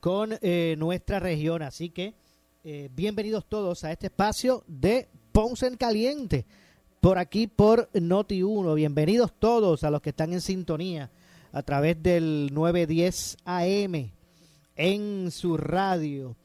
con 0.00 0.38
eh, 0.40 0.74
nuestra 0.78 1.20
región. 1.20 1.62
Así 1.62 1.90
que 1.90 2.14
eh, 2.64 2.88
bienvenidos 2.92 3.46
todos 3.48 3.84
a 3.84 3.92
este 3.92 4.06
espacio 4.06 4.64
de 4.66 5.08
Ponce 5.32 5.66
en 5.66 5.76
Caliente, 5.76 6.46
por 7.00 7.18
aquí 7.18 7.46
por 7.46 7.90
Noti1. 7.92 8.74
Bienvenidos 8.74 9.32
todos 9.38 9.84
a 9.84 9.90
los 9.90 10.00
que 10.00 10.10
están 10.10 10.32
en 10.32 10.40
sintonía 10.40 11.10
a 11.52 11.62
través 11.62 12.02
del 12.02 12.50
910 12.52 13.36
AM 13.44 14.10
en 14.76 15.30
su 15.30 15.56
radio. 15.56 16.36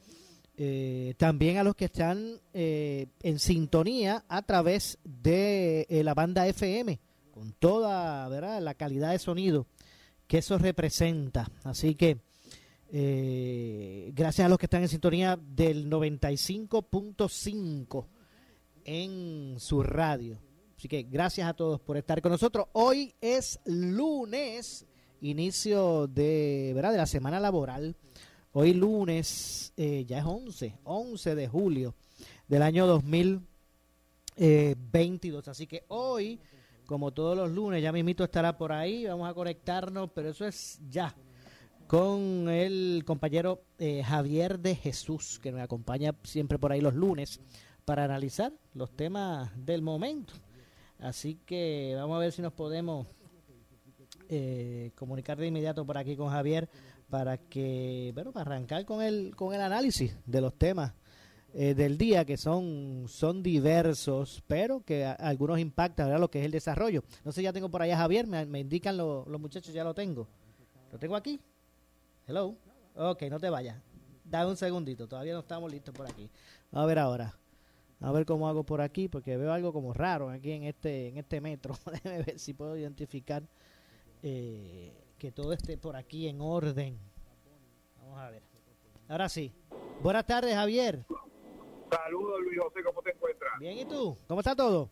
Eh, 0.58 1.14
también 1.18 1.58
a 1.58 1.64
los 1.64 1.74
que 1.74 1.86
están 1.86 2.40
en 2.54 3.38
sintonía 3.38 4.24
a 4.26 4.40
través 4.40 4.98
de 5.04 5.86
la 6.02 6.14
banda 6.14 6.46
FM, 6.46 6.98
con 7.30 7.52
toda 7.52 8.30
la 8.60 8.74
calidad 8.74 9.10
de 9.10 9.18
sonido 9.18 9.66
que 10.26 10.38
eso 10.38 10.58
representa. 10.58 11.50
Así 11.62 11.94
que 11.94 12.18
gracias 12.90 14.46
a 14.46 14.48
los 14.48 14.58
que 14.58 14.66
están 14.66 14.82
en 14.82 14.88
sintonía 14.88 15.36
del 15.36 15.88
95.5 15.90 18.06
en 18.84 19.56
su 19.58 19.82
radio. 19.82 20.38
Así 20.76 20.86
que 20.88 21.02
gracias 21.04 21.48
a 21.48 21.54
todos 21.54 21.80
por 21.80 21.96
estar 21.96 22.20
con 22.22 22.32
nosotros. 22.32 22.66
Hoy 22.72 23.14
es 23.20 23.60
lunes, 23.64 24.84
inicio 25.22 26.06
de, 26.06 26.72
¿verdad? 26.74 26.92
de 26.92 26.98
la 26.98 27.06
semana 27.06 27.40
laboral. 27.40 27.96
Hoy 28.52 28.74
lunes, 28.74 29.72
eh, 29.76 30.04
ya 30.06 30.18
es 30.18 30.24
11, 30.24 30.74
11 30.84 31.34
de 31.34 31.48
julio 31.48 31.96
del 32.46 32.62
año 32.62 32.86
2022. 32.86 35.48
Así 35.48 35.66
que 35.66 35.84
hoy, 35.88 36.38
como 36.86 37.12
todos 37.12 37.36
los 37.36 37.50
lunes, 37.50 37.82
ya 37.82 37.90
mismito 37.92 38.24
estará 38.24 38.56
por 38.56 38.72
ahí. 38.72 39.04
Vamos 39.06 39.28
a 39.28 39.34
conectarnos, 39.34 40.10
pero 40.14 40.30
eso 40.30 40.46
es 40.46 40.80
ya 40.88 41.14
con 41.86 42.48
el 42.48 43.04
compañero 43.06 43.62
eh, 43.78 44.02
Javier 44.02 44.58
de 44.58 44.74
Jesús, 44.74 45.38
que 45.38 45.52
nos 45.52 45.60
acompaña 45.60 46.14
siempre 46.24 46.58
por 46.58 46.72
ahí 46.72 46.80
los 46.80 46.94
lunes 46.94 47.40
para 47.84 48.04
analizar 48.04 48.52
los 48.74 48.90
temas 48.96 49.50
del 49.64 49.82
momento. 49.82 50.34
Así 50.98 51.38
que 51.46 51.94
vamos 51.96 52.16
a 52.16 52.20
ver 52.20 52.32
si 52.32 52.42
nos 52.42 52.52
podemos 52.52 53.06
eh, 54.28 54.90
comunicar 54.96 55.38
de 55.38 55.46
inmediato 55.46 55.86
por 55.86 55.96
aquí 55.96 56.16
con 56.16 56.30
Javier 56.30 56.68
para 57.08 57.36
que, 57.38 58.10
bueno, 58.14 58.32
para 58.32 58.50
arrancar 58.50 58.84
con 58.84 59.02
el, 59.02 59.36
con 59.36 59.54
el 59.54 59.60
análisis 59.60 60.16
de 60.26 60.40
los 60.40 60.54
temas 60.54 60.92
eh, 61.54 61.74
del 61.74 61.96
día, 61.96 62.24
que 62.24 62.36
son, 62.36 63.04
son 63.06 63.44
diversos, 63.44 64.42
pero 64.48 64.80
que 64.80 65.04
algunos 65.04 65.60
impactan 65.60 66.06
¿verdad? 66.06 66.20
lo 66.20 66.30
que 66.30 66.40
es 66.40 66.44
el 66.44 66.50
desarrollo. 66.50 67.04
No 67.24 67.30
sé, 67.30 67.42
ya 67.42 67.52
tengo 67.52 67.70
por 67.70 67.82
allá 67.82 67.96
Javier, 67.96 68.26
me, 68.26 68.58
indican 68.58 68.96
los 68.96 69.40
muchachos, 69.40 69.72
ya 69.72 69.84
lo 69.84 69.94
tengo. 69.94 70.26
¿Lo 70.90 70.98
tengo 70.98 71.14
aquí? 71.14 71.38
Hello. 72.28 72.56
Ok, 72.96 73.22
no 73.30 73.38
te 73.38 73.48
vayas. 73.48 73.80
Dame 74.24 74.50
un 74.50 74.56
segundito, 74.56 75.06
todavía 75.06 75.32
no 75.32 75.38
estamos 75.38 75.70
listos 75.70 75.94
por 75.94 76.10
aquí. 76.10 76.28
A 76.72 76.84
ver 76.84 76.98
ahora. 76.98 77.38
A 78.00 78.10
ver 78.10 78.26
cómo 78.26 78.48
hago 78.48 78.64
por 78.64 78.80
aquí, 78.80 79.06
porque 79.06 79.36
veo 79.36 79.52
algo 79.52 79.72
como 79.72 79.92
raro 79.92 80.28
aquí 80.30 80.50
en 80.50 80.64
este, 80.64 81.08
en 81.08 81.18
este 81.18 81.40
metro. 81.40 81.76
Déjame 81.92 82.22
ver 82.24 82.38
si 82.40 82.52
puedo 82.52 82.76
identificar. 82.76 83.44
Eh, 84.24 84.92
que 85.18 85.30
todo 85.30 85.52
esté 85.52 85.78
por 85.78 85.94
aquí 85.94 86.26
en 86.26 86.40
orden. 86.40 86.98
Vamos 88.00 88.18
a 88.18 88.30
ver. 88.30 88.42
Ahora 89.08 89.28
sí. 89.28 89.52
Buenas 90.02 90.26
tardes, 90.26 90.52
Javier. 90.52 91.04
Saludos, 91.88 92.40
Luis 92.42 92.58
José, 92.58 92.82
¿cómo 92.84 93.02
te 93.02 93.12
encuentras? 93.12 93.52
Bien, 93.60 93.78
¿y 93.78 93.84
tú? 93.84 94.18
¿Cómo 94.26 94.40
está 94.40 94.56
todo? 94.56 94.90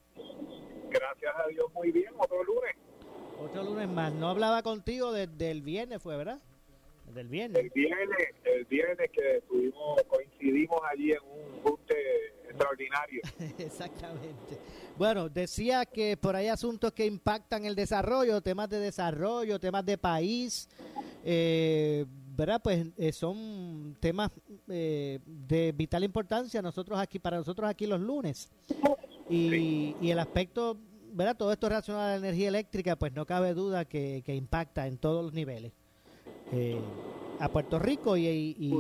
Gracias 0.89 1.35
a 1.45 1.49
Dios, 1.49 1.67
muy 1.75 1.91
bien. 1.91 2.13
Otro 2.17 2.45
lunes. 2.45 2.77
Otro 3.41 3.65
lunes 3.65 3.89
más. 3.89 4.13
No 4.13 4.29
hablaba 4.29 4.63
contigo 4.63 5.11
desde 5.11 5.51
el 5.51 5.63
viernes, 5.63 6.01
fue, 6.01 6.17
¿verdad? 6.17 6.41
Desde 7.15 7.21
el 7.21 7.29
viernes. 7.29 7.63
El 7.63 7.71
viernes, 7.71 8.29
el 8.43 8.65
viernes 8.65 9.11
que 9.13 9.37
estuvimos, 9.37 10.03
coincidimos 10.09 10.81
allí 10.91 11.13
en 11.13 11.19
un 11.23 11.63
junte 11.63 11.95
extraordinario. 12.49 13.23
Exactamente. 13.59 14.59
Bueno, 14.99 15.29
decía 15.29 15.87
que 15.87 16.17
por 16.17 16.35
ahí 16.35 16.49
asuntos 16.49 16.93
que 16.93 17.07
impactan 17.07 17.65
el 17.67 17.77
desarrollo, 17.77 18.41
temas 18.41 18.69
de 18.69 18.81
desarrollo, 18.81 19.61
temas 19.61 19.87
de 19.87 19.97
país, 19.97 20.69
eh, 21.25 22.05
¿verdad? 22.37 22.61
Pues 22.63 22.85
eh, 22.97 23.13
son 23.13 23.97
temas 24.01 24.33
eh, 24.69 25.21
de 25.25 25.71
vital 25.71 26.03
importancia 26.03 26.61
nosotros 26.63 26.99
aquí 26.99 27.21
para 27.21 27.37
nosotros 27.37 27.71
aquí 27.71 27.87
los 27.87 28.01
lunes. 28.01 28.51
Y, 29.31 29.95
y 30.01 30.11
el 30.11 30.19
aspecto, 30.19 30.77
¿verdad? 31.13 31.37
Todo 31.37 31.53
esto 31.53 31.69
relacionado 31.69 32.07
a 32.07 32.09
la 32.11 32.17
energía 32.17 32.49
eléctrica, 32.49 32.97
pues 32.97 33.13
no 33.13 33.25
cabe 33.25 33.55
duda 33.55 33.85
que, 33.85 34.23
que 34.27 34.35
impacta 34.35 34.89
en 34.89 34.99
todos 34.99 35.23
los 35.25 35.33
niveles. 35.33 35.73
A 37.41 37.49
Puerto 37.49 37.79
Rico 37.79 38.17
y, 38.17 38.27
y, 38.27 38.73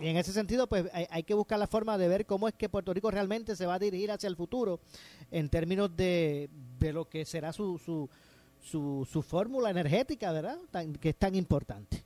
y 0.00 0.08
en 0.08 0.16
ese 0.16 0.32
sentido, 0.32 0.66
pues 0.66 0.84
hay, 0.92 1.22
que 1.22 1.34
buscar 1.34 1.58
la 1.58 1.66
forma 1.66 1.96
de 1.96 2.08
ver 2.08 2.26
cómo 2.26 2.48
es 2.48 2.54
que 2.54 2.68
Puerto 2.68 2.92
Rico 2.92 3.10
realmente 3.10 3.56
se 3.56 3.66
va 3.66 3.74
a 3.74 3.78
dirigir 3.78 4.10
hacia 4.10 4.28
el 4.28 4.36
futuro 4.36 4.80
en 5.30 5.48
términos 5.48 5.96
de, 5.96 6.50
de 6.78 6.92
lo 6.92 7.08
que 7.08 7.24
será 7.24 7.52
su, 7.52 7.78
su, 7.78 8.10
su, 8.60 9.08
su 9.10 9.22
fórmula 9.22 9.70
energética, 9.70 10.32
¿verdad? 10.32 10.58
que 11.00 11.08
es 11.10 11.16
tan 11.16 11.34
importante. 11.34 12.04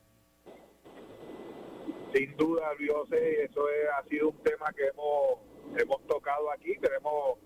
Sin 2.15 2.37
duda, 2.37 2.73
Luis 2.79 2.91
José, 2.93 3.45
eso 3.45 3.63
ha 3.99 4.09
sido 4.09 4.29
un 4.31 4.37
tema 4.39 4.73
que 4.73 4.87
hemos, 4.87 5.81
hemos 5.81 6.07
tocado 6.07 6.51
aquí. 6.53 6.75
Tenemos 6.81 7.39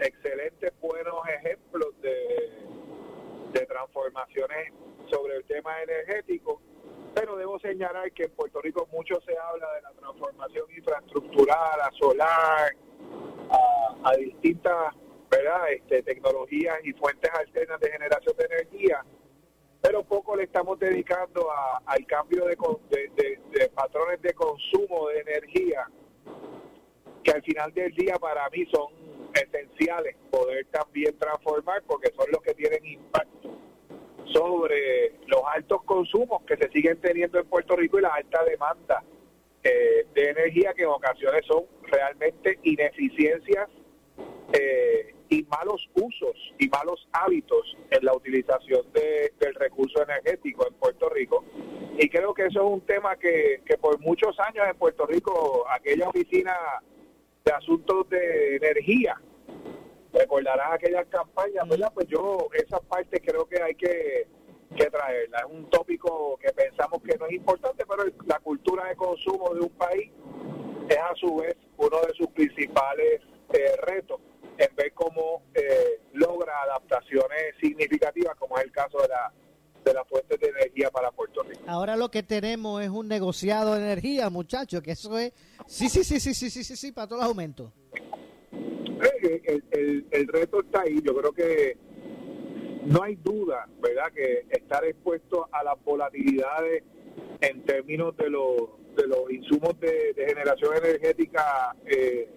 excelentes, 0.00 0.72
buenos 0.80 1.14
ejemplos 1.28 1.88
de, 2.00 3.58
de 3.58 3.66
transformaciones 3.66 4.72
sobre 5.10 5.36
el 5.36 5.44
tema 5.44 5.82
energético 5.82 6.60
pero 7.14 7.36
debo 7.36 7.58
señalar 7.58 8.12
que 8.12 8.24
en 8.24 8.30
Puerto 8.30 8.60
Rico 8.60 8.88
mucho 8.92 9.20
se 9.26 9.36
habla 9.36 9.72
de 9.74 9.82
la 9.82 9.90
transformación 9.92 10.66
infraestructural, 10.76 11.80
a 11.80 11.90
solar, 11.98 12.76
a, 14.04 14.16
distintas 14.16 14.94
¿verdad? 15.28 15.72
Este, 15.72 16.02
tecnologías 16.04 16.78
y 16.84 16.92
fuentes 16.92 17.30
alternas 17.34 17.80
de 17.80 17.90
generación 17.90 18.36
de 18.36 18.44
energía, 18.44 19.04
pero 19.82 20.04
poco 20.04 20.36
le 20.36 20.44
estamos 20.44 20.78
dedicando 20.78 21.48
al 21.84 22.06
cambio 22.06 22.46
de, 22.46 22.56
de, 22.88 23.68
patrones 23.70 24.22
de 24.22 24.32
consumo 24.34 25.08
de 25.08 25.20
energía, 25.20 25.90
que 27.24 27.30
al 27.32 27.42
final 27.42 27.74
del 27.74 27.92
día 27.94 28.14
para 28.14 28.48
mí 28.50 28.64
son 28.72 28.92
esenciales 29.34 30.16
poder 30.30 30.66
también 30.66 31.18
transformar 31.18 31.82
porque 31.82 32.12
son 32.16 32.26
los 32.30 32.42
que 32.42 32.54
tienen 32.54 32.84
impacto 32.86 33.58
sobre 34.32 35.14
los 35.26 35.40
altos 35.54 35.82
consumos 35.84 36.42
que 36.44 36.56
se 36.56 36.68
siguen 36.70 37.00
teniendo 37.00 37.38
en 37.38 37.46
Puerto 37.46 37.76
Rico 37.76 37.98
y 37.98 38.02
la 38.02 38.14
alta 38.14 38.44
demanda 38.44 39.02
eh, 39.62 40.06
de 40.14 40.30
energía 40.30 40.72
que 40.74 40.82
en 40.82 40.88
ocasiones 40.88 41.44
son 41.46 41.64
realmente 41.82 42.58
ineficiencias 42.62 43.68
eh, 44.52 45.14
y 45.28 45.42
malos 45.44 45.88
usos 45.94 46.54
y 46.58 46.68
malos 46.68 47.06
hábitos 47.12 47.76
en 47.90 48.04
la 48.04 48.14
utilización 48.14 48.82
del 48.92 49.54
recurso 49.54 50.02
energético 50.02 50.66
en 50.66 50.74
Puerto 50.74 51.08
Rico. 51.10 51.44
Y 51.98 52.08
creo 52.08 52.32
que 52.32 52.46
eso 52.46 52.60
es 52.60 52.72
un 52.72 52.80
tema 52.82 53.16
que, 53.16 53.60
que 53.66 53.76
por 53.76 53.98
muchos 54.00 54.38
años 54.40 54.66
en 54.68 54.76
Puerto 54.76 55.06
Rico, 55.06 55.66
aquella 55.68 56.08
oficina 56.08 56.54
de 57.44 57.52
asuntos 57.52 58.08
de 58.08 58.56
energía 58.56 59.20
recordarás 60.12 60.72
aquellas 60.72 61.06
campañas, 61.08 61.68
¿verdad? 61.68 61.92
Pues 61.94 62.06
yo 62.08 62.48
esa 62.52 62.78
parte 62.80 63.20
creo 63.20 63.46
que 63.46 63.62
hay 63.62 63.74
que, 63.74 64.26
que 64.76 64.90
traerla. 64.90 65.38
Es 65.38 65.52
un 65.52 65.68
tópico 65.70 66.38
que 66.38 66.52
pensamos 66.52 67.02
que 67.02 67.16
no 67.18 67.26
es 67.26 67.32
importante, 67.32 67.84
pero 67.86 68.04
la 68.26 68.38
cultura 68.40 68.88
de 68.88 68.96
consumo 68.96 69.54
de 69.54 69.60
un 69.60 69.70
país 69.70 70.10
es 70.88 71.20
su 71.20 71.36
vez 71.36 71.56
uno 71.76 72.00
de 72.06 72.14
sus 72.14 72.28
principales 72.28 73.20
eh, 73.52 73.76
retos 73.82 74.20
en 74.56 74.74
ver 74.74 74.92
cómo 74.94 75.42
eh, 75.54 76.00
logra 76.12 76.62
adaptaciones 76.62 77.54
significativas, 77.60 78.34
como 78.36 78.58
es 78.58 78.64
el 78.64 78.72
caso 78.72 78.98
de 79.02 79.08
la 79.08 79.32
de 79.84 79.94
las 79.94 80.06
fuentes 80.08 80.38
de 80.40 80.48
energía 80.48 80.90
para 80.90 81.10
Puerto 81.10 81.42
Rico. 81.42 81.62
Ahora 81.66 81.96
lo 81.96 82.10
que 82.10 82.22
tenemos 82.22 82.82
es 82.82 82.88
un 82.88 83.08
negociado 83.08 83.74
de 83.74 83.80
energía, 83.80 84.28
muchachos, 84.28 84.82
que 84.82 84.92
eso 84.92 85.16
es 85.18 85.32
sí, 85.66 85.88
sí, 85.88 86.04
sí, 86.04 86.20
sí, 86.20 86.34
sí, 86.34 86.50
sí, 86.50 86.64
sí, 86.64 86.76
sí 86.76 86.92
para 86.92 87.06
todos 87.06 87.22
los 87.22 87.28
aumentos. 87.28 87.72
Eh, 89.00 89.60
el, 90.10 90.28
reto 90.28 90.60
está 90.60 90.82
ahí, 90.82 91.00
yo 91.02 91.14
creo 91.14 91.32
que 91.32 91.76
no 92.86 93.02
hay 93.02 93.16
duda, 93.16 93.68
¿verdad?, 93.80 94.12
que 94.12 94.46
estar 94.50 94.84
expuesto 94.84 95.48
a 95.52 95.62
las 95.62 95.82
volatilidades 95.84 96.82
en 97.40 97.62
términos 97.64 98.16
de 98.16 98.30
los, 98.30 98.56
de 98.96 99.06
los 99.06 99.30
insumos 99.30 99.78
de, 99.80 100.14
generación 100.16 100.76
energética 100.76 101.76
eh, 101.86 102.28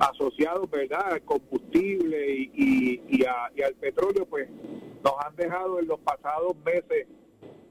asociados, 0.00 0.70
¿verdad?, 0.70 1.12
al 1.12 1.22
combustible 1.22 2.30
y, 2.30 3.02
y, 3.08 3.24
al 3.24 3.74
petróleo, 3.80 4.26
pues 4.26 4.48
nos 5.02 5.14
han 5.24 5.34
dejado 5.36 5.78
en 5.80 5.86
los 5.86 6.00
pasados 6.00 6.54
meses 6.64 7.06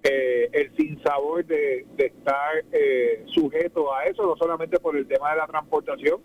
eh, 0.03 0.49
el 0.51 0.75
sinsabor 0.75 1.45
de, 1.45 1.85
de 1.95 2.05
estar 2.07 2.63
eh, 2.71 3.23
sujeto 3.27 3.93
a 3.93 4.05
eso, 4.05 4.25
no 4.25 4.35
solamente 4.35 4.79
por 4.79 4.97
el 4.97 5.07
tema 5.07 5.31
de 5.31 5.37
la 5.37 5.47
transportación, 5.47 6.21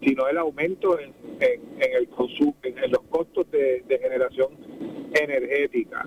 sino 0.00 0.26
el 0.28 0.38
aumento 0.38 0.98
en, 0.98 1.12
en, 1.40 1.60
el 1.78 2.08
consumo, 2.08 2.56
en, 2.62 2.90
los 2.90 3.02
costos 3.10 3.50
de, 3.50 3.84
generación 3.88 4.48
energética. 5.12 6.06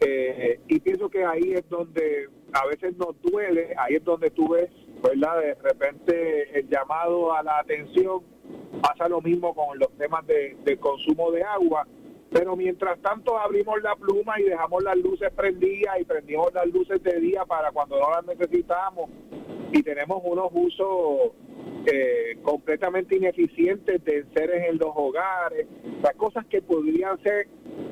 Eh, 0.00 0.60
y 0.68 0.80
pienso 0.80 1.08
que 1.08 1.24
ahí 1.24 1.54
es 1.54 1.68
donde 1.68 2.28
a 2.52 2.66
veces 2.66 2.96
nos 2.96 3.20
duele, 3.22 3.74
ahí 3.78 3.96
es 3.96 4.04
donde 4.04 4.30
tú 4.30 4.50
ves, 4.50 4.70
¿verdad? 5.02 5.40
De 5.40 5.54
repente 5.54 6.58
el 6.58 6.68
llamado 6.68 7.34
a 7.34 7.42
la 7.42 7.58
atención 7.58 8.22
pasa 8.80 9.08
lo 9.08 9.20
mismo 9.20 9.54
con 9.54 9.78
los 9.78 9.90
temas 9.96 10.26
de, 10.26 10.56
de 10.64 10.76
consumo 10.76 11.30
de 11.30 11.42
agua, 11.42 11.86
pero 12.30 12.54
mientras 12.56 13.00
tanto 13.00 13.38
abrimos 13.38 13.82
la 13.82 13.96
pluma 13.96 14.38
y 14.40 14.44
dejamos 14.44 14.82
las 14.82 14.96
luces 14.98 15.32
prendidas 15.32 16.00
y 16.00 16.04
prendimos 16.04 16.52
las 16.52 16.66
luces 16.66 17.02
de 17.02 17.18
día 17.20 17.44
para 17.44 17.72
cuando 17.72 17.98
no 17.98 18.10
las 18.10 18.26
necesitamos 18.26 19.08
y 19.74 19.82
tenemos 19.82 20.22
unos 20.24 20.50
usos 20.52 21.32
eh, 21.86 22.38
completamente 22.42 23.16
ineficientes 23.16 24.04
de 24.04 24.24
seres 24.32 24.68
en 24.70 24.78
los 24.78 24.90
hogares, 24.94 25.66
las 26.00 26.14
cosas 26.14 26.46
que 26.46 26.62
podrían 26.62 27.20
ser 27.24 27.48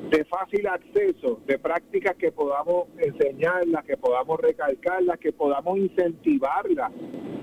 de 0.09 0.23
fácil 0.23 0.65
acceso, 0.67 1.41
de 1.45 1.59
prácticas 1.59 2.15
que 2.15 2.31
podamos 2.31 2.87
enseñarlas, 2.97 3.83
que 3.83 3.97
podamos 3.97 4.39
recalcarlas, 4.39 5.19
que 5.19 5.33
podamos 5.33 5.77
incentivarlas 5.77 6.89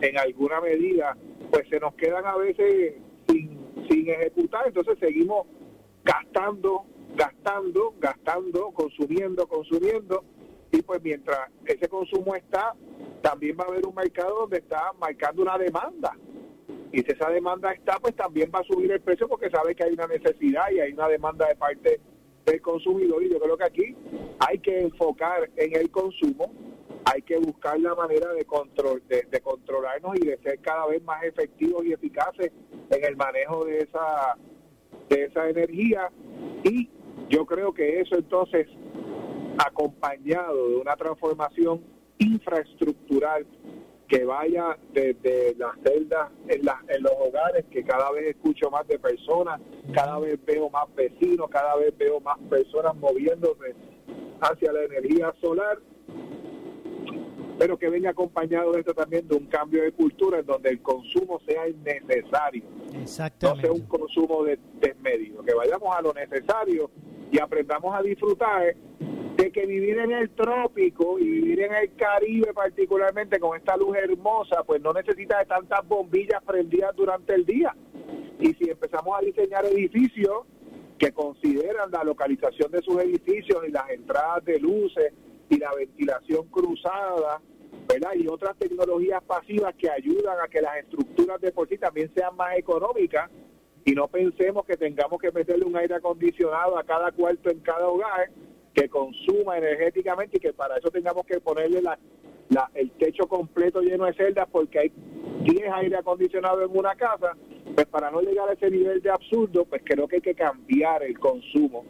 en 0.00 0.18
alguna 0.18 0.62
medida, 0.62 1.18
pues 1.50 1.68
se 1.68 1.78
nos 1.78 1.94
quedan 1.96 2.24
a 2.24 2.36
veces 2.38 2.94
sin, 3.28 3.58
sin 3.90 4.08
ejecutar, 4.08 4.66
entonces 4.66 4.96
seguimos 4.98 5.48
gastando, 6.02 6.86
gastando, 7.14 7.94
gastando, 8.00 8.70
consumiendo, 8.70 9.46
consumiendo, 9.46 10.24
y 10.72 10.82
pues 10.82 11.02
mientras 11.02 11.50
ese 11.64 11.88
consumo 11.88 12.34
está, 12.34 12.74
también 13.22 13.56
va 13.58 13.64
a 13.64 13.68
haber 13.68 13.86
un 13.86 13.94
mercado 13.94 14.40
donde 14.40 14.58
está 14.58 14.92
marcando 14.98 15.42
una 15.42 15.58
demanda 15.58 16.16
y 16.92 17.02
si 17.02 17.12
esa 17.12 17.30
demanda 17.30 17.72
está, 17.72 17.98
pues 18.00 18.16
también 18.16 18.50
va 18.54 18.60
a 18.60 18.64
subir 18.64 18.90
el 18.90 19.00
precio 19.00 19.28
porque 19.28 19.50
sabe 19.50 19.74
que 19.74 19.84
hay 19.84 19.92
una 19.92 20.06
necesidad 20.06 20.70
y 20.72 20.80
hay 20.80 20.92
una 20.92 21.08
demanda 21.08 21.46
de 21.46 21.54
parte 21.54 22.00
del 22.44 22.60
consumidor. 22.60 23.22
Y 23.22 23.30
yo 23.30 23.38
creo 23.38 23.56
que 23.56 23.64
aquí 23.64 23.96
hay 24.40 24.58
que 24.58 24.80
enfocar 24.80 25.48
en 25.56 25.76
el 25.76 25.90
consumo, 25.90 26.52
hay 27.04 27.22
que 27.22 27.36
buscar 27.38 27.78
la 27.78 27.94
manera 27.94 28.32
de, 28.32 28.44
control, 28.44 29.02
de, 29.08 29.40
controlarnos 29.40 30.16
y 30.20 30.26
de 30.26 30.38
ser 30.38 30.58
cada 30.60 30.86
vez 30.86 31.02
más 31.04 31.22
efectivos 31.22 31.84
y 31.84 31.92
eficaces 31.92 32.50
en 32.90 33.04
el 33.04 33.16
manejo 33.16 33.64
de 33.64 33.78
esa, 33.78 34.36
de 35.08 35.24
esa 35.26 35.48
energía. 35.48 36.10
Y 36.64 36.90
yo 37.28 37.46
creo 37.46 37.72
que 37.72 38.00
eso 38.00 38.16
entonces, 38.16 38.66
acompañado 39.58 40.68
de 40.68 40.76
una 40.76 40.96
transformación 40.96 41.82
infraestructural 42.18 43.46
que 44.10 44.24
vaya 44.24 44.76
desde 44.92 45.54
las 45.56 45.72
celdas 45.84 46.30
en, 46.48 46.62
en 46.88 47.02
los 47.02 47.12
hogares, 47.20 47.64
que 47.70 47.84
cada 47.84 48.10
vez 48.10 48.34
escucho 48.34 48.68
más 48.68 48.86
de 48.88 48.98
personas, 48.98 49.60
cada 49.94 50.18
vez 50.18 50.38
veo 50.44 50.68
más 50.68 50.92
vecinos, 50.96 51.48
cada 51.48 51.76
vez 51.76 51.96
veo 51.96 52.20
más 52.20 52.36
personas 52.50 52.94
moviéndose 52.96 53.74
hacia 54.40 54.72
la 54.72 54.82
energía 54.82 55.32
solar, 55.40 55.78
pero 57.56 57.78
que 57.78 57.88
venga 57.88 58.10
acompañado 58.10 58.72
de 58.72 58.80
esto 58.80 58.94
también 58.94 59.28
de 59.28 59.36
un 59.36 59.46
cambio 59.46 59.82
de 59.82 59.92
cultura 59.92 60.40
en 60.40 60.46
donde 60.46 60.70
el 60.70 60.82
consumo 60.82 61.40
sea 61.46 61.68
innecesario, 61.68 62.64
Exactamente. 63.00 63.68
no 63.68 63.74
sea 63.74 63.82
un 63.82 63.86
consumo 63.86 64.42
de, 64.42 64.58
desmedido, 64.80 65.44
que 65.44 65.54
vayamos 65.54 65.94
a 65.94 66.02
lo 66.02 66.12
necesario 66.12 66.90
y 67.30 67.38
aprendamos 67.38 67.94
a 67.94 68.02
disfrutar 68.02 68.74
que 69.50 69.66
vivir 69.66 69.98
en 69.98 70.12
el 70.12 70.30
trópico 70.30 71.18
y 71.18 71.28
vivir 71.28 71.60
en 71.62 71.74
el 71.74 71.94
Caribe 71.94 72.52
particularmente 72.52 73.38
con 73.38 73.56
esta 73.56 73.76
luz 73.76 73.96
hermosa, 73.96 74.62
pues 74.64 74.80
no 74.80 74.92
necesita 74.92 75.38
de 75.38 75.46
tantas 75.46 75.86
bombillas 75.86 76.42
prendidas 76.44 76.94
durante 76.96 77.34
el 77.34 77.44
día. 77.44 77.74
Y 78.38 78.54
si 78.54 78.70
empezamos 78.70 79.18
a 79.18 79.24
diseñar 79.24 79.64
edificios 79.66 80.46
que 80.98 81.12
consideran 81.12 81.90
la 81.90 82.04
localización 82.04 82.70
de 82.70 82.82
sus 82.82 83.02
edificios 83.02 83.62
y 83.66 83.70
las 83.70 83.88
entradas 83.90 84.44
de 84.44 84.58
luces 84.58 85.12
y 85.48 85.58
la 85.58 85.74
ventilación 85.74 86.46
cruzada, 86.48 87.40
¿verdad? 87.88 88.10
Y 88.16 88.28
otras 88.28 88.56
tecnologías 88.58 89.22
pasivas 89.22 89.74
que 89.76 89.90
ayudan 89.90 90.36
a 90.42 90.48
que 90.48 90.60
las 90.60 90.76
estructuras 90.78 91.40
de 91.40 91.52
por 91.52 91.68
sí 91.68 91.78
también 91.78 92.12
sean 92.14 92.36
más 92.36 92.56
económicas 92.56 93.30
y 93.84 93.92
no 93.92 94.08
pensemos 94.08 94.64
que 94.66 94.76
tengamos 94.76 95.20
que 95.20 95.32
meterle 95.32 95.64
un 95.64 95.76
aire 95.76 95.94
acondicionado 95.94 96.78
a 96.78 96.84
cada 96.84 97.10
cuarto 97.12 97.50
en 97.50 97.60
cada 97.60 97.88
hogar 97.88 98.30
que 98.74 98.88
consuma 98.88 99.58
energéticamente 99.58 100.36
y 100.36 100.40
que 100.40 100.52
para 100.52 100.76
eso 100.76 100.90
tengamos 100.90 101.26
que 101.26 101.40
ponerle 101.40 101.82
la, 101.82 101.98
el 102.74 102.90
techo 102.92 103.26
completo 103.26 103.80
lleno 103.80 104.06
de 104.06 104.14
celdas 104.14 104.48
porque 104.50 104.78
hay 104.78 104.92
10 105.42 105.72
aire 105.74 105.96
acondicionado 105.96 106.62
en 106.62 106.76
una 106.76 106.94
casa, 106.94 107.36
pues 107.74 107.86
para 107.86 108.10
no 108.10 108.20
llegar 108.20 108.48
a 108.48 108.52
ese 108.52 108.70
nivel 108.70 109.00
de 109.00 109.10
absurdo, 109.10 109.64
pues 109.64 109.82
creo 109.84 110.06
que 110.06 110.16
hay 110.16 110.22
que 110.22 110.34
cambiar 110.34 111.02
el 111.02 111.18
consumo. 111.18 111.84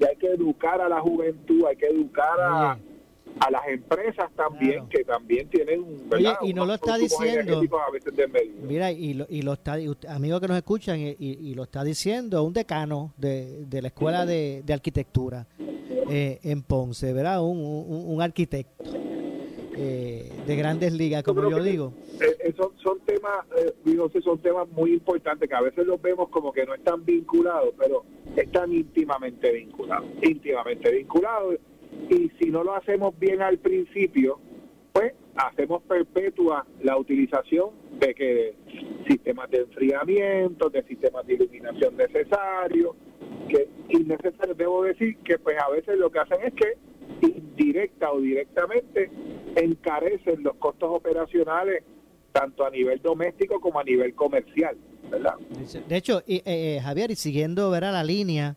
Y 0.00 0.04
hay 0.04 0.16
que 0.16 0.28
educar 0.28 0.80
a 0.80 0.88
la 0.88 1.00
juventud, 1.00 1.66
hay 1.66 1.76
que 1.76 1.86
educar 1.86 2.40
a, 2.40 2.78
a 3.40 3.50
las 3.50 3.66
empresas 3.68 4.30
también, 4.36 4.88
que 4.88 5.04
también 5.04 5.48
tienen 5.48 5.84
Oye, 6.12 6.32
y 6.42 6.54
no 6.54 6.66
lo 6.66 6.74
está 6.74 6.96
diciendo. 6.96 7.60
Mira, 8.62 8.92
y 8.92 9.14
lo, 9.14 9.26
y 9.28 9.42
lo 9.42 9.54
está, 9.54 9.76
amigos 10.08 10.40
que 10.40 10.48
nos 10.48 10.56
escuchan, 10.56 10.98
y, 11.00 11.16
y, 11.18 11.54
lo 11.54 11.64
está 11.64 11.82
diciendo 11.84 12.42
un 12.42 12.52
decano 12.52 13.12
de, 13.16 13.64
de 13.66 13.82
la 13.82 13.88
Escuela 13.88 14.24
de, 14.24 14.62
de 14.64 14.72
Arquitectura 14.72 15.46
eh, 16.10 16.38
en 16.42 16.62
Ponce, 16.62 17.12
¿verdad? 17.12 17.42
Un, 17.42 17.58
un, 17.58 18.22
arquitecto 18.22 18.84
eh, 19.76 20.30
de 20.46 20.56
grandes 20.56 20.92
ligas, 20.92 21.22
como 21.22 21.48
yo, 21.48 21.62
digo. 21.62 21.92
Eh, 22.20 22.54
son, 22.56 22.70
son 22.82 23.00
temas, 23.00 23.44
digo, 23.84 24.10
son 24.22 24.38
temas 24.38 24.68
muy 24.70 24.92
importantes 24.92 25.48
que 25.48 25.54
a 25.54 25.60
veces 25.60 25.86
los 25.86 26.00
vemos 26.00 26.28
como 26.28 26.52
que 26.52 26.64
no 26.64 26.74
están 26.74 27.04
vinculados, 27.04 27.74
pero 27.78 28.04
están 28.36 28.72
íntimamente 28.72 29.50
vinculados, 29.52 30.06
íntimamente 30.22 30.90
vinculados 30.90 31.56
y 32.10 32.30
si 32.38 32.50
no 32.50 32.64
lo 32.64 32.74
hacemos 32.74 33.18
bien 33.18 33.42
al 33.42 33.58
principio, 33.58 34.38
pues 34.92 35.12
hacemos 35.36 35.82
perpetua 35.82 36.66
la 36.82 36.96
utilización 36.96 37.70
de 37.98 38.14
que 38.14 38.54
sistemas 39.08 39.50
de 39.50 39.58
enfriamiento, 39.58 40.70
de 40.70 40.82
sistemas 40.84 41.26
de 41.26 41.34
iluminación 41.34 41.96
necesarios, 41.96 42.94
que 43.48 43.68
innecesarios, 43.88 44.56
debo 44.56 44.84
decir 44.84 45.16
que 45.18 45.38
pues 45.38 45.56
a 45.60 45.70
veces 45.70 45.98
lo 45.98 46.10
que 46.10 46.20
hacen 46.20 46.38
es 46.44 46.54
que 46.54 46.78
indirecta 47.22 48.12
o 48.12 48.20
directamente 48.20 49.10
encarecen 49.56 50.42
los 50.42 50.54
costos 50.56 50.90
operacionales 50.90 51.82
tanto 52.32 52.64
a 52.64 52.70
nivel 52.70 53.00
doméstico 53.00 53.60
como 53.60 53.78
a 53.78 53.84
nivel 53.84 54.14
comercial. 54.14 54.76
¿Verdad? 55.10 55.34
De 55.88 55.96
hecho, 55.96 56.22
eh, 56.26 56.42
eh, 56.44 56.80
Javier, 56.82 57.10
y 57.10 57.16
siguiendo 57.16 57.70
ver 57.70 57.84
a 57.84 57.92
la 57.92 58.04
línea 58.04 58.56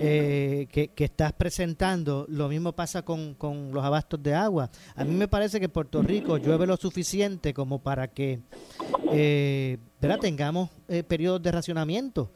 eh, 0.00 0.66
que, 0.70 1.04
estás 1.04 1.32
presentando, 1.32 2.26
lo 2.28 2.48
mismo 2.48 2.72
pasa 2.72 3.02
con, 3.02 3.36
los 3.72 3.84
abastos 3.84 4.22
de 4.22 4.34
agua. 4.34 4.70
A 4.94 5.04
mí 5.04 5.14
me 5.14 5.28
parece 5.28 5.60
que 5.60 5.68
Puerto 5.68 6.02
Rico 6.02 6.36
llueve 6.36 6.66
lo 6.66 6.76
suficiente 6.76 7.52
como 7.52 7.80
para 7.80 8.08
que 8.08 8.40
¿verdad? 10.00 10.18
tengamos 10.20 10.70
periodos 11.06 11.42
de 11.42 11.52
racionamiento. 11.52 12.30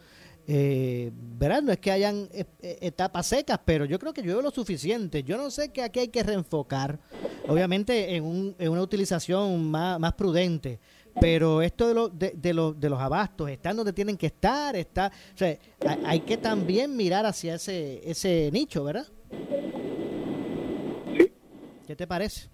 Eh, 0.48 1.12
¿verdad? 1.14 1.62
No 1.62 1.70
es 1.70 1.78
que 1.78 1.92
hayan 1.92 2.28
etapas 2.60 3.26
secas, 3.26 3.60
pero 3.64 3.84
yo 3.84 3.98
creo 3.98 4.12
que 4.12 4.22
llueve 4.22 4.42
lo 4.42 4.50
suficiente. 4.50 5.22
Yo 5.22 5.36
no 5.36 5.50
sé 5.50 5.70
que 5.70 5.82
aquí 5.82 6.00
hay 6.00 6.08
que 6.08 6.22
reenfocar, 6.22 6.98
obviamente 7.46 8.16
en, 8.16 8.24
un, 8.24 8.56
en 8.58 8.70
una 8.70 8.82
utilización 8.82 9.70
más 9.70 10.12
prudente 10.14 10.80
pero 11.20 11.62
esto 11.62 11.88
de, 11.88 11.94
lo, 11.94 12.08
de, 12.08 12.30
de, 12.30 12.74
de, 12.76 12.90
los 12.90 13.00
abastos, 13.00 13.50
están 13.50 13.76
donde 13.76 13.92
tienen 13.92 14.16
que 14.16 14.26
estar, 14.26 14.76
está, 14.76 15.12
o 15.34 15.38
sea, 15.38 15.58
hay 16.04 16.20
que 16.20 16.36
también 16.36 16.96
mirar 16.96 17.26
hacia 17.26 17.54
ese, 17.54 18.00
ese 18.08 18.50
nicho, 18.52 18.84
¿verdad? 18.84 19.06
Sí. 21.16 21.32
¿Qué 21.86 21.96
te 21.96 22.06
parece? 22.06 22.48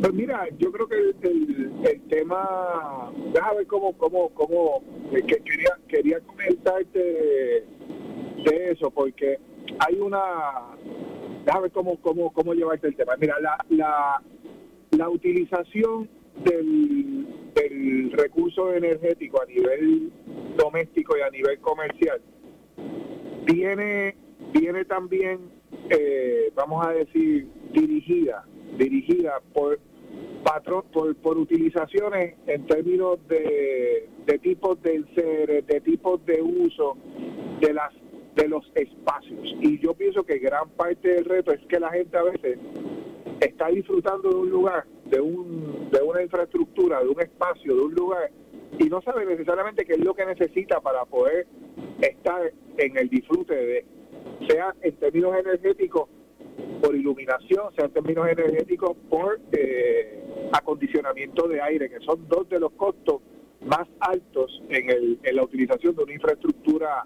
Pues 0.00 0.12
mira, 0.12 0.46
yo 0.58 0.70
creo 0.70 0.86
que 0.86 0.94
el, 0.96 1.72
el, 1.84 2.00
tema, 2.08 3.10
déjame 3.32 3.58
ver 3.58 3.66
cómo, 3.66 3.96
cómo, 3.96 4.28
cómo, 4.30 4.82
que 5.10 5.22
quería, 5.22 5.70
quería 5.88 6.20
comentarte 6.20 6.98
de, 6.98 8.70
eso, 8.70 8.90
porque 8.90 9.38
hay 9.78 9.94
una, 9.98 10.76
déjame 11.46 11.62
ver 11.62 11.72
cómo, 11.72 11.96
cómo, 12.02 12.30
cómo 12.32 12.52
llevarte 12.52 12.88
el 12.88 12.96
tema. 12.96 13.14
Mira, 13.18 13.40
la, 13.40 13.56
la, 13.70 14.22
la 14.90 15.08
utilización 15.08 16.10
del, 16.44 18.12
recurso 18.12 18.72
energético 18.72 19.42
a 19.42 19.46
nivel 19.46 20.10
doméstico 20.56 21.16
y 21.18 21.20
a 21.20 21.30
nivel 21.30 21.58
comercial 21.60 22.20
viene, 23.44 24.14
también, 24.88 25.50
eh, 25.90 26.50
vamos 26.54 26.86
a 26.86 26.92
decir, 26.92 27.46
dirigida 27.72 28.44
dirigida 28.78 29.40
por 29.52 29.78
patrón 30.44 30.84
por, 30.92 31.14
por 31.16 31.38
utilizaciones 31.38 32.34
en 32.46 32.66
términos 32.66 33.18
de, 33.28 34.08
de 34.26 34.38
tipos 34.38 34.80
de 34.82 35.04
ser, 35.14 35.64
de 35.64 35.80
tipos 35.80 36.24
de 36.26 36.40
uso 36.42 36.96
de 37.60 37.72
las 37.72 37.92
de 38.34 38.48
los 38.48 38.70
espacios. 38.74 39.56
Y 39.62 39.78
yo 39.78 39.94
pienso 39.94 40.22
que 40.24 40.38
gran 40.38 40.68
parte 40.70 41.08
del 41.08 41.24
reto 41.24 41.52
es 41.52 41.60
que 41.66 41.80
la 41.80 41.90
gente 41.90 42.18
a 42.18 42.22
veces 42.22 42.58
está 43.40 43.68
disfrutando 43.68 44.28
de 44.28 44.36
un 44.36 44.50
lugar 44.50 44.84
de 45.10 45.20
un 45.20 45.88
de 45.90 46.02
una 46.02 46.22
infraestructura 46.22 47.00
de 47.00 47.08
un 47.08 47.20
espacio 47.20 47.74
de 47.74 47.80
un 47.80 47.94
lugar 47.94 48.30
y 48.78 48.84
no 48.84 49.00
sabe 49.02 49.24
necesariamente 49.24 49.84
qué 49.84 49.94
es 49.94 50.00
lo 50.00 50.14
que 50.14 50.26
necesita 50.26 50.80
para 50.80 51.04
poder 51.04 51.46
estar 52.00 52.52
en 52.76 52.98
el 52.98 53.08
disfrute 53.08 53.54
de 53.54 53.84
sea 54.48 54.74
en 54.82 54.96
términos 54.96 55.34
energéticos 55.36 56.08
por 56.82 56.94
iluminación, 56.94 57.74
sea 57.74 57.86
en 57.86 57.92
términos 57.92 58.28
energéticos, 58.28 58.96
por 59.08 59.40
eh, 59.52 60.22
acondicionamiento 60.52 61.48
de 61.48 61.60
aire, 61.60 61.88
que 61.88 62.00
son 62.00 62.26
dos 62.28 62.48
de 62.48 62.60
los 62.60 62.72
costos 62.72 63.22
más 63.64 63.88
altos 64.00 64.62
en, 64.68 64.90
el, 64.90 65.18
en 65.22 65.36
la 65.36 65.42
utilización 65.42 65.96
de 65.96 66.02
una 66.02 66.14
infraestructura 66.14 67.04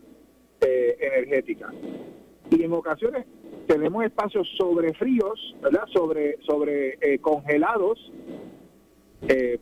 eh, 0.60 0.96
energética. 1.00 1.72
Y 2.50 2.62
en 2.62 2.72
ocasiones 2.72 3.26
tenemos 3.70 4.04
espacios 4.04 4.48
sobre 4.58 4.92
fríos, 4.94 5.56
¿verdad? 5.62 5.84
Sobre, 5.92 6.38
sobre 6.42 6.98
eh, 7.00 7.20
congelados 7.20 7.98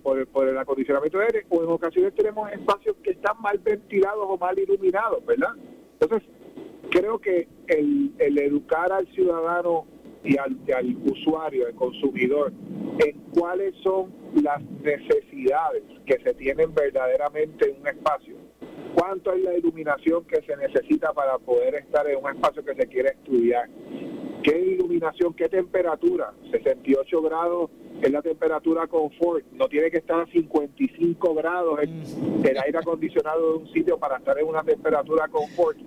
por, 0.03 0.27
por 0.29 0.49
el 0.49 0.57
acondicionamiento 0.57 1.19
de 1.19 1.25
aire, 1.25 1.47
o 1.51 1.63
en 1.63 1.69
ocasiones 1.69 2.15
tenemos 2.15 2.51
espacios 2.53 2.97
que 3.03 3.11
están 3.11 3.39
mal 3.43 3.59
ventilados 3.59 4.25
o 4.27 4.39
mal 4.39 4.59
iluminados, 4.59 5.25
¿verdad? 5.27 5.51
Entonces, 6.01 6.27
creo 6.91 7.19
que 7.19 7.49
el, 7.67 8.15
el 8.19 8.39
educar 8.39 8.91
al 8.93 9.07
ciudadano 9.09 9.85
y 10.25 10.39
al, 10.39 10.57
al, 10.75 10.97
usuario, 11.11 11.67
al 11.67 11.75
consumidor, 11.75 12.53
en 13.05 13.19
cuáles 13.39 13.75
son 13.83 14.13
las 14.43 14.63
necesidades 14.63 15.83
que 16.07 16.19
se 16.21 16.35
tienen 16.35 16.75
verdaderamente 16.75 17.71
en 17.71 17.81
un 17.81 17.89
espacio. 17.89 18.48
¿Cuánto 18.99 19.33
es 19.33 19.45
la 19.45 19.57
iluminación 19.57 20.25
que 20.25 20.43
se 20.43 20.57
necesita 20.57 21.13
para 21.13 21.39
poder 21.39 21.77
estar 21.77 22.05
en 22.09 22.19
un 22.19 22.31
espacio 22.31 22.65
que 22.65 22.75
se 22.75 22.89
quiere 22.89 23.11
estudiar? 23.11 23.69
¿Qué 24.43 24.59
iluminación, 24.61 25.35
qué 25.35 25.49
temperatura? 25.49 26.33
68 26.51 27.23
grados 27.23 27.71
es 28.03 28.11
la 28.11 28.23
temperatura 28.23 28.89
confort, 28.89 29.45
no 29.53 29.69
tiene 29.69 29.93
que 29.93 29.99
estar 29.99 30.23
a 30.23 30.27
55 30.27 31.35
grados 31.35 31.79
el, 31.81 32.03
el 32.45 32.59
aire 32.59 32.79
acondicionado 32.79 33.53
de 33.53 33.59
un 33.59 33.73
sitio 33.73 33.99
para 33.99 34.17
estar 34.17 34.37
en 34.37 34.49
una 34.49 34.65
temperatura 34.65 35.29
confort. 35.29 35.79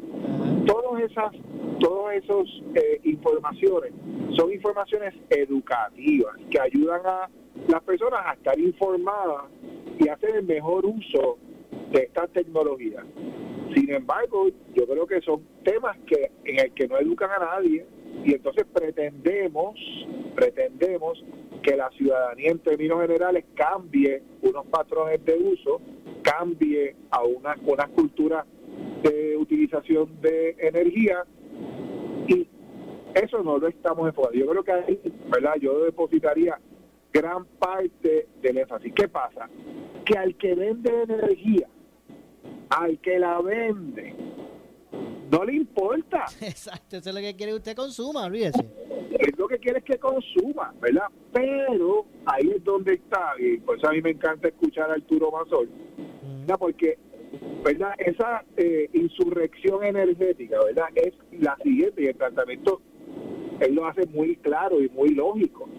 Todas 0.66 1.04
esas 1.04 1.34
todas 1.82 2.16
esas 2.16 2.48
eh, 2.76 3.02
informaciones 3.04 3.92
son 4.38 4.54
informaciones 4.54 5.14
educativas 5.30 6.38
que 6.50 6.62
ayudan 6.62 7.02
a 7.06 7.30
las 7.68 7.84
personas 7.84 8.22
a 8.26 8.34
estar 8.36 8.58
informadas 8.58 9.52
y 10.00 10.08
hacer 10.08 10.38
el 10.38 10.44
mejor 10.44 10.86
uso 10.86 11.40
de 11.92 12.04
esta 12.04 12.28
tecnología. 12.28 13.04
Sin 13.76 13.92
embargo, 13.94 14.48
yo 14.74 14.86
creo 14.86 15.08
que 15.08 15.22
son 15.22 15.42
temas 15.64 15.98
que 16.06 16.32
en 16.46 16.60
el 16.60 16.74
que 16.74 16.88
no 16.88 16.98
educan 16.98 17.30
a 17.32 17.40
nadie 17.40 17.86
y 18.26 18.34
entonces 18.34 18.66
pretendemos, 18.72 19.76
pretendemos 20.36 21.24
que 21.64 21.78
la 21.78 21.90
ciudadanía 21.92 22.52
en 22.52 22.60
términos 22.60 23.02
generales 23.02 23.46
cambie 23.56 24.22
unos 24.42 24.66
patrones 24.68 25.24
de 25.26 25.36
uso, 25.36 25.80
cambie 26.22 26.96
a 27.12 27.24
una, 27.24 27.56
una 27.66 27.88
cultura 27.88 28.46
de 29.04 29.38
utilización 29.38 30.20
de 30.22 30.56
energía 30.60 31.24
y 32.28 32.48
eso 33.14 33.44
no 33.44 33.58
lo 33.58 33.68
estamos 33.68 34.08
enfocando. 34.08 34.38
Yo 34.38 34.48
creo 34.48 34.64
que 34.64 34.72
ahí, 34.72 35.00
¿verdad? 35.30 35.56
Yo 35.60 35.84
depositaría 35.84 36.60
gran 37.12 37.46
parte 37.46 38.28
del 38.42 38.58
énfasis. 38.58 38.94
¿Qué 38.94 39.08
pasa? 39.08 39.50
Que 40.06 40.18
al 40.18 40.36
que 40.36 40.56
vende 40.56 41.04
energía, 41.04 41.68
al 42.70 43.00
que 43.00 43.20
la 43.20 43.42
vende, 43.42 44.16
no 45.32 45.44
le 45.46 45.56
importa. 45.56 46.26
Exacto, 46.42 46.98
eso 46.98 47.10
es 47.10 47.16
lo 47.16 47.22
que 47.22 47.36
quiere 47.36 47.54
usted 47.54 47.76
consuma, 47.76 48.26
olvídese. 48.26 48.66
Es 49.20 49.38
lo 49.38 49.48
que 49.48 49.60
quiere 49.60 49.80
es 49.80 49.86
que 49.86 49.98
consuma, 49.98 50.74
¿verdad? 50.82 51.08
Pero 51.32 52.06
ahí 52.26 52.52
es 52.56 52.64
donde 52.64 52.94
está, 52.94 53.34
y 53.38 53.58
por 53.58 53.78
eso 53.78 53.88
a 53.88 53.92
mí 53.92 54.02
me 54.02 54.12
encanta 54.12 54.48
escuchar 54.48 54.90
a 54.90 54.94
Arturo 54.94 55.32
Mazol, 55.32 55.70
¿verdad? 56.40 56.58
Porque 56.58 56.98
¿verdad? 57.64 57.94
Esa 57.98 58.44
eh, 58.58 58.90
insurrección 58.94 59.84
energética, 59.84 60.58
¿verdad? 60.64 60.88
Es 60.96 61.14
la 61.40 61.56
siguiente 61.64 62.04
y 62.04 62.08
el 62.08 62.16
tratamiento 62.16 62.82
él 63.60 63.76
lo 63.76 63.86
hace 63.86 64.06
muy 64.08 64.36
claro 64.38 64.82
y 64.82 64.90
muy 64.90 65.10
lógico. 65.10 65.70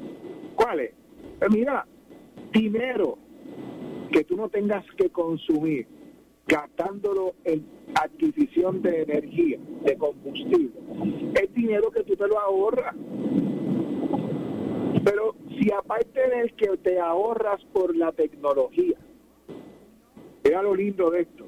¿Cuál 0.54 0.80
es? 0.80 0.92
Mira, 1.50 1.87
dinero 2.52 3.18
que 4.12 4.25
tú 4.25 4.37
no 4.37 4.49
tengas 4.49 4.84
que 4.96 5.11
consumir 5.11 5.87
gastándolo 6.46 7.34
en 7.44 7.64
adquisición 7.94 8.82
de 8.82 9.02
energía, 9.02 9.58
de 9.84 9.96
combustible, 9.96 10.72
es 11.40 11.54
dinero 11.54 11.90
que 11.90 12.02
tú 12.04 12.16
te 12.16 12.26
lo 12.28 12.38
ahorras. 12.38 12.94
Pero 15.04 15.34
si 15.58 15.72
aparte 15.72 16.28
del 16.28 16.52
que 16.54 16.76
te 16.78 17.00
ahorras 17.00 17.64
por 17.72 17.96
la 17.96 18.12
tecnología, 18.12 18.96
Mira 20.44 20.61
lo 20.62 20.75
lindo 20.75 21.11
de 21.11 21.22
esto. 21.22 21.44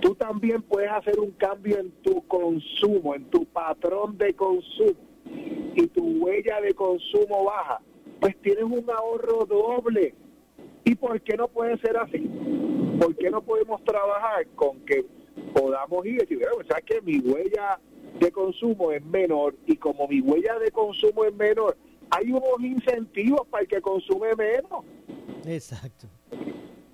Tú 0.00 0.14
también 0.14 0.60
puedes 0.62 0.90
hacer 0.90 1.18
un 1.18 1.30
cambio 1.32 1.78
en 1.78 1.90
tu 2.02 2.26
consumo, 2.26 3.14
en 3.14 3.24
tu 3.30 3.46
patrón 3.46 4.18
de 4.18 4.34
consumo, 4.34 5.00
y 5.74 5.86
tu 5.86 6.04
huella 6.22 6.60
de 6.60 6.74
consumo 6.74 7.44
baja, 7.44 7.80
pues 8.20 8.36
tienes 8.42 8.64
un 8.64 8.84
ahorro 8.90 9.44
doble. 9.46 10.14
¿Y 10.84 10.94
por 10.94 11.20
qué 11.22 11.36
no 11.36 11.48
puede 11.48 11.78
ser 11.78 11.96
así? 11.96 12.28
¿Por 13.00 13.16
qué 13.16 13.30
no 13.30 13.42
podemos 13.42 13.82
trabajar 13.84 14.46
con 14.54 14.80
que 14.84 15.04
podamos 15.54 16.04
ir 16.06 16.14
y 16.14 16.18
decir, 16.18 16.38
bueno, 16.38 16.68
¿sabes 16.68 16.84
que 16.84 17.00
mi 17.00 17.18
huella 17.18 17.80
de 18.20 18.30
consumo 18.30 18.92
es 18.92 19.04
menor 19.04 19.54
y 19.66 19.76
como 19.76 20.06
mi 20.06 20.20
huella 20.20 20.58
de 20.58 20.70
consumo 20.70 21.24
es 21.24 21.34
menor, 21.34 21.76
hay 22.10 22.30
unos 22.30 22.60
incentivos 22.60 23.46
para 23.48 23.62
el 23.62 23.68
que 23.68 23.80
consume 23.80 24.34
menos? 24.36 24.84
Exacto. 25.46 26.06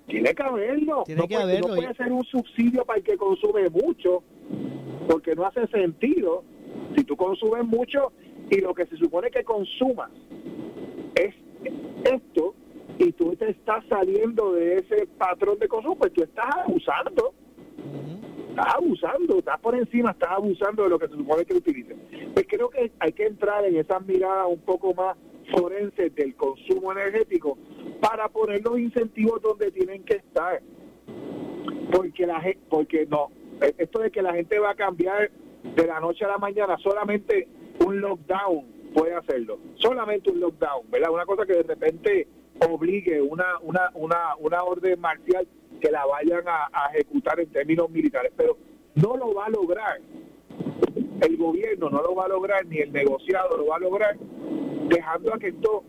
Tiene 0.07 0.33
que 0.33 0.43
haberlo. 0.43 1.03
no, 1.07 1.27
puede, 1.27 1.61
no 1.61 1.93
ser 1.93 2.11
un 2.11 2.23
subsidio 2.25 2.83
para 2.83 2.99
el 2.99 3.05
que 3.05 3.17
consume 3.17 3.69
mucho, 3.69 4.23
porque 5.07 5.35
no 5.35 5.45
hace 5.45 5.67
sentido. 5.67 6.43
Si 6.95 7.03
tú 7.03 7.15
consumes 7.15 7.65
mucho 7.65 8.11
y 8.49 8.59
lo 8.59 8.73
que 8.73 8.85
se 8.87 8.97
supone 8.97 9.31
que 9.31 9.43
consumas 9.43 10.09
es 11.25 11.35
esto, 12.03 12.55
y 12.97 13.11
tú 13.13 13.35
te 13.35 13.49
estás 13.49 13.83
saliendo 13.87 14.53
de 14.53 14.75
ese 14.77 15.07
patrón 15.17 15.57
de 15.59 15.67
consumo, 15.67 15.97
pues 15.97 16.13
tú 16.13 16.23
estás 16.23 16.45
abusando. 16.65 17.33
Estás 18.49 18.75
abusando, 18.75 19.39
estás 19.39 19.59
por 19.59 19.75
encima, 19.75 20.11
estás 20.11 20.31
abusando 20.31 20.83
de 20.83 20.89
lo 20.89 20.99
que 20.99 21.07
se 21.07 21.15
supone 21.15 21.45
que 21.45 21.53
utilices. 21.55 21.97
Pues 22.33 22.45
creo 22.47 22.69
que 22.69 22.91
hay 22.99 23.11
que 23.13 23.25
entrar 23.25 23.65
en 23.65 23.77
esas 23.77 24.05
miradas 24.05 24.45
un 24.49 24.59
poco 24.59 24.93
más 24.93 25.17
forenses 25.51 26.13
del 26.15 26.35
consumo 26.35 26.91
energético 26.91 27.57
para 28.01 28.27
poner 28.29 28.61
los 28.63 28.77
incentivos 28.77 29.41
donde 29.41 29.71
tienen 29.71 30.03
que 30.03 30.17
estar. 30.17 30.61
Porque 31.91 32.27
la 32.27 32.41
gente, 32.41 32.59
porque 32.69 33.05
no, 33.05 33.29
esto 33.77 33.99
de 33.99 34.11
que 34.11 34.21
la 34.21 34.33
gente 34.33 34.59
va 34.59 34.71
a 34.71 34.75
cambiar 34.75 35.31
de 35.75 35.87
la 35.87 35.99
noche 35.99 36.25
a 36.25 36.29
la 36.29 36.37
mañana, 36.37 36.77
solamente 36.77 37.47
un 37.85 38.01
lockdown 38.01 38.80
puede 38.93 39.15
hacerlo, 39.15 39.59
solamente 39.75 40.29
un 40.29 40.39
lockdown, 40.39 40.89
¿verdad? 40.89 41.11
Una 41.11 41.25
cosa 41.25 41.45
que 41.45 41.53
de 41.53 41.63
repente 41.63 42.27
obligue 42.67 43.21
una, 43.21 43.57
una, 43.61 43.89
una, 43.93 44.35
una 44.39 44.63
orden 44.63 44.99
marcial 44.99 45.47
que 45.79 45.91
la 45.91 46.05
vayan 46.05 46.43
a, 46.47 46.91
ejecutar 46.93 47.39
en 47.39 47.49
términos 47.49 47.89
militares, 47.89 48.31
pero 48.35 48.57
no 48.95 49.17
lo 49.17 49.33
va 49.33 49.45
a 49.45 49.49
lograr. 49.49 49.99
El 51.21 51.37
gobierno 51.37 51.89
no 51.89 52.01
lo 52.01 52.15
va 52.15 52.25
a 52.25 52.29
lograr, 52.29 52.65
ni 52.65 52.79
el 52.79 52.91
negociado 52.91 53.57
lo 53.57 53.67
va 53.67 53.77
a 53.77 53.79
lograr, 53.79 54.17
dejando 54.89 55.33
a 55.33 55.39
que 55.39 55.49
esto 55.49 55.83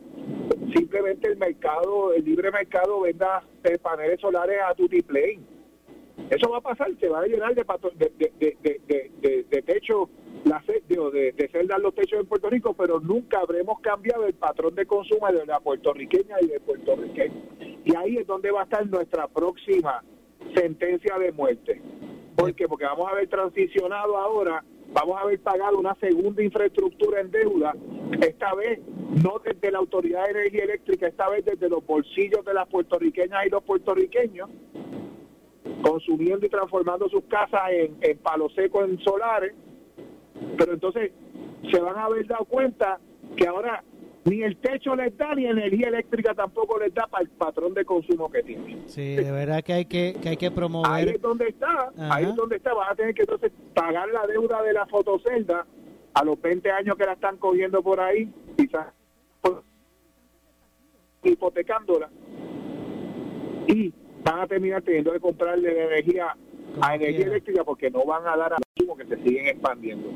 simplemente 0.75 1.29
el 1.29 1.37
mercado, 1.37 2.13
el 2.13 2.25
libre 2.25 2.51
mercado 2.51 3.01
venda 3.01 3.43
eh, 3.65 3.79
paneles 3.79 4.21
solares 4.21 4.59
a 4.63 4.75
play 5.07 5.39
Eso 6.31 6.51
va 6.51 6.59
a 6.59 6.61
pasar, 6.61 6.89
se 6.99 7.09
va 7.09 7.21
a 7.21 7.27
llenar 7.27 7.55
de, 7.55 7.65
de, 7.97 8.13
de, 8.59 9.45
de, 9.51 9.63
techo 9.63 10.09
la 10.45 10.63
de, 10.67 11.33
de 11.33 11.49
celdas 11.49 11.81
los 11.81 11.95
techos 11.95 12.21
en 12.21 12.27
Puerto 12.27 12.51
Rico, 12.51 12.75
pero 12.75 13.01
nunca 13.01 13.41
habremos 13.41 13.81
cambiado 13.81 14.27
el 14.27 14.35
patrón 14.35 14.75
de 14.75 14.87
consumo 14.87 15.27
de 15.31 15.47
la 15.47 15.61
puertorriqueña 15.61 16.37
y 16.41 16.47
del 16.47 16.61
puertorriqueño. 16.61 17.35
Y 17.85 17.95
ahí 17.97 18.17
es 18.17 18.27
donde 18.27 18.51
va 18.51 18.61
a 18.63 18.65
estar 18.65 18.87
nuestra 18.87 19.29
próxima 19.29 20.03
sentencia 20.55 21.19
de 21.19 21.33
muerte. 21.33 21.81
¿Por 22.37 22.55
qué? 22.55 22.67
Porque 22.67 22.85
vamos 22.85 23.07
a 23.09 23.11
haber 23.11 23.29
transicionado 23.29 24.17
ahora, 24.17 24.65
vamos 24.93 25.19
a 25.19 25.21
haber 25.23 25.41
pagado 25.41 25.79
una 25.79 25.95
segunda 25.97 26.43
infraestructura 26.43 27.21
en 27.21 27.31
deuda, 27.31 27.75
esta 28.21 28.55
vez 28.55 28.81
no 29.23 29.41
desde 29.45 29.71
la 29.71 29.79
Autoridad 29.79 30.25
de 30.25 30.31
Energía 30.31 30.65
Eléctrica, 30.65 31.07
esta 31.07 31.29
vez 31.29 31.45
desde 31.45 31.69
los 31.69 31.85
bolsillos 31.85 32.45
de 32.45 32.55
las 32.55 32.69
puertorriqueñas 32.69 33.47
y 33.47 33.51
los 33.51 33.63
puertorriqueños, 33.63 34.49
consumiendo 35.83 36.47
y 36.47 36.49
transformando 36.49 37.09
sus 37.09 37.25
casas 37.25 37.71
en, 37.71 37.97
en 38.01 38.19
palo 38.19 38.49
seco 38.51 38.85
en 38.85 38.99
solares, 39.01 39.55
pero 40.57 40.73
entonces 40.73 41.13
se 41.71 41.81
van 41.81 41.97
a 41.97 42.05
haber 42.05 42.27
dado 42.27 42.45
cuenta 42.45 42.99
que 43.37 43.47
ahora 43.47 43.85
ni 44.25 44.43
el 44.43 44.57
techo 44.57 44.95
les 44.95 45.17
da 45.17 45.35
ni 45.35 45.47
energía 45.47 45.89
eléctrica 45.89 46.35
tampoco 46.35 46.79
les 46.79 46.95
da 46.95 47.07
para 47.07 47.25
el 47.25 47.31
patrón 47.31 47.75
de 47.75 47.85
consumo 47.85 48.31
que 48.31 48.43
tienen. 48.43 48.89
Sí, 48.89 49.17
de 49.17 49.33
verdad 49.33 49.63
que 49.63 49.73
hay 49.73 49.85
que, 49.85 50.17
que 50.21 50.31
hay 50.31 50.37
que 50.37 50.51
promover. 50.51 50.91
Ahí 50.91 51.09
es 51.09 51.21
donde 51.21 51.49
está, 51.49 51.93
ahí 52.11 52.25
es 52.25 52.37
donde 52.37 52.57
está. 52.57 52.73
Van 52.73 52.93
a 52.93 52.95
tener 52.95 53.15
que 53.15 53.23
entonces 53.23 53.51
pagar 53.75 54.09
la 54.11 54.27
deuda 54.27 54.63
de 54.63 54.73
la 54.73 54.87
fotocelda 54.87 55.67
a 56.15 56.25
los 56.25 56.41
20 56.41 56.71
años 56.71 56.97
que 56.97 57.05
la 57.05 57.15
están 57.15 57.37
cogiendo 57.39 57.83
por 57.83 57.99
ahí, 58.01 58.31
quizás 58.57 58.87
hipotecándola. 61.25 62.11
Y 63.69 63.93
van 64.25 64.41
a 64.41 64.47
terminar 64.47 64.83
teniendo 64.83 65.13
que 65.13 65.21
comprarle 65.21 65.85
energía 65.85 66.37
a 66.81 66.95
energía 66.95 67.27
eléctrica 67.27 67.65
porque 67.65 67.91
no 67.91 68.05
van 68.05 68.27
a 68.27 68.37
dar 68.37 68.53
a 68.55 68.57
los 68.87 68.97
que 68.97 69.05
se 69.05 69.23
siguen 69.23 69.47
expandiendo. 69.47 70.09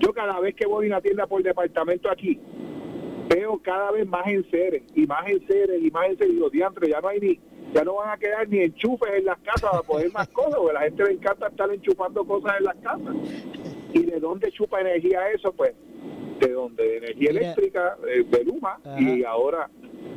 Yo 0.00 0.12
cada 0.12 0.38
vez 0.40 0.54
que 0.54 0.66
voy 0.66 0.86
a 0.86 0.88
una 0.88 1.00
tienda 1.00 1.26
por 1.26 1.42
departamento 1.42 2.10
aquí, 2.10 2.38
veo 3.28 3.60
cada 3.62 3.90
vez 3.92 4.06
más 4.06 4.26
enseres 4.26 4.82
y 4.94 5.06
más 5.06 5.26
enseres 5.28 5.82
y 5.82 5.90
más 5.90 6.08
enseres 6.08 6.32
y 6.32 6.34
digo, 6.34 6.50
diantre, 6.50 6.90
ya 6.90 7.00
no 7.00 7.08
hay 7.08 7.20
ni, 7.20 7.40
ya 7.72 7.84
no 7.84 7.94
van 7.94 8.10
a 8.10 8.18
quedar 8.18 8.48
ni 8.48 8.58
enchufes 8.58 9.10
en 9.14 9.24
las 9.24 9.38
casas 9.38 9.70
para 9.70 9.82
poder 9.82 10.12
más 10.12 10.28
cosas, 10.32 10.56
porque 10.56 10.76
a 10.76 10.80
la 10.80 10.86
gente 10.86 11.04
le 11.04 11.12
encanta 11.12 11.48
estar 11.48 11.70
enchufando 11.72 12.24
cosas 12.24 12.54
en 12.58 12.64
las 12.64 12.76
casas. 12.76 13.14
¿Y 13.94 14.02
de 14.02 14.20
dónde 14.20 14.50
chupa 14.50 14.80
energía 14.80 15.30
eso? 15.30 15.52
Pues 15.52 15.72
de 16.46 16.52
donde 16.52 16.82
de 16.82 16.96
energía 16.98 17.30
eléctrica, 17.30 17.96
eh, 18.06 18.24
de 18.24 18.44
Luma, 18.44 18.78
y 18.98 19.24
ahora 19.24 19.68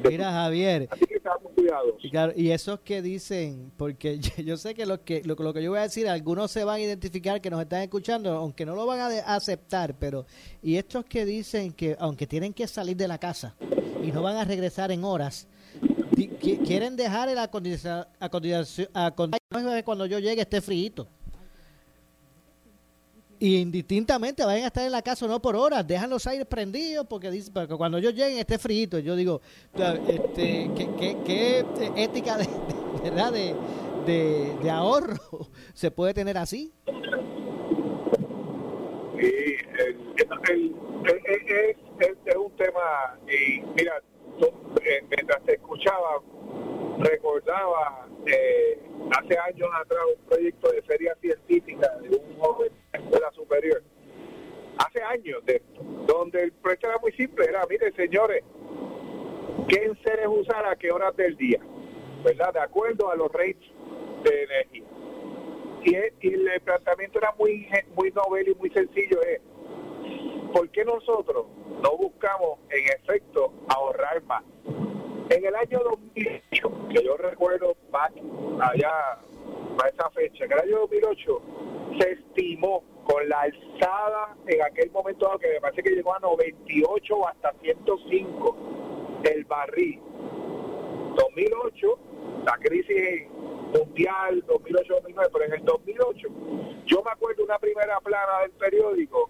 Mira, 0.10 0.32
Javier. 0.32 0.88
Así 0.92 1.06
que 1.06 1.16
estamos 1.16 1.52
cuidados. 1.54 1.96
Y, 2.04 2.10
claro, 2.10 2.34
y 2.36 2.52
esos 2.52 2.80
que 2.82 3.02
dicen, 3.02 3.72
porque 3.78 4.20
yo, 4.44 4.58
sé 4.58 4.74
que 4.74 4.86
lo, 4.86 5.04
que 5.04 5.24
lo, 5.24 5.36
que 5.36 5.64
yo 5.64 5.72
voy 5.72 5.80
a 5.80 5.84
decir, 5.84 6.08
algunos 6.08 6.52
se 6.52 6.64
van 6.64 6.78
a 6.78 6.80
identificar 6.80 7.42
que 7.42 7.50
nos 7.50 7.62
están 7.62 7.82
escuchando, 7.82 8.32
aunque 8.32 8.66
no 8.66 8.76
lo 8.76 8.86
van 8.86 9.00
a, 9.00 9.08
aceptar, 9.36 9.96
pero. 9.98 10.26
Y 10.62 10.78
estos 10.78 11.06
que 11.06 11.26
dicen 11.26 11.74
que, 11.74 11.96
aunque 12.00 12.28
tienen 12.28 12.54
que 12.54 12.68
salir 12.68 12.96
de 12.96 13.08
la 13.08 13.18
casa 13.18 13.56
y 14.04 14.12
no 14.12 14.22
van 14.22 14.38
a 14.38 14.46
regresar 14.46 14.92
en 14.92 15.04
horas, 15.04 15.48
quieren 16.66 16.96
dejar 16.96 17.30
el 17.30 17.38
acondicionador, 17.40 18.08
acondicionador 18.20 19.84
cuando 19.84 20.06
yo 20.06 20.20
llegue 20.20 20.42
esté 20.42 20.62
frío. 20.62 21.08
Indistintamente 23.40 24.46
vayan 24.46 24.64
a 24.64 24.68
estar 24.68 24.86
en 24.86 24.92
la 24.92 25.02
casa 25.02 25.28
no 25.28 25.42
por 25.42 25.56
horas, 25.56 25.86
dejan 25.86 26.10
los 26.10 26.26
aires 26.28 26.48
prendidos 26.48 27.06
porque 27.08 27.30
dice, 27.30 27.52
porque 27.52 27.76
cuando 27.76 28.00
yo 28.00 28.10
llegue 28.12 28.40
esté 28.40 28.58
frío. 28.58 29.00
Yo 29.00 29.16
digo, 29.16 29.42
este, 30.08 30.70
¿qué, 30.76 31.18
qué, 31.26 31.66
ética 31.96 32.38
de, 32.38 32.48
verdad 33.04 33.32
de, 33.34 33.56
de, 34.62 34.70
ahorro 34.70 35.16
se 35.74 35.92
puede 35.92 36.14
tener 36.14 36.38
así? 36.38 36.72
Sí, 39.20 39.56
es, 39.80 39.96
un 42.36 42.52
tema, 42.58 43.18
y 43.28 43.62
mira, 43.76 44.02
eh, 44.84 45.04
mientras 45.10 45.44
te 45.46 45.54
escuchaba, 45.54 46.22
recordaba 47.00 48.08
eh, 48.26 48.80
hace 49.12 49.38
años 49.38 49.70
atrás 49.82 50.02
un 50.18 50.26
proyecto 50.26 50.72
de 50.72 50.82
feria 50.84 51.16
científica 51.22 51.90
de 52.02 52.10
un 52.18 52.38
joven 52.40 52.72
de 53.04 53.20
la 53.20 53.32
superior. 53.32 53.84
Hace 54.78 55.02
años 55.04 55.44
de 55.46 55.56
esto, 55.56 55.82
donde 56.06 56.44
el 56.44 56.52
proyecto 56.52 56.88
era 56.88 56.98
muy 57.00 57.12
simple, 57.14 57.46
era, 57.46 57.66
mire 57.70 57.92
señores, 57.94 58.44
¿qué 59.68 59.84
enseres 59.84 60.28
usar 60.28 60.66
a 60.66 60.76
qué 60.76 60.92
horas 60.92 61.16
del 61.16 61.36
día? 61.38 61.60
¿Verdad? 62.24 62.54
De 62.54 62.60
acuerdo 62.60 63.10
a 63.10 63.16
los 63.16 63.32
rates 63.32 63.70
de 64.24 64.44
energía. 64.44 64.84
Y, 65.84 65.96
el 66.28 66.62
planteamiento 66.62 67.20
era 67.20 67.34
muy, 67.38 67.68
muy 67.96 68.12
novel 68.12 68.50
y 68.50 68.56
muy 68.56 68.70
sencillo, 68.72 69.22
es, 69.22 69.40
¿por 70.52 70.68
qué 70.70 70.84
nosotros 70.84 71.46
no 71.84 71.98
buscamos 71.98 72.60
en 72.70 72.86
efecto 73.00 73.54
ahorrar 73.68 74.24
más? 74.24 74.44
En 75.30 75.46
el 75.46 75.56
año 75.56 75.80
2008, 75.84 76.72
que 76.90 77.04
yo 77.04 77.18
recuerdo 77.18 77.76
allá, 78.60 79.20
para 79.78 79.90
esa 79.90 80.10
fecha, 80.10 80.46
en 80.46 80.52
el 80.52 80.60
año 80.60 80.80
2008 80.80 81.42
se 82.00 82.12
estimó 82.12 82.84
con 83.06 83.28
la 83.30 83.42
alzada 83.42 84.36
en 84.48 84.62
aquel 84.64 84.92
momento 84.92 85.38
que 85.40 85.50
me 85.50 85.62
parece 85.62 85.84
que 85.84 85.92
llegó 85.92 86.16
a 86.16 86.20
98 86.20 87.16
o 87.16 87.28
hasta 87.28 87.54
105 87.62 88.58
el 89.24 89.46
barril. 89.46 90.02
2008, 91.16 92.00
la 92.46 92.58
crisis 92.58 93.28
mundial, 93.78 94.44
2008-2009, 94.48 95.30
pero 95.32 95.46
en 95.46 95.54
el 95.54 95.66
2008, 95.66 96.28
yo 96.86 97.04
me 97.04 97.12
acuerdo 97.12 97.44
una 97.44 97.60
primera 97.60 98.00
plana 98.02 98.42
del 98.42 98.52
periódico 98.52 99.30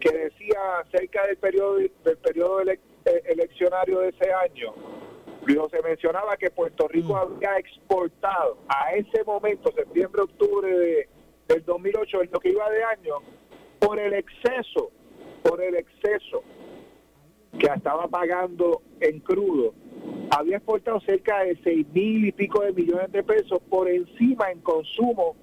que 0.00 0.10
decía 0.10 0.84
cerca 0.92 1.26
del 1.26 1.36
periodo 1.36 1.76
del 1.76 2.18
periodo 2.22 2.60
eleccionario 3.24 4.00
de 4.00 4.08
ese 4.10 4.32
año 4.32 4.74
se 5.70 5.82
mencionaba 5.82 6.36
que 6.36 6.50
Puerto 6.50 6.86
Rico 6.88 7.14
mm. 7.14 7.16
había 7.16 7.58
exportado 7.58 8.58
a 8.68 8.92
ese 8.94 9.24
momento, 9.24 9.72
septiembre, 9.72 10.22
octubre 10.22 10.70
de, 10.78 11.08
del 11.48 11.64
2008, 11.64 12.22
en 12.22 12.30
lo 12.30 12.40
que 12.40 12.50
iba 12.50 12.70
de 12.70 12.84
año, 12.84 13.14
por 13.78 13.98
el 13.98 14.12
exceso, 14.14 14.90
por 15.42 15.62
el 15.62 15.74
exceso 15.76 16.42
que 17.58 17.66
estaba 17.66 18.06
pagando 18.08 18.82
en 19.00 19.20
crudo, 19.20 19.74
había 20.30 20.58
exportado 20.58 21.00
cerca 21.00 21.42
de 21.44 21.58
seis 21.64 21.86
mil 21.92 22.26
y 22.26 22.32
pico 22.32 22.62
de 22.62 22.72
millones 22.72 23.10
de 23.12 23.22
pesos 23.22 23.60
por 23.68 23.88
encima 23.88 24.50
en 24.50 24.60
consumo 24.60 25.36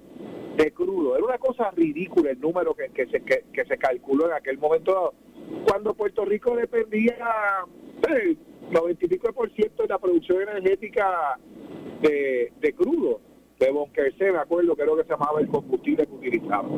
de 0.56 0.72
crudo. 0.72 1.16
Era 1.16 1.24
una 1.24 1.38
cosa 1.38 1.70
ridícula 1.72 2.30
el 2.30 2.40
número 2.40 2.74
que, 2.74 2.88
que 2.90 3.06
se, 3.06 3.20
que, 3.22 3.64
se 3.64 3.78
calculó 3.78 4.26
en 4.26 4.34
aquel 4.34 4.58
momento 4.58 4.92
dado. 4.92 5.14
Cuando 5.68 5.94
Puerto 5.94 6.24
Rico 6.24 6.56
dependía 6.56 7.18
eh, 8.08 8.36
90 8.70 9.04
y 9.04 9.08
pico 9.08 9.32
por 9.32 9.52
ciento 9.52 9.82
de 9.82 9.88
la 9.88 9.98
producción 9.98 10.42
energética 10.42 11.38
de, 12.00 12.52
de 12.60 12.72
crudo, 12.72 13.20
de 13.58 13.70
Bonquerse, 13.70 14.32
me 14.32 14.38
acuerdo, 14.38 14.76
creo 14.76 14.96
que 14.96 15.04
se 15.04 15.10
llamaba 15.10 15.40
el 15.40 15.48
combustible 15.48 16.06
que 16.06 16.12
utilizaba. 16.12 16.68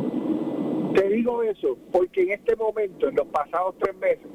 Te 0.94 1.08
digo 1.08 1.42
eso 1.42 1.76
porque 1.92 2.22
en 2.22 2.32
este 2.32 2.56
momento, 2.56 3.08
en 3.08 3.16
los 3.16 3.26
pasados 3.26 3.74
tres 3.78 3.96
meses, 3.96 4.26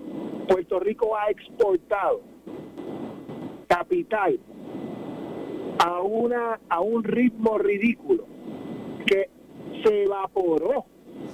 Puerto 0.47 0.79
Rico 0.79 1.15
ha 1.15 1.29
exportado 1.29 2.21
capital 3.67 4.39
a 5.79 6.01
una 6.01 6.60
a 6.69 6.82
un 6.82 7.03
ritmo 7.03 7.58
ridículo 7.58 8.25
que 9.06 9.29
se 9.84 10.03
evaporó. 10.03 10.86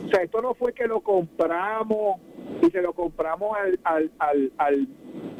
O 0.05 0.09
sea, 0.11 0.23
esto 0.23 0.41
no 0.41 0.53
fue 0.53 0.73
que 0.73 0.87
lo 0.87 1.01
compramos 1.01 2.19
y 2.61 2.69
se 2.69 2.81
lo 2.81 2.93
compramos 2.93 3.57
al, 3.57 3.79
al, 3.83 4.11
al, 4.57 4.87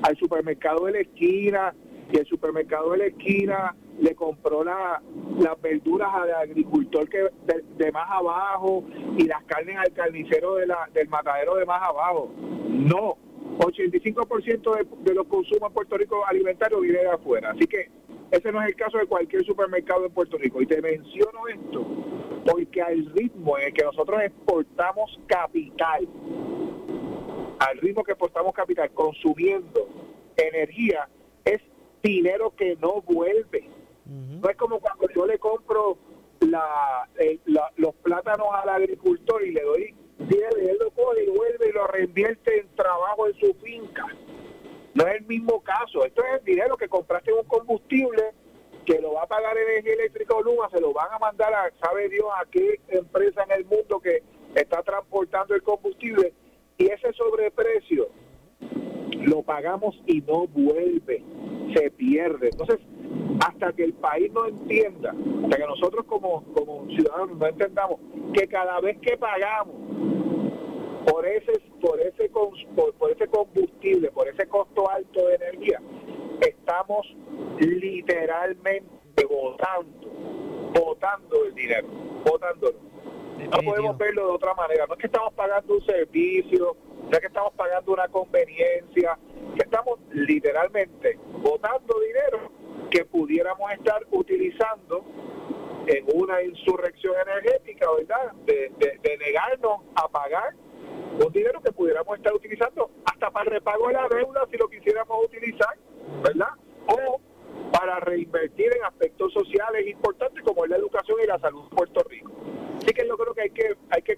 al 0.02 0.18
supermercado 0.18 0.86
de 0.86 0.92
la 0.92 1.00
esquina 1.00 1.74
y 2.12 2.18
el 2.18 2.26
supermercado 2.26 2.92
de 2.92 2.98
la 2.98 3.06
esquina 3.06 3.76
le 4.00 4.16
compró 4.16 4.64
la, 4.64 5.02
las 5.38 5.62
verduras 5.62 6.10
al 6.14 6.34
agricultor 6.34 7.08
que 7.10 7.30
de, 7.78 7.92
más 7.92 8.10
abajo 8.10 8.84
y 9.18 9.26
las 9.26 9.44
carnes 9.44 9.78
al 9.78 9.92
carnicero 9.94 10.56
de 10.56 10.68
la, 10.68 10.90
del 10.94 11.08
matadero 11.10 11.56
de 11.56 11.66
más 11.66 11.82
abajo. 11.82 12.32
No, 12.70 13.18
85% 13.60 14.78
de, 14.78 14.88
de 15.04 15.14
los 15.14 15.28
consumos 15.28 15.70
en 15.70 15.74
Puerto 15.74 15.98
Rico 15.98 16.26
alimentarios 16.26 16.82
viene 16.82 17.00
de 17.00 17.10
afuera. 17.10 17.52
Así 17.52 17.68
que 17.68 17.90
ese 18.32 18.52
no 18.52 18.62
es 18.62 18.70
el 18.70 18.76
caso 18.76 18.98
de 18.98 19.06
cualquier 19.06 19.44
supermercado 19.44 20.06
en 20.06 20.12
Puerto 20.12 20.38
Rico. 20.38 20.62
Y 20.62 20.68
te 20.68 20.82
menciono 20.82 21.48
esto 21.48 21.86
porque 22.46 22.82
al 22.82 23.06
ritmo 23.14 23.58
en 23.58 23.68
el 23.68 23.74
que 23.74 23.84
nosotros 23.84 24.22
exportamos 24.24 25.20
capital, 25.28 26.08
al 27.60 27.78
ritmo 27.80 28.04
que 28.04 28.12
exportamos 28.14 28.54
capital, 28.54 28.90
consumiendo 28.92 29.88
energía, 30.38 31.10
es 31.44 31.62
dinero 32.02 32.54
que 32.56 32.76
no 32.78 33.02
vuelve. 33.02 33.70
No 34.06 34.50
es 34.50 34.56
como 34.58 34.80
cuando 34.80 35.08
yo 35.14 35.26
le 35.26 35.38
compro 35.38 35.98
la, 36.40 37.08
los 37.78 37.96
plátanos 37.96 38.48
al 38.54 38.70
agricultor 38.70 39.46
y 39.46 39.52
le 39.52 39.62
doy 39.62 39.96
10, 40.18 40.44
él 40.58 40.78
lo 40.80 40.92
coge 40.92 41.26
y 41.26 41.30
vuelve 41.30 41.70
y 41.70 41.72
lo 41.72 41.88
reinvierte 41.88 42.60
en 42.60 42.76
trabajo 42.76 43.28
en 43.28 43.34
su 43.36 43.54
finca. 43.56 44.08
No 44.96 45.08
es 45.08 45.16
el 45.16 45.26
mismo 45.26 45.62
caso. 45.62 46.04
Esto 46.06 46.24
es 46.24 46.40
el 46.40 46.46
dinero 46.46 46.76
que 46.76 46.88
compraste 46.88 47.32
en 47.32 47.38
un 47.38 47.46
combustible 47.46 48.32
que 48.86 49.00
lo 49.00 49.14
va 49.14 49.24
a 49.24 49.28
pagar 49.28 49.56
energía 49.56 49.94
eléctrica 49.94 50.34
o 50.34 50.42
Luma 50.42 50.70
se 50.72 50.82
lo 50.82 50.92
van 50.94 51.14
a 51.14 51.20
mandar 51.20 51.54
a, 51.54 51.72
sabe 51.80 52.10
Dios, 52.10 52.26
a 52.36 52.46
qué 52.50 52.80
empresa 52.88 53.44
en 53.44 53.52
el 53.52 53.66
mundo 53.66 54.00
que 54.00 54.24
está 54.56 54.82
transportando 54.82 55.54
el 55.54 55.62
combustible 55.62 56.34
y 56.78 56.88
ese 56.88 57.14
sobreprecio 57.14 58.10
lo 59.22 59.42
pagamos 59.44 60.00
y 60.06 60.22
no 60.22 60.48
vuelve, 60.48 61.24
se 61.76 61.92
pierde. 61.92 62.50
Entonces, 62.52 62.80
hasta 63.46 63.74
que 63.74 63.84
el 63.84 63.94
país 63.94 64.32
no 64.32 64.46
entienda, 64.48 65.14
hasta 65.44 65.58
que 65.58 65.66
nosotros 65.66 66.06
como, 66.06 66.44
como 66.54 66.86
ciudadanos 66.88 67.38
no 67.38 67.48
entendamos 67.48 68.00
que 68.34 68.48
cada 68.48 68.80
vez 68.80 68.98
que 69.00 69.18
pagamos 69.18 69.76
por 71.10 71.26
ese 71.26 71.54
por 71.82 72.00
ese 72.00 72.30
por, 72.30 72.94
por 72.96 73.12
ese 73.12 73.28
combustible, 73.28 74.12
por 74.12 74.28
ese 74.28 74.48
costo 74.48 74.90
alto 74.90 75.28
de 75.28 75.36
energía, 75.36 75.82
estamos 76.42 77.08
literalmente 77.60 79.26
votando, 79.30 80.08
votando 80.74 81.46
el 81.46 81.56
dinero, 81.56 81.88
votándolo. 82.26 82.78
No 83.48 83.60
podemos 83.64 83.98
verlo 83.98 84.28
de 84.28 84.32
otra 84.34 84.54
manera. 84.54 84.86
No 84.86 84.94
es 84.94 85.00
que 85.00 85.08
estamos 85.08 85.34
pagando 85.34 85.76
un 85.76 85.86
servicio, 85.86 86.76
no 87.04 87.10
es 87.12 87.20
que 87.20 87.28
estamos 87.28 87.54
pagando 87.54 87.94
una 87.94 88.08
conveniencia, 88.08 89.18
que 89.56 89.64
estamos 89.64 90.00
literalmente 90.12 91.18
votando 91.42 92.00
dinero 92.00 92.52
que 92.90 93.06
pudiéramos 93.06 93.72
estar 93.72 94.06
utilizando 94.12 95.06
en 95.88 96.06
una 96.14 96.42
insurrección 96.44 97.14
energética, 97.28 97.88
¿verdad? 97.98 98.34
De, 98.46 98.72
de, 98.78 99.18
negarnos 99.18 99.82
a 99.96 100.08
pagar 100.08 100.54
un 100.54 101.32
dinero 101.34 101.62
que 101.62 101.72
pudiéramos 101.72 102.18
estar 102.18 102.34
utilizando 102.34 102.92
hasta 103.06 103.30
para 103.32 103.46
el 103.46 103.52
repago 103.52 103.88
de 103.88 103.94
la 103.94 104.08
deuda 104.08 104.48
si 104.52 104.58
lo 104.58 104.68
quisiéramos 104.68 105.26
utilizar, 105.26 105.78
¿verdad? 106.24 106.50
O 106.88 107.20
para 107.72 108.00
reinvertir 108.00 108.72
en 108.76 108.84
aspectos 108.84 109.34
sociales 109.34 109.88
importantes 109.88 110.44
como 110.44 110.64
es 110.64 110.70
la 110.70 110.78
educación 110.78 111.18
y 111.24 111.28
la 111.28 111.40
salud 111.40 111.64
en 111.64 111.70
Puerto 111.70 112.04
Rico. 112.04 112.32
Así 112.78 112.94
que 112.94 113.08
yo 113.08 113.18
creo 113.18 113.34
que 113.34 113.42
hay 113.42 113.50
que 113.50 113.76
hay 113.90 114.02
que 114.02 114.16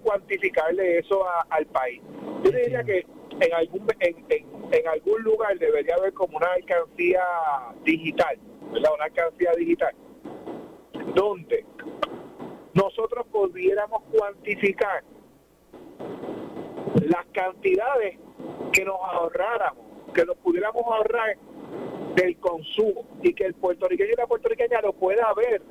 eso 0.80 1.24
al 1.50 1.66
país. 1.66 2.00
Yo 2.44 2.50
diría 2.50 2.82
que 2.84 3.06
en 3.40 3.54
algún 3.54 3.86
en, 4.00 4.16
en, 4.28 4.88
algún 4.88 5.22
lugar 5.22 5.58
debería 5.58 5.94
haber 5.96 6.12
como 6.12 6.36
una 6.36 6.48
alcancía 6.52 7.22
digital, 7.84 8.38
¿verdad? 8.72 8.90
Una 8.94 9.04
alcancía 9.04 9.52
digital 9.56 9.94
donde 11.14 11.64
nosotros 12.74 13.26
pudiéramos 13.30 14.02
cuantificar 14.12 15.02
las 16.94 17.26
cantidades 17.32 18.18
que 18.72 18.84
nos 18.84 18.96
ahorráramos, 19.00 19.84
que 20.14 20.24
nos 20.24 20.36
pudiéramos 20.38 20.82
ahorrar 20.86 21.36
del 22.14 22.36
consumo 22.38 23.04
y 23.22 23.34
que 23.34 23.44
el 23.44 23.54
puertorriqueño 23.54 24.10
y 24.12 24.16
la 24.16 24.26
puertorriqueña 24.26 24.80
lo 24.80 24.92
pueda 24.92 25.32
ver 25.34 25.62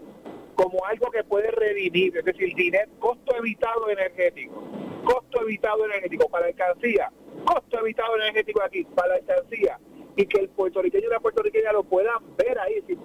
como 0.61 0.85
algo 0.85 1.09
que 1.09 1.23
puede 1.23 1.49
redimir, 1.49 2.15
es 2.15 2.23
decir, 2.23 2.53
dinero, 2.53 2.91
costo 2.99 3.35
evitado 3.35 3.89
energético, 3.89 4.63
costo 5.03 5.41
evitado 5.41 5.85
energético 5.85 6.29
para 6.29 6.45
alcancía, 6.45 7.11
costo 7.45 7.79
evitado 7.79 8.15
energético 8.17 8.61
aquí 8.61 8.83
para 8.83 9.15
alcancía, 9.15 9.79
y 10.15 10.25
que 10.27 10.41
el 10.41 10.49
puertorriqueño 10.49 11.07
y 11.07 11.09
la 11.09 11.19
puertorriqueña 11.19 11.71
lo 11.71 11.83
puedan 11.83 12.35
ver 12.37 12.59
ahí 12.59 12.75
decir, 12.75 12.99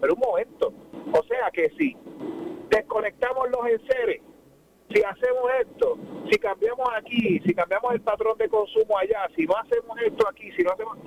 pero 0.00 0.14
un 0.14 0.20
momento, 0.20 0.72
o 1.12 1.22
sea 1.24 1.50
que 1.52 1.70
si 1.78 1.96
desconectamos 2.68 3.48
los 3.50 3.66
enseres, 3.66 4.20
si 4.92 5.02
hacemos 5.02 5.50
esto, 5.60 5.98
si 6.30 6.38
cambiamos 6.38 6.88
aquí, 6.96 7.38
si 7.46 7.54
cambiamos 7.54 7.94
el 7.94 8.00
patrón 8.00 8.36
de 8.38 8.48
consumo 8.48 8.98
allá, 8.98 9.28
si 9.36 9.46
no 9.46 9.54
hacemos 9.56 9.96
esto 10.04 10.26
aquí, 10.28 10.50
si 10.52 10.62
no 10.62 10.72
hacemos... 10.72 10.98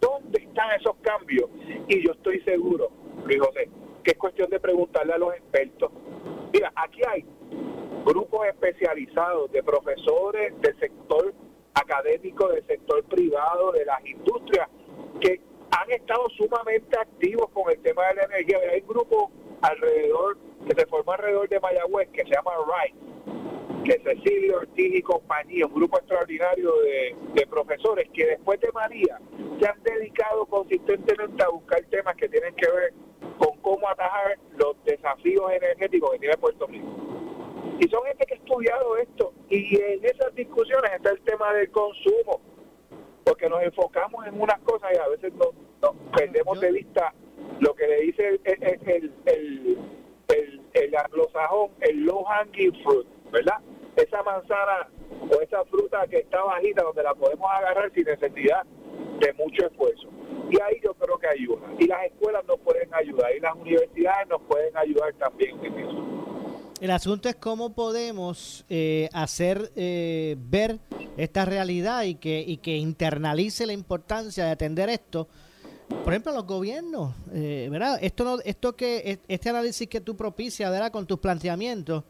¿Dónde 0.00 0.38
están 0.38 0.70
esos 0.78 0.96
cambios? 1.00 1.48
Y 1.88 2.06
yo 2.06 2.12
estoy 2.12 2.38
seguro, 2.42 2.90
Luis 3.24 3.40
José, 3.40 3.68
que 4.02 4.12
es 4.12 4.18
cuestión 4.18 4.50
de 4.50 4.60
preguntarle 4.60 5.12
a 5.12 5.18
los 5.18 5.34
expertos. 5.34 5.90
Mira, 6.52 6.72
aquí 6.76 7.00
hay 7.08 7.24
grupos 8.04 8.46
especializados 8.46 9.50
de 9.50 9.62
profesores 9.62 10.60
del 10.60 10.78
sector 10.78 11.34
académico, 11.74 12.48
del 12.48 12.66
sector 12.66 13.02
privado, 13.04 13.72
de 13.72 13.84
las 13.84 14.04
industrias, 14.04 14.68
que 15.20 15.40
han 15.80 15.90
estado 15.90 16.28
sumamente 16.30 16.96
activos 16.98 17.50
con 17.50 17.70
el 17.70 17.78
tema 17.80 18.06
de 18.08 18.14
la 18.14 18.22
energía. 18.24 18.58
Hay 18.72 18.80
un 18.80 18.86
grupo 18.86 19.30
alrededor, 19.62 20.38
que 20.66 20.74
se 20.74 20.86
forma 20.86 21.14
alrededor 21.14 21.48
de 21.48 21.60
Mayagüez, 21.60 22.08
que 22.10 22.22
se 22.24 22.30
llama 22.30 22.52
RISE, 22.64 23.84
que 23.84 24.00
Cecilio 24.02 24.58
Ortiz 24.58 24.94
y 24.94 25.02
compañía, 25.02 25.66
un 25.66 25.74
grupo 25.74 25.98
extraordinario 25.98 26.72
de, 26.82 27.16
de, 27.34 27.46
profesores 27.46 28.08
que 28.12 28.26
después 28.26 28.60
de 28.60 28.72
María 28.72 29.18
se 29.60 29.68
han 29.68 29.82
dedicado 29.82 30.46
consistentemente 30.46 31.42
a 31.42 31.48
buscar 31.48 31.82
temas 31.90 32.16
que 32.16 32.28
tienen 32.28 32.54
que 32.54 32.70
ver 32.70 32.94
con 33.38 33.58
cómo 33.58 33.88
atajar 33.88 34.38
los 34.56 34.76
desafíos 34.84 35.52
energéticos 35.52 36.12
que 36.12 36.18
tiene 36.18 36.36
Puerto 36.36 36.66
Rico. 36.66 36.86
Y 37.80 37.88
son 37.88 38.04
gente 38.04 38.24
que 38.26 38.34
ha 38.34 38.36
estudiado 38.36 38.96
esto 38.96 39.32
y 39.50 39.76
en 39.76 40.04
esas 40.04 40.34
discusiones 40.34 40.92
está 40.94 41.10
el 41.10 41.20
tema 41.22 41.52
del 41.52 41.70
consumo, 41.70 42.40
porque 43.24 43.48
nos 43.48 43.62
enfocamos 43.62 44.26
en 44.26 44.40
unas 44.40 44.58
cosas 44.60 44.90
y 44.94 44.98
a 44.98 45.08
veces 45.08 45.32
nos, 45.34 45.50
perdemos 46.16 46.60
de 46.60 46.72
vista 46.72 47.12
lo 47.60 47.74
que 47.74 47.86
le 47.86 48.00
dice 48.02 48.28
el, 48.28 48.40
el, 48.44 48.62
el, 48.62 49.12
el, 49.26 49.78
el, 50.28 50.60
el 50.74 50.96
anglosajón, 50.96 51.70
el 51.80 52.04
low 52.04 52.24
hanging 52.24 52.72
fruit, 52.82 53.06
¿verdad? 53.30 53.58
Esa 53.96 54.22
manzana 54.22 54.88
o 55.30 55.40
esa 55.40 55.64
fruta 55.66 56.06
que 56.08 56.18
está 56.18 56.42
bajita 56.42 56.82
donde 56.82 57.02
la 57.02 57.14
podemos 57.14 57.48
agarrar 57.50 57.90
sin 57.92 58.04
necesidad 58.04 58.64
de 59.20 59.32
mucho 59.34 59.66
esfuerzo. 59.66 60.08
Y 60.50 60.60
ahí 60.60 60.80
yo 60.82 60.94
creo 60.94 61.18
que 61.18 61.28
ayuda. 61.28 61.62
Y 61.78 61.86
las 61.86 62.04
escuelas 62.06 62.44
nos 62.46 62.58
pueden 62.60 62.92
ayudar 62.94 63.34
y 63.34 63.40
las 63.40 63.54
universidades 63.54 64.28
nos 64.28 64.42
pueden 64.42 64.76
ayudar 64.76 65.12
también 65.14 65.64
en 65.64 65.78
eso. 65.78 66.04
El 66.84 66.90
asunto 66.90 67.30
es 67.30 67.36
cómo 67.36 67.74
podemos 67.74 68.66
eh, 68.68 69.08
hacer 69.14 69.72
eh, 69.74 70.36
ver 70.38 70.80
esta 71.16 71.46
realidad 71.46 72.02
y 72.02 72.16
que, 72.16 72.44
y 72.46 72.58
que 72.58 72.76
internalice 72.76 73.64
la 73.64 73.72
importancia 73.72 74.44
de 74.44 74.50
atender 74.50 74.90
esto. 74.90 75.26
Por 75.88 76.12
ejemplo, 76.12 76.34
los 76.34 76.44
gobiernos, 76.44 77.14
eh, 77.32 77.68
¿verdad? 77.70 77.98
Esto, 78.02 78.24
no, 78.24 78.38
esto 78.44 78.76
que, 78.76 79.18
este 79.26 79.48
análisis 79.48 79.88
que 79.88 80.02
tú 80.02 80.14
propicias, 80.14 80.70
¿verdad? 80.70 80.92
Con 80.92 81.06
tus 81.06 81.18
planteamientos, 81.18 82.04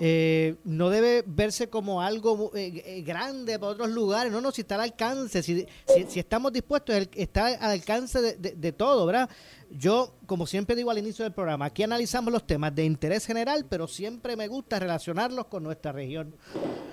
eh, 0.00 0.56
no 0.64 0.90
debe 0.90 1.22
verse 1.26 1.68
como 1.68 2.02
algo 2.02 2.50
eh, 2.54 3.02
grande 3.06 3.58
para 3.58 3.72
otros 3.72 3.90
lugares. 3.90 4.32
No, 4.32 4.40
no, 4.40 4.50
si 4.50 4.62
está 4.62 4.74
al 4.74 4.82
alcance, 4.82 5.42
si, 5.42 5.66
si, 6.08 6.20
estamos 6.20 6.52
dispuestos, 6.52 7.08
está 7.14 7.46
al 7.46 7.70
alcance 7.70 8.20
de, 8.20 8.72
todo, 8.72 9.06
¿verdad? 9.06 9.28
Yo, 9.76 10.14
como 10.26 10.46
siempre 10.46 10.76
digo 10.76 10.90
al 10.90 10.98
inicio 10.98 11.24
del 11.24 11.32
programa, 11.32 11.66
aquí 11.66 11.82
analizamos 11.82 12.32
los 12.32 12.46
temas 12.46 12.74
de 12.74 12.84
interés 12.84 13.26
general, 13.26 13.66
pero 13.68 13.88
siempre 13.88 14.36
me 14.36 14.46
gusta 14.46 14.78
relacionarlos 14.78 15.46
con 15.46 15.64
nuestra 15.64 15.90
región, 15.90 16.34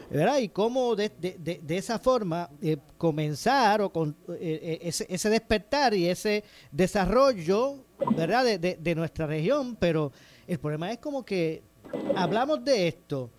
¿verdad? 0.10 0.40
Y 0.40 0.50
cómo 0.50 0.96
de, 0.96 1.10
de, 1.20 1.62
de 1.62 1.78
esa 1.78 2.00
forma 2.00 2.50
comenzar 2.98 3.82
o 3.82 3.92
con 3.92 4.16
ese, 4.40 5.06
ese 5.10 5.30
despertar 5.30 5.94
y 5.94 6.08
ese 6.08 6.44
desarrollo, 6.72 7.86
¿verdad? 8.16 8.46
De, 8.46 8.78
de 8.80 8.96
nuestra 8.96 9.28
región, 9.28 9.76
pero 9.76 10.12
el 10.48 10.60
problema 10.60 10.92
es 10.92 10.98
como 10.98 11.24
que 11.24 11.62
hablamos 12.16 12.64
de 12.64 12.88
esto, 12.88 13.30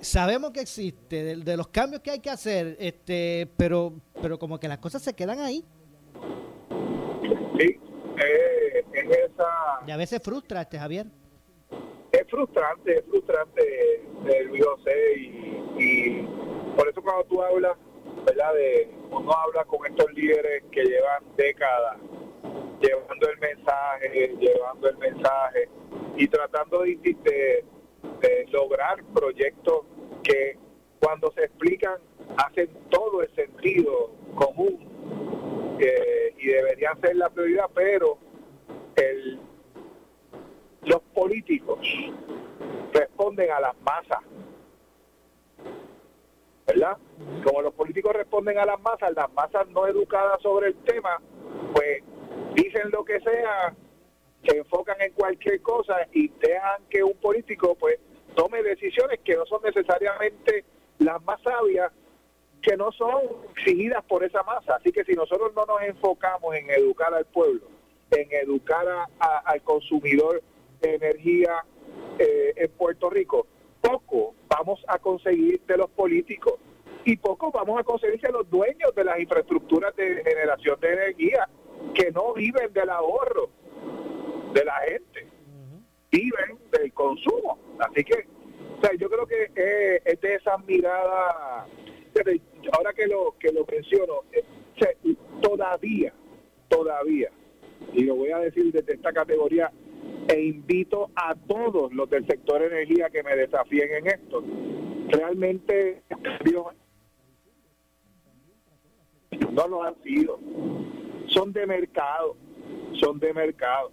sabemos 0.00 0.52
que 0.52 0.60
existe, 0.60 1.36
de, 1.36 1.56
los 1.56 1.68
cambios 1.68 2.02
que 2.02 2.10
hay 2.10 2.20
que 2.20 2.30
hacer, 2.30 2.76
este, 2.80 3.48
pero, 3.56 3.92
pero 4.20 4.38
como 4.38 4.58
que 4.58 4.68
las 4.68 4.78
cosas 4.78 5.02
se 5.02 5.14
quedan 5.14 5.40
ahí. 5.40 5.64
Sí, 7.58 7.78
eh, 8.20 8.84
es 8.92 9.10
esa... 9.10 9.80
Y 9.86 9.90
a 9.90 9.96
veces 9.96 10.22
frustra, 10.22 10.62
este 10.62 10.78
Javier. 10.78 11.06
Es 12.12 12.26
frustrante, 12.28 12.98
es 12.98 13.04
frustrante, 13.06 14.02
el 14.26 14.48
Luis 14.48 14.64
José, 14.64 15.14
y, 15.16 16.26
por 16.76 16.88
eso 16.88 17.00
cuando 17.02 17.24
tú 17.24 17.42
hablas, 17.42 17.76
¿verdad? 18.26 18.54
De, 18.54 18.90
uno 19.10 19.32
habla 19.32 19.64
con 19.64 19.86
estos 19.86 20.12
líderes 20.12 20.64
que 20.70 20.84
llevan 20.84 21.24
décadas 21.36 21.96
llevando 22.80 23.28
el 23.28 23.38
mensaje, 23.38 24.36
llevando 24.38 24.88
el 24.88 24.98
mensaje 24.98 25.68
y 26.16 26.26
tratando 26.28 26.82
de, 26.82 26.96
de, 27.02 27.64
de 28.20 28.46
lograr 28.50 29.02
proyectos 29.14 29.84
que 30.22 30.58
cuando 31.00 31.30
se 31.32 31.44
explican 31.44 31.96
hacen 32.36 32.68
todo 32.90 33.22
el 33.22 33.34
sentido 33.34 34.10
común 34.34 34.90
eh, 35.80 36.34
y 36.38 36.46
deberían 36.48 37.00
ser 37.00 37.16
la 37.16 37.30
prioridad, 37.30 37.70
pero 37.74 38.18
el, 38.96 39.38
los 40.82 41.00
políticos 41.14 41.78
responden 42.92 43.50
a 43.50 43.60
las 43.60 43.80
masas, 43.80 44.20
¿verdad? 46.66 46.96
Como 47.44 47.62
los 47.62 47.74
políticos 47.74 48.14
responden 48.14 48.58
a 48.58 48.66
las 48.66 48.80
masas, 48.80 49.12
las 49.14 49.32
masas 49.32 49.68
no 49.68 49.86
educadas 49.86 50.40
sobre 50.42 50.68
el 50.68 50.74
tema, 50.84 51.20
pues 51.74 52.02
dicen 52.54 52.90
lo 52.90 53.04
que 53.04 53.20
sea 53.20 53.74
se 54.44 54.56
enfocan 54.56 55.00
en 55.00 55.12
cualquier 55.12 55.60
cosa 55.60 55.96
y 56.12 56.28
dejan 56.28 56.82
que 56.88 57.02
un 57.02 57.14
político 57.18 57.74
pues 57.74 57.98
tome 58.34 58.62
decisiones 58.62 59.20
que 59.20 59.36
no 59.36 59.44
son 59.46 59.62
necesariamente 59.62 60.64
las 60.98 61.22
más 61.24 61.40
sabias, 61.42 61.92
que 62.62 62.76
no 62.76 62.92
son 62.92 63.22
exigidas 63.56 64.04
por 64.04 64.24
esa 64.24 64.42
masa. 64.42 64.76
Así 64.76 64.92
que 64.92 65.04
si 65.04 65.12
nosotros 65.14 65.52
no 65.54 65.64
nos 65.66 65.82
enfocamos 65.82 66.54
en 66.54 66.70
educar 66.70 67.12
al 67.14 67.26
pueblo, 67.26 67.62
en 68.10 68.28
educar 68.32 68.86
al 69.18 69.62
consumidor 69.62 70.42
de 70.80 70.94
energía 70.94 71.64
eh, 72.18 72.52
en 72.56 72.70
Puerto 72.72 73.10
Rico, 73.10 73.46
poco 73.80 74.34
vamos 74.48 74.82
a 74.88 74.98
conseguir 74.98 75.60
de 75.66 75.76
los 75.76 75.90
políticos 75.90 76.54
y 77.04 77.16
poco 77.16 77.50
vamos 77.50 77.80
a 77.80 77.84
conseguir 77.84 78.20
de 78.20 78.32
los 78.32 78.48
dueños 78.50 78.94
de 78.94 79.04
las 79.04 79.18
infraestructuras 79.18 79.94
de 79.96 80.22
generación 80.22 80.78
de 80.80 80.92
energía 80.92 81.48
que 81.94 82.10
no 82.12 82.34
viven 82.34 82.72
del 82.72 82.90
ahorro 82.90 83.50
de 84.52 84.64
la 84.64 84.74
gente, 84.88 85.26
viven 86.10 86.58
del 86.72 86.92
consumo. 86.92 87.58
Así 87.78 88.04
que, 88.04 88.26
o 88.76 88.80
sea, 88.80 88.90
yo 88.98 89.08
creo 89.08 89.26
que 89.26 89.50
eh, 89.54 90.02
es 90.04 90.20
de 90.20 90.34
esas 90.34 90.64
miradas, 90.66 91.68
ahora 92.72 92.92
que 92.92 93.06
lo 93.06 93.34
que 93.38 93.52
lo 93.52 93.64
menciono, 93.70 94.24
eh, 94.32 94.44
todavía, 95.40 96.12
todavía, 96.68 97.30
y 97.92 98.04
lo 98.04 98.16
voy 98.16 98.30
a 98.30 98.38
decir 98.38 98.72
desde 98.72 98.94
esta 98.94 99.12
categoría, 99.12 99.70
e 100.28 100.40
invito 100.42 101.10
a 101.14 101.34
todos 101.34 101.92
los 101.92 102.08
del 102.08 102.26
sector 102.26 102.62
energía 102.62 103.10
que 103.10 103.22
me 103.22 103.34
desafíen 103.34 103.90
en 103.94 104.06
esto. 104.06 104.44
Realmente 105.08 106.02
no 109.52 109.66
lo 109.66 109.82
han 109.82 110.00
sido. 110.02 110.38
Son 111.26 111.52
de 111.52 111.66
mercado, 111.66 112.36
son 112.92 113.18
de 113.18 113.32
mercado. 113.32 113.90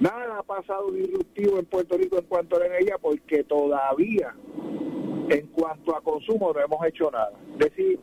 Nada 0.00 0.38
ha 0.38 0.42
pasado 0.42 0.90
disruptivo 0.90 1.58
en 1.58 1.64
Puerto 1.64 1.96
Rico 1.96 2.18
en 2.18 2.26
cuanto 2.26 2.56
a 2.56 2.60
la 2.60 2.66
energía 2.66 2.98
porque 2.98 3.44
todavía 3.44 4.34
en 5.28 5.46
cuanto 5.48 5.96
a 5.96 6.00
consumo 6.00 6.52
no 6.52 6.60
hemos 6.60 6.86
hecho 6.86 7.10
nada. 7.10 7.32
Es 7.52 7.70
decir, 7.70 8.00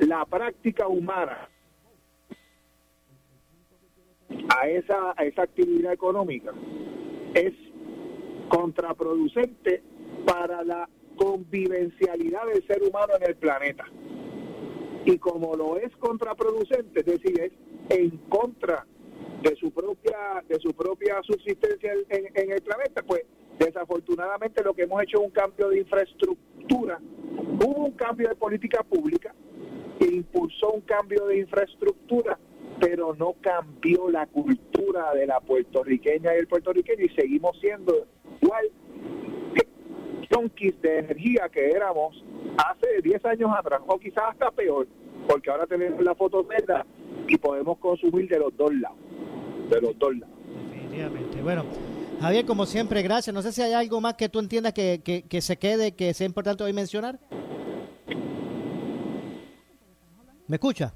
la 0.00 0.24
práctica 0.24 0.86
humana 0.86 1.48
a 4.58 4.68
esa, 4.68 5.12
esa 5.18 5.42
actividad 5.42 5.92
económica 5.92 6.52
es 7.34 7.52
contraproducente 8.48 9.82
para 10.26 10.62
la 10.64 10.88
convivencialidad 11.16 12.46
del 12.46 12.66
ser 12.66 12.82
humano 12.82 13.14
en 13.20 13.28
el 13.28 13.36
planeta. 13.36 13.84
Y 15.04 15.18
como 15.18 15.54
lo 15.56 15.78
es 15.78 15.94
contraproducente, 15.96 17.00
es 17.00 17.06
decir, 17.06 17.40
es 17.40 17.52
en 17.90 18.16
contra 18.28 18.86
de 19.42 19.56
su 19.56 19.72
propia 19.72 20.42
de 20.48 20.60
su 20.60 20.72
propia 20.72 21.20
subsistencia 21.22 21.92
en, 22.10 22.26
en 22.34 22.52
el 22.52 22.62
planeta, 22.62 23.02
pues 23.02 23.22
desafortunadamente 23.58 24.62
lo 24.62 24.74
que 24.74 24.82
hemos 24.82 25.02
hecho 25.02 25.18
es 25.18 25.24
un 25.24 25.30
cambio 25.30 25.68
de 25.68 25.80
infraestructura. 25.80 26.41
De 28.28 28.36
política 28.36 28.82
pública 28.82 29.34
que 29.98 30.06
impulsó 30.06 30.72
un 30.72 30.80
cambio 30.82 31.26
de 31.26 31.38
infraestructura 31.38 32.38
pero 32.80 33.14
no 33.14 33.34
cambió 33.40 34.10
la 34.10 34.26
cultura 34.26 35.14
de 35.14 35.26
la 35.26 35.38
puertorriqueña 35.40 36.34
y 36.34 36.38
el 36.38 36.48
puertorriqueño 36.48 37.04
y 37.04 37.08
seguimos 37.10 37.56
siendo 37.60 38.06
igual 38.40 38.70
donkeys 40.32 40.80
de 40.80 40.98
energía 40.98 41.48
que 41.52 41.70
éramos 41.70 42.24
hace 42.56 43.02
10 43.02 43.24
años 43.26 43.50
atrás, 43.56 43.80
o 43.86 43.98
quizás 43.98 44.24
hasta 44.30 44.50
peor, 44.50 44.88
porque 45.28 45.50
ahora 45.50 45.66
tenemos 45.66 46.02
la 46.02 46.14
fotoseta 46.14 46.84
y 47.28 47.36
podemos 47.36 47.78
consumir 47.78 48.28
de 48.28 48.38
los 48.38 48.56
dos 48.56 48.74
lados, 48.74 48.98
de 49.70 49.80
los 49.80 49.98
dos 49.98 50.16
lados. 50.16 50.34
Definitivamente. 50.70 51.42
Bueno, 51.42 51.64
Javier, 52.20 52.44
como 52.46 52.66
siempre, 52.66 53.02
gracias. 53.02 53.34
No 53.34 53.42
sé 53.42 53.52
si 53.52 53.62
hay 53.62 53.74
algo 53.74 54.00
más 54.00 54.14
que 54.14 54.28
tú 54.28 54.38
entiendas 54.38 54.72
que, 54.72 55.02
que 55.02 55.40
se 55.40 55.56
quede, 55.58 55.94
que 55.94 56.14
sea 56.14 56.26
importante 56.26 56.64
hoy 56.64 56.72
mencionar. 56.72 57.18
¿Me 60.46 60.56
escucha? 60.56 60.94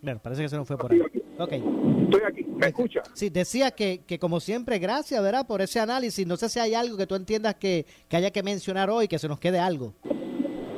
Bueno, 0.00 0.20
parece 0.22 0.42
que 0.42 0.48
se 0.48 0.56
nos 0.56 0.66
fue 0.66 0.78
por 0.78 0.92
ahí. 0.92 1.02
Okay. 1.38 1.62
Estoy 2.04 2.20
aquí, 2.26 2.44
¿me 2.44 2.66
escucha? 2.66 3.02
Sí, 3.14 3.30
decía 3.30 3.70
que, 3.72 4.02
que 4.06 4.18
como 4.18 4.40
siempre, 4.40 4.78
gracias, 4.78 5.20
¿verdad? 5.22 5.46
Por 5.46 5.60
ese 5.60 5.80
análisis. 5.80 6.26
No 6.26 6.36
sé 6.36 6.48
si 6.48 6.60
hay 6.60 6.74
algo 6.74 6.96
que 6.96 7.06
tú 7.06 7.14
entiendas 7.14 7.56
que, 7.56 7.84
que 8.08 8.16
haya 8.16 8.30
que 8.30 8.42
mencionar 8.42 8.90
hoy, 8.90 9.08
que 9.08 9.18
se 9.18 9.28
nos 9.28 9.38
quede 9.40 9.58
algo. 9.58 9.94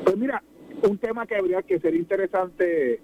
Pues 0.05 0.17
mira, 0.17 0.43
un 0.83 0.99
tema 0.99 1.27
que 1.27 1.37
habría 1.37 1.63
que 1.63 1.79
ser 1.79 1.95
interesante 1.95 3.01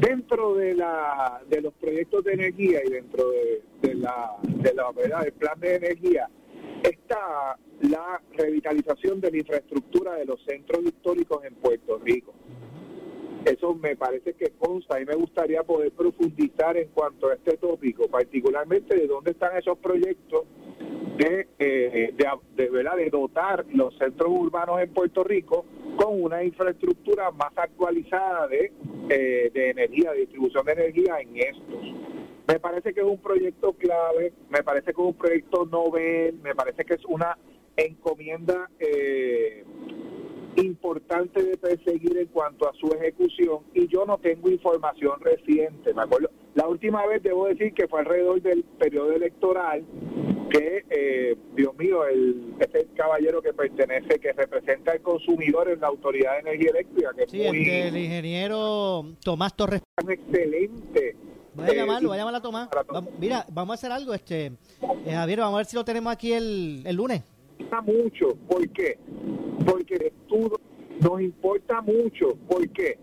dentro 0.00 0.54
de 0.54 0.74
la 0.74 1.40
de 1.48 1.60
los 1.60 1.74
proyectos 1.74 2.24
de 2.24 2.32
energía 2.32 2.80
y 2.86 2.90
dentro 2.90 3.30
de, 3.30 3.62
de 3.82 3.94
la 3.94 4.30
de 4.42 4.74
la 4.74 4.92
¿verdad? 4.92 5.22
del 5.22 5.32
plan 5.32 5.58
de 5.60 5.74
energía 5.74 6.28
está 6.84 7.58
la 7.82 8.20
revitalización 8.32 9.20
de 9.20 9.30
la 9.30 9.38
infraestructura 9.38 10.14
de 10.14 10.24
los 10.24 10.42
centros 10.44 10.84
históricos 10.84 11.44
en 11.44 11.54
Puerto 11.54 11.98
Rico. 11.98 12.32
Eso 13.44 13.74
me 13.74 13.96
parece 13.96 14.34
que 14.34 14.50
consta 14.58 15.00
y 15.00 15.06
me 15.06 15.14
gustaría 15.14 15.62
poder 15.62 15.92
profundizar 15.92 16.76
en 16.76 16.88
cuanto 16.88 17.28
a 17.28 17.34
este 17.34 17.56
tópico, 17.56 18.08
particularmente 18.08 18.96
de 18.96 19.06
dónde 19.06 19.30
están 19.30 19.56
esos 19.56 19.78
proyectos 19.78 20.44
de, 21.16 21.48
eh, 21.58 22.14
de, 22.56 22.70
¿verdad? 22.70 22.96
de 22.96 23.10
dotar 23.10 23.64
los 23.72 23.96
centros 23.96 24.28
urbanos 24.30 24.80
en 24.80 24.92
Puerto 24.92 25.24
Rico 25.24 25.64
con 25.96 26.22
una 26.22 26.44
infraestructura 26.44 27.30
más 27.30 27.52
actualizada 27.56 28.46
de, 28.48 28.72
eh, 29.08 29.50
de 29.52 29.70
energía, 29.70 30.12
de 30.12 30.20
distribución 30.20 30.66
de 30.66 30.72
energía 30.72 31.20
en 31.20 31.36
estos. 31.36 32.08
Me 32.46 32.60
parece 32.60 32.94
que 32.94 33.00
es 33.00 33.06
un 33.06 33.18
proyecto 33.18 33.72
clave, 33.74 34.32
me 34.48 34.62
parece 34.62 34.86
que 34.86 35.00
es 35.02 35.06
un 35.06 35.14
proyecto 35.14 35.66
novel, 35.66 36.38
me 36.42 36.54
parece 36.54 36.84
que 36.84 36.94
es 36.94 37.04
una 37.04 37.36
encomienda 37.78 38.68
eh, 38.80 39.64
importante 40.56 41.42
de 41.42 41.56
perseguir 41.56 42.18
en 42.18 42.26
cuanto 42.26 42.68
a 42.68 42.72
su 42.74 42.88
ejecución 42.92 43.60
y 43.72 43.86
yo 43.86 44.04
no 44.04 44.18
tengo 44.18 44.50
información 44.50 45.20
reciente. 45.20 45.94
Me 45.94 46.02
acuerdo, 46.02 46.30
la 46.54 46.66
última 46.66 47.06
vez 47.06 47.22
debo 47.22 47.46
decir 47.46 47.72
que 47.72 47.86
fue 47.86 48.00
alrededor 48.00 48.42
del 48.42 48.64
periodo 48.64 49.12
electoral 49.12 49.84
que, 50.50 50.84
eh, 50.90 51.36
Dios 51.54 51.76
mío, 51.76 52.06
el, 52.06 52.54
este 52.58 52.88
caballero 52.96 53.42
que 53.42 53.52
pertenece, 53.52 54.18
que 54.18 54.32
representa 54.32 54.92
al 54.92 55.00
consumidor 55.00 55.68
en 55.68 55.80
la 55.80 55.88
Autoridad 55.88 56.32
de 56.34 56.38
Energía 56.50 56.70
Eléctrica, 56.70 57.10
que 57.16 57.26
sí, 57.28 57.42
el, 57.42 57.96
ingeniero 57.96 59.04
Tomás 59.22 59.54
Torres. 59.54 59.82
Excelente. 60.08 61.16
Voy 61.54 61.66
a 61.66 61.74
llamarlo, 61.74 62.08
voy 62.08 62.16
a 62.16 62.20
llamar 62.20 62.34
a 62.36 62.40
Tomás. 62.40 62.68
mira, 63.18 63.44
vamos 63.52 63.72
a 63.72 63.74
hacer 63.74 63.92
algo, 63.92 64.14
este 64.14 64.46
eh, 64.46 65.12
Javier, 65.12 65.40
vamos 65.40 65.54
a 65.54 65.58
ver 65.58 65.66
si 65.66 65.76
lo 65.76 65.84
tenemos 65.84 66.12
aquí 66.12 66.32
el, 66.32 66.82
el 66.86 66.96
lunes 66.96 67.22
mucho. 67.84 68.36
¿Por 68.48 68.68
qué? 68.70 68.98
Porque 69.66 70.12
tú 70.28 70.50
nos 71.00 71.20
importa 71.20 71.80
mucho. 71.80 72.36
¿Por 72.48 72.68
qué? 72.70 72.98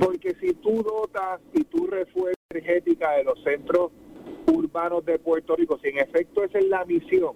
Porque 0.00 0.34
si 0.40 0.54
tú 0.54 0.82
dotas 0.82 1.40
y 1.52 1.64
tú 1.64 1.86
refuerzas 1.86 2.36
energética 2.50 3.12
de 3.12 3.24
los 3.24 3.42
centros 3.42 3.92
urbanos 4.46 5.04
de 5.04 5.18
Puerto 5.18 5.56
Rico, 5.56 5.78
si 5.82 5.88
en 5.88 5.98
efecto 5.98 6.44
esa 6.44 6.58
es 6.58 6.66
la 6.66 6.84
misión, 6.84 7.34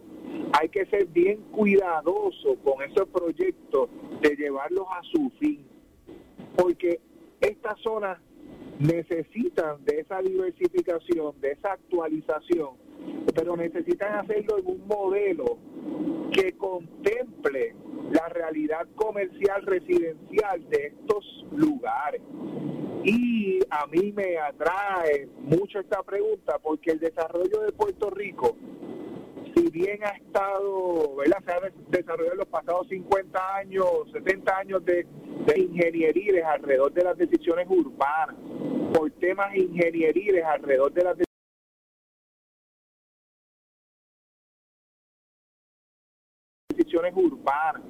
hay 0.58 0.68
que 0.68 0.86
ser 0.86 1.06
bien 1.06 1.40
cuidadoso 1.52 2.56
con 2.64 2.82
esos 2.82 3.08
proyectos 3.08 3.88
de 4.20 4.36
llevarlos 4.36 4.86
a 4.90 5.02
su 5.02 5.30
fin. 5.38 5.64
Porque 6.56 7.00
estas 7.40 7.78
zonas 7.80 8.18
necesitan 8.78 9.84
de 9.84 10.00
esa 10.00 10.20
diversificación, 10.20 11.40
de 11.40 11.52
esa 11.52 11.72
actualización, 11.72 12.76
pero 13.34 13.56
necesitan 13.56 14.16
hacerlo 14.16 14.58
en 14.58 14.66
un 14.66 14.86
modelo 14.86 15.58
que 16.32 16.52
contemple 16.56 17.74
la 18.10 18.28
realidad 18.28 18.86
comercial 18.94 19.62
residencial 19.64 20.68
de 20.68 20.86
estos 20.86 21.46
lugares. 21.52 22.20
Y 23.04 23.60
a 23.70 23.86
mí 23.86 24.12
me 24.12 24.38
atrae 24.38 25.28
mucho 25.40 25.78
esta 25.78 26.02
pregunta 26.02 26.58
porque 26.62 26.92
el 26.92 26.98
desarrollo 26.98 27.60
de 27.60 27.72
Puerto 27.72 28.10
Rico, 28.10 28.56
si 29.56 29.70
bien 29.70 30.04
ha 30.04 30.10
estado, 30.10 31.16
¿verdad? 31.16 31.42
Se 31.46 31.52
ha 31.52 31.60
desarrollado 31.88 32.32
en 32.32 32.38
los 32.38 32.48
pasados 32.48 32.88
50 32.88 33.56
años, 33.56 33.86
70 34.12 34.58
años 34.58 34.84
de, 34.84 35.06
de 35.46 36.42
alrededor 36.44 36.92
de 36.92 37.04
las 37.04 37.16
decisiones 37.16 37.66
urbanas, 37.68 38.36
por 38.92 39.10
temas 39.12 39.54
ingenieriles 39.56 40.44
alrededor 40.44 40.92
de 40.92 41.04
las 41.04 41.16
decisiones 46.68 47.14
urbanas. 47.16 47.82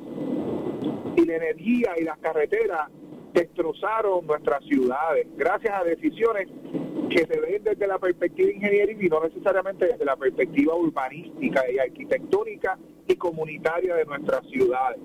Y 1.16 1.24
la 1.24 1.36
energía 1.36 1.94
y 1.98 2.04
las 2.04 2.18
carreteras 2.18 2.90
destrozaron 3.32 4.26
nuestras 4.26 4.64
ciudades 4.64 5.26
gracias 5.36 5.74
a 5.74 5.84
decisiones 5.84 6.48
que 7.08 7.26
se 7.26 7.40
ven 7.40 7.62
desde 7.64 7.86
la 7.86 7.98
perspectiva 7.98 8.50
ingenieril 8.50 9.02
y 9.02 9.08
no 9.08 9.22
necesariamente 9.22 9.86
desde 9.86 10.04
la 10.04 10.16
perspectiva 10.16 10.74
urbanística 10.74 11.70
y 11.70 11.78
arquitectónica 11.78 12.78
y 13.06 13.16
comunitaria 13.16 13.94
de 13.94 14.04
nuestras 14.04 14.46
ciudades. 14.46 15.00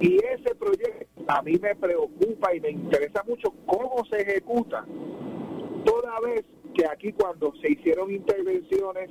Y 0.00 0.16
ese 0.16 0.54
proyecto 0.54 1.08
a 1.26 1.42
mí 1.42 1.58
me 1.60 1.74
preocupa 1.74 2.54
y 2.54 2.60
me 2.60 2.70
interesa 2.70 3.22
mucho 3.26 3.52
cómo 3.66 4.04
se 4.08 4.22
ejecuta, 4.22 4.84
toda 5.84 6.20
vez 6.20 6.44
que 6.78 6.86
aquí 6.86 7.12
cuando 7.12 7.52
se 7.60 7.72
hicieron 7.72 8.12
intervenciones 8.12 9.10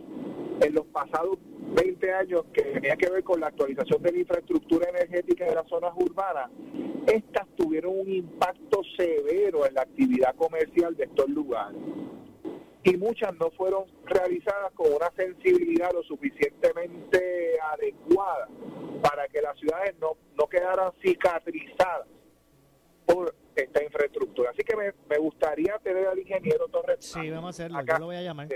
en 0.62 0.74
los 0.74 0.86
pasados 0.86 1.38
20 1.76 2.14
años 2.14 2.46
que 2.54 2.62
tenía 2.64 2.96
que 2.96 3.10
ver 3.10 3.26
con 3.26 3.42
la 3.42 3.48
actualización 3.48 4.02
de 4.02 4.14
la 4.14 4.20
infraestructura 4.20 4.90
energética 4.90 5.44
de 5.44 5.56
las 5.56 5.68
zonas 5.68 5.92
urbanas, 5.98 6.50
estas 7.06 7.46
tuvieron 7.58 8.00
un 8.00 8.10
impacto 8.10 8.82
severo 8.96 9.66
en 9.66 9.74
la 9.74 9.82
actividad 9.82 10.34
comercial 10.36 10.96
de 10.96 11.04
estos 11.04 11.28
lugares. 11.28 11.78
y 12.84 12.96
muchas 12.96 13.38
no 13.38 13.52
fueron 13.52 13.84
realizadas 14.06 14.72
con 14.74 14.88
una 14.94 15.12
sensibilidad 15.18 15.92
lo 15.92 16.04
suficientemente 16.04 17.60
adecuada 17.74 18.48
para 19.02 19.28
que 19.28 19.42
las 19.42 19.60
ciudades 19.60 19.94
no, 20.00 20.14
no 20.38 20.48
quedaran 20.48 20.94
cicatrizadas 21.04 22.08
por 23.06 23.36
esta 23.63 23.84
infraestructura. 23.84 24.52
Así 24.52 24.63
que 24.63 24.76
me, 24.76 24.93
me 25.10 25.17
gustaría 25.17 25.78
tener 25.80 26.08
al 26.08 26.20
ingeniero 26.20 26.67
Torres. 26.67 26.98
Sí, 27.00 27.30
vamos 27.30 27.48
a 27.48 27.50
hacerlo, 27.50 27.80
yo 27.82 28.00
lo 28.00 28.06
voy 28.06 28.15
a 28.15 28.22
llamar. 28.22 28.48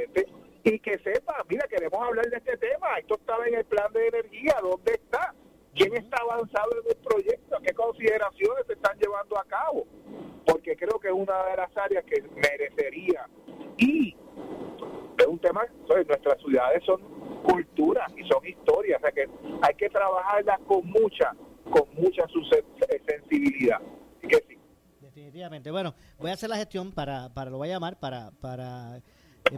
Y 0.64 0.80
que 0.80 1.00
sepa, 1.00 1.44
mira, 1.50 1.68
queremos 1.68 2.00
hablar 2.08 2.30
de 2.30 2.38
este 2.38 2.58
tema. 2.58 2.98
Esto 3.00 3.16
estaba 3.16 3.48
en 3.48 3.56
el 3.56 3.66
plan 3.66 3.92
de 3.94 4.08
energía, 4.08 4.56
¿dónde 4.62 4.94
está? 4.94 5.34
¿Quién 5.74 5.96
está 5.96 6.18
avanzado 6.22 6.70
en 6.84 6.92
el 6.92 6.98
proyecto? 6.98 7.58
¿Qué 7.64 7.74
consideraciones 7.74 8.66
se 8.68 8.74
están 8.74 8.98
llevando 9.00 9.40
a 9.40 9.44
cabo? 9.46 9.88
Porque 10.46 10.76
creo 10.76 11.00
que 11.00 11.08
es 11.08 11.14
una 11.14 11.46
de 11.46 11.58
las 11.58 11.76
áreas 11.78 12.04
que 12.06 12.22
merecería. 12.36 13.26
Y 13.78 14.16
es 15.18 15.28
un 15.28 15.40
tema, 15.40 15.66
nuestras 15.88 16.40
ciudades 16.42 16.84
son 16.84 17.02
cultura 17.44 18.06
y 18.16 18.28
son 18.28 18.46
historias, 18.46 19.00
o 19.00 19.02
sea 19.02 19.12
que 19.12 19.28
hay 19.62 19.74
que 19.76 19.90
trabajarlas 19.90 20.60
con 20.68 20.86
mucha, 20.88 21.34
con 21.72 21.88
mucha 21.96 22.26
sensibilidad. 23.08 23.80
que 24.22 24.44
sí. 24.48 24.61
Definitivamente. 25.22 25.70
Bueno, 25.70 25.94
voy 26.18 26.32
a 26.32 26.34
hacer 26.34 26.50
la 26.50 26.58
gestión 26.58 26.92
para, 26.92 27.30
para 27.30 27.52
lo 27.52 27.58
voy 27.58 27.70
a 27.70 27.74
llamar 27.74 28.00
para, 28.00 28.32
para 28.42 28.98
eh, 28.98 29.02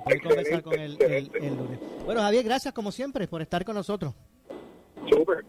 poder 0.03 0.21
conversar 0.21 0.61
con 0.61 0.73
él 0.73 0.97
el, 0.99 1.31
el, 1.41 1.55
lunes. 1.55 1.79
Bueno, 2.03 2.19
Javier, 2.19 2.43
gracias 2.43 2.73
como 2.73 2.91
siempre 2.91 3.29
por 3.29 3.41
estar 3.41 3.63
con 3.63 3.75
nosotros. 3.75 4.13
Súper. 5.09 5.45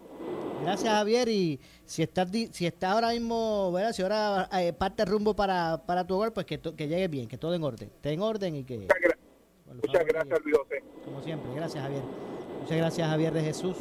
Gracias, 0.63 0.95
Javier. 0.95 1.29
Y 1.29 1.61
si 1.85 2.05
estás 2.05 2.29
si 2.53 2.65
está 2.65 2.93
ahora 2.93 3.11
mismo, 3.11 3.73
¿verdad? 3.73 3.93
si 3.93 4.03
ahora 4.03 4.49
eh, 4.53 4.73
parte 4.73 5.05
rumbo 5.05 5.35
para, 5.35 5.85
para 5.85 6.07
tu 6.07 6.15
hogar, 6.15 6.33
pues 6.33 6.47
que, 6.47 6.61
que 6.61 6.87
llegue 6.87 7.09
bien, 7.09 7.27
que 7.27 7.37
todo 7.37 7.53
en 7.53 7.65
orden. 7.65 7.91
Esté 7.93 8.13
en 8.13 8.21
orden 8.21 8.55
y 8.55 8.65
que. 8.65 8.87
Muchas, 9.67 10.07
gracias, 10.07 10.39
Luis 10.45 10.57
José. 10.57 10.85
Como 11.05 11.23
siempre, 11.23 11.53
gracias, 11.57 11.83
Javier. 11.83 12.03
Muchas 12.61 12.77
gracias, 12.77 13.09
Javier 13.09 13.33
de 13.33 13.43
Jesús. 13.43 13.77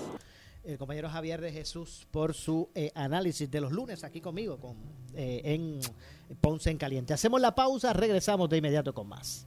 El 0.63 0.77
compañero 0.77 1.09
Javier 1.09 1.41
de 1.41 1.51
Jesús 1.51 2.07
por 2.09 2.33
su 2.33 2.69
eh, 2.73 2.91
análisis 2.95 3.51
de 3.51 3.59
los 3.59 3.73
lunes 3.73 4.03
aquí 4.05 4.21
conmigo 4.21 4.59
con, 4.59 4.77
eh, 5.13 5.41
en 5.43 5.79
Ponce 6.39 6.71
en 6.71 6.77
Caliente. 6.77 7.13
Hacemos 7.13 7.41
la 7.41 7.53
pausa, 7.53 7.91
regresamos 7.91 8.49
de 8.49 8.57
inmediato 8.57 8.93
con 8.93 9.07
más. 9.07 9.45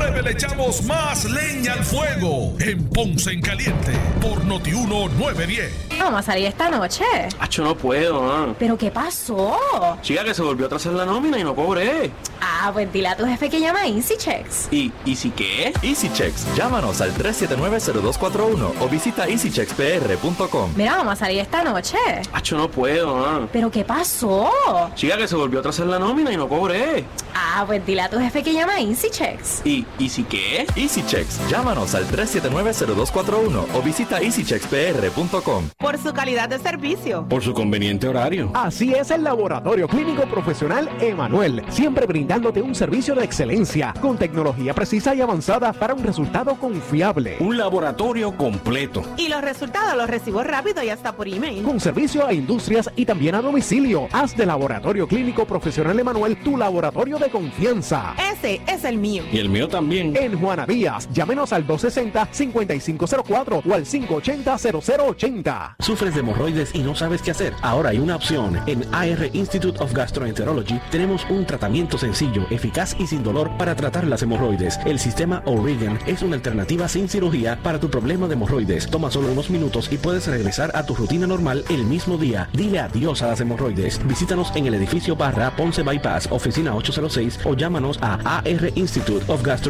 Breve 0.00 0.22
le 0.22 0.30
echamos 0.30 0.82
más 0.84 1.26
leña 1.26 1.74
al 1.74 1.84
fuego 1.84 2.54
en 2.58 2.82
Ponce 2.88 3.32
en 3.32 3.42
Caliente 3.42 3.92
por 4.22 4.42
Notiuno 4.46 5.08
910. 5.10 5.98
Vamos 5.98 6.20
a 6.20 6.22
salir 6.22 6.46
esta 6.46 6.70
noche. 6.70 7.04
Acho, 7.38 7.62
no 7.62 7.76
puedo, 7.76 8.22
¿no? 8.46 8.54
¿Pero 8.58 8.78
qué 8.78 8.90
pasó? 8.90 9.58
Chica, 10.00 10.24
que 10.24 10.32
se 10.32 10.40
volvió 10.40 10.64
a 10.64 10.68
trazar 10.70 10.94
la 10.94 11.04
nómina 11.04 11.38
y 11.38 11.44
no 11.44 11.54
cobré. 11.54 12.10
Ah, 12.40 12.70
pues 12.72 12.90
dile 12.90 13.08
a 13.08 13.16
tu 13.16 13.26
jefe 13.26 13.50
que 13.50 13.60
llama 13.60 13.80
a 13.80 13.86
EasyChecks. 13.86 14.68
¿Y 14.70 14.90
Easy 15.04 15.30
qué? 15.30 15.74
EasyChecks. 15.82 16.54
Llámanos 16.56 17.02
al 17.02 17.12
379-0241 17.14 18.72
o 18.80 18.88
visita 18.88 19.28
easycheckspr.com. 19.28 20.72
Mira, 20.76 20.96
vamos 20.96 21.12
a 21.12 21.16
salir 21.16 21.40
esta 21.40 21.62
noche. 21.62 21.98
Acho, 22.32 22.56
no 22.56 22.70
puedo, 22.70 23.18
¿no? 23.40 23.48
¿Pero 23.52 23.70
qué 23.70 23.84
pasó? 23.84 24.50
Chica, 24.94 25.18
que 25.18 25.28
se 25.28 25.36
volvió 25.36 25.58
a 25.60 25.62
trazar 25.62 25.86
la 25.86 25.98
nómina 25.98 26.32
y 26.32 26.38
no 26.38 26.48
cobré. 26.48 27.04
Ah, 27.34 27.64
pues 27.66 27.84
dile 27.84 28.00
a 28.02 28.08
tu 28.08 28.18
jefe 28.18 28.42
que 28.42 28.54
llama 28.54 28.74
a 28.76 28.80
EasyChecks. 28.80 29.62
¿Y 29.66 29.84
Easy 30.00 30.24
qué? 30.24 30.66
EasyChecks. 30.76 31.46
Llámanos 31.50 31.94
al 31.94 32.06
379-0241 32.06 33.66
o 33.74 33.82
visita 33.82 34.18
easycheckspr.com. 34.18 35.64
Por 35.76 35.98
su 35.98 36.14
calidad 36.14 36.48
de 36.48 36.58
servicio. 36.58 37.26
Por 37.28 37.42
su 37.42 37.52
conveniente 37.52 38.08
horario. 38.08 38.50
Así 38.54 38.94
es 38.94 39.10
el 39.10 39.22
Laboratorio 39.22 39.86
Clínico 39.88 40.22
Profesional 40.22 40.88
Emanuel, 41.00 41.62
siempre 41.68 42.06
brindándote 42.06 42.62
un 42.62 42.74
servicio 42.74 43.14
de 43.14 43.24
excelencia, 43.24 43.92
con 44.00 44.16
tecnología 44.16 44.72
precisa 44.72 45.14
y 45.14 45.20
avanzada 45.20 45.74
para 45.74 45.92
un 45.92 46.02
resultado 46.02 46.54
confiable. 46.54 47.36
Un 47.40 47.58
laboratorio 47.58 48.34
completo. 48.34 49.02
Y 49.18 49.28
los 49.28 49.42
resultados 49.42 49.98
los 49.98 50.08
recibo 50.08 50.42
rápido 50.42 50.82
y 50.82 50.88
hasta 50.88 51.12
por 51.12 51.28
email. 51.28 51.62
Con 51.62 51.78
servicio 51.78 52.26
a 52.26 52.32
industrias 52.32 52.90
y 52.96 53.04
también 53.04 53.34
a 53.34 53.42
domicilio. 53.42 54.08
Haz 54.12 54.34
de 54.34 54.46
Laboratorio 54.46 55.06
Clínico 55.06 55.44
Profesional 55.44 56.00
Emanuel 56.00 56.38
tu 56.42 56.56
laboratorio 56.56 57.18
de 57.18 57.28
confianza. 57.28 58.14
Ese 58.32 58.62
es 58.66 58.84
el 58.84 58.96
mío. 58.96 59.24
Y 59.30 59.36
el 59.36 59.50
mío 59.50 59.68
también. 59.68 59.89
En 59.92 60.38
Juana 60.38 60.66
Díaz, 60.66 61.08
llámenos 61.12 61.52
al 61.52 61.66
260-5504 61.66 63.62
o 63.68 63.74
al 63.74 63.84
580-0080. 63.84 65.74
¿Sufres 65.80 66.14
de 66.14 66.20
hemorroides 66.20 66.72
y 66.74 66.78
no 66.78 66.94
sabes 66.94 67.22
qué 67.22 67.32
hacer? 67.32 67.54
Ahora 67.60 67.90
hay 67.90 67.98
una 67.98 68.14
opción. 68.14 68.60
En 68.68 68.84
AR 68.94 69.28
Institute 69.32 69.82
of 69.82 69.92
Gastroenterology 69.92 70.80
tenemos 70.92 71.26
un 71.28 71.44
tratamiento 71.44 71.98
sencillo, 71.98 72.46
eficaz 72.50 72.94
y 73.00 73.08
sin 73.08 73.24
dolor 73.24 73.50
para 73.58 73.74
tratar 73.74 74.06
las 74.06 74.22
hemorroides. 74.22 74.78
El 74.86 75.00
sistema 75.00 75.42
O'Regan 75.44 75.98
es 76.06 76.22
una 76.22 76.36
alternativa 76.36 76.86
sin 76.86 77.08
cirugía 77.08 77.58
para 77.60 77.80
tu 77.80 77.90
problema 77.90 78.28
de 78.28 78.34
hemorroides. 78.34 78.88
Toma 78.88 79.10
solo 79.10 79.32
unos 79.32 79.50
minutos 79.50 79.90
y 79.90 79.96
puedes 79.96 80.28
regresar 80.28 80.70
a 80.74 80.86
tu 80.86 80.94
rutina 80.94 81.26
normal 81.26 81.64
el 81.68 81.82
mismo 81.82 82.16
día. 82.16 82.48
Dile 82.52 82.78
adiós 82.78 83.22
a 83.22 83.26
las 83.26 83.40
hemorroides. 83.40 84.06
Visítanos 84.06 84.52
en 84.54 84.68
el 84.68 84.74
edificio 84.74 85.16
Barra 85.16 85.50
Ponce 85.56 85.82
Bypass, 85.82 86.28
oficina 86.30 86.76
806 86.76 87.40
o 87.44 87.54
llámanos 87.54 87.98
a 88.00 88.38
AR 88.38 88.70
Institute 88.76 89.24
of 89.26 89.42
Gastroenterology 89.42 89.69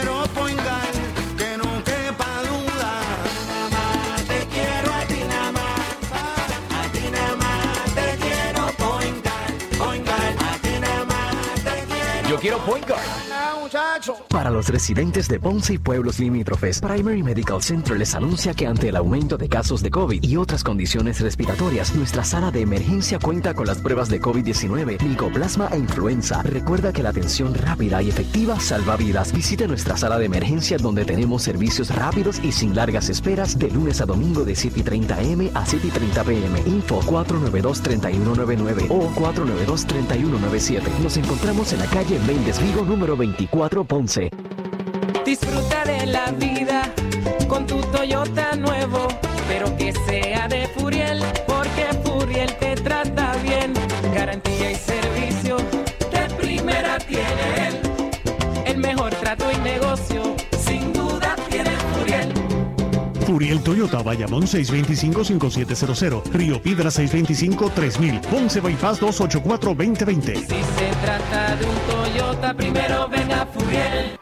quiero. 12.41 12.57
Point 12.65 12.85
Guard. 12.87 13.20
Para 14.31 14.49
los 14.49 14.69
residentes 14.69 15.27
de 15.27 15.41
Ponce 15.41 15.73
y 15.73 15.77
pueblos 15.77 16.17
limítrofes, 16.17 16.79
Primary 16.79 17.21
Medical 17.21 17.61
Center 17.61 17.97
les 17.97 18.15
anuncia 18.15 18.53
que 18.53 18.65
ante 18.65 18.87
el 18.87 18.95
aumento 18.95 19.37
de 19.37 19.49
casos 19.49 19.83
de 19.83 19.91
COVID 19.91 20.23
y 20.23 20.37
otras 20.37 20.63
condiciones 20.63 21.19
respiratorias, 21.19 21.93
nuestra 21.95 22.23
sala 22.23 22.49
de 22.49 22.61
emergencia 22.61 23.19
cuenta 23.19 23.53
con 23.53 23.67
las 23.67 23.79
pruebas 23.79 24.07
de 24.07 24.21
COVID-19, 24.21 25.03
micoplasma 25.03 25.67
e 25.73 25.79
influenza. 25.79 26.43
Recuerda 26.43 26.93
que 26.93 27.03
la 27.03 27.09
atención 27.09 27.53
rápida 27.53 28.01
y 28.01 28.07
efectiva 28.07 28.57
salva 28.57 28.95
vidas. 28.95 29.33
Visite 29.33 29.67
nuestra 29.67 29.97
sala 29.97 30.17
de 30.17 30.27
emergencia 30.27 30.77
donde 30.77 31.03
tenemos 31.03 31.43
servicios 31.43 31.93
rápidos 31.93 32.39
y 32.41 32.53
sin 32.53 32.73
largas 32.73 33.09
esperas 33.09 33.59
de 33.59 33.69
lunes 33.69 33.99
a 33.99 34.05
domingo 34.05 34.45
de 34.45 34.55
7 34.55 34.79
y 34.79 34.83
30 34.83 35.13
am 35.13 35.49
a 35.53 35.65
7 35.65 35.87
y 35.87 35.91
30 35.91 36.23
pm. 36.23 36.59
Info 36.67 37.01
492-3199 37.01 38.87
o 38.89 39.09
492-3197. 39.11 40.83
Nos 41.03 41.17
encontramos 41.17 41.73
en 41.73 41.79
la 41.79 41.87
calle 41.87 42.17
Méndez 42.25 42.63
Vigo 42.63 42.85
número 42.85 43.17
24 43.17 43.83
Ponce. 43.83 44.20
Disfruta 45.25 45.83
de 45.85 46.05
la 46.05 46.31
vida 46.31 46.83
con 47.47 47.65
tu 47.65 47.81
Toyota 47.91 48.55
nuevo, 48.55 49.07
Furiel 63.41 63.63
Toyota, 63.63 64.03
Bayamón 64.03 64.43
625-5700, 64.43 66.31
Río 66.31 66.61
Piedra 66.61 66.91
625-3000, 66.91 68.21
Ponce 68.21 68.61
Bypass 68.61 69.01
284-2020. 69.01 70.35
Si 70.35 70.45
se 70.45 70.91
trata 71.01 71.55
de 71.55 71.65
un 71.65 71.75
Toyota, 71.89 72.53
primero 72.53 73.09
ven 73.09 73.31
a 73.31 73.47
Furiel. 73.47 74.15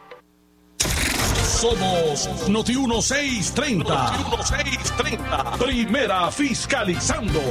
Somos 0.79 2.47
Noti 2.47 2.77
1630. 2.77 3.93
Noti 3.93 4.23
1630. 4.23 5.57
Primera 5.57 6.31
fiscalizando. 6.31 7.41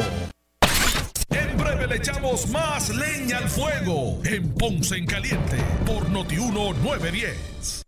En 1.29 1.59
breve 1.59 1.87
le 1.87 1.97
echamos 1.97 2.49
más 2.49 2.89
leña 2.89 3.37
al 3.37 3.49
fuego 3.51 4.19
en 4.25 4.55
Ponce 4.55 4.97
en 4.97 5.05
Caliente 5.05 5.59
por 5.85 6.09
Noti 6.09 6.37
1910. 6.37 7.88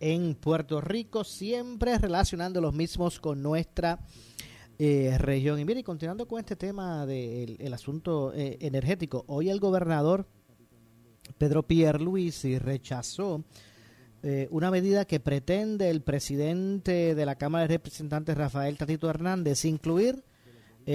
en 0.00 0.34
Puerto 0.34 0.80
Rico, 0.80 1.24
siempre 1.24 1.98
relacionando 1.98 2.60
los 2.60 2.74
mismos 2.74 3.20
con 3.20 3.42
nuestra 3.42 4.00
eh, 4.78 5.16
región. 5.16 5.58
Y 5.58 5.64
mire, 5.64 5.82
continuando 5.82 6.28
con 6.28 6.38
este 6.38 6.54
tema 6.54 7.06
del 7.06 7.56
el 7.58 7.72
asunto 7.72 8.34
eh, 8.34 8.58
energético, 8.60 9.24
hoy 9.26 9.48
el 9.48 9.58
gobernador 9.58 10.26
Pedro 11.38 11.62
Pierluisi 11.62 12.58
rechazó 12.58 13.42
eh, 14.22 14.48
una 14.50 14.70
medida 14.70 15.06
que 15.06 15.18
pretende 15.18 15.88
el 15.88 16.02
presidente 16.02 17.14
de 17.14 17.26
la 17.26 17.36
Cámara 17.36 17.66
de 17.66 17.74
Representantes, 17.74 18.36
Rafael 18.36 18.76
Tatito 18.76 19.08
Hernández, 19.08 19.64
incluir 19.64 20.22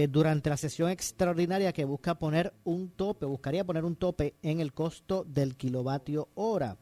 durante 0.10 0.50
la 0.50 0.56
sesión 0.56 0.90
extraordinaria 0.90 1.74
que 1.74 1.84
busca 1.84 2.18
poner 2.18 2.54
un 2.64 2.92
tope, 2.92 3.26
buscaría 3.26 3.66
poner 3.66 3.84
un 3.84 3.98
tope 3.98 4.36
en 4.42 4.62
el 4.62 4.72
costo 4.72 5.26
del 5.28 5.58
kilovatio 5.58 6.30
hora. 6.36 6.78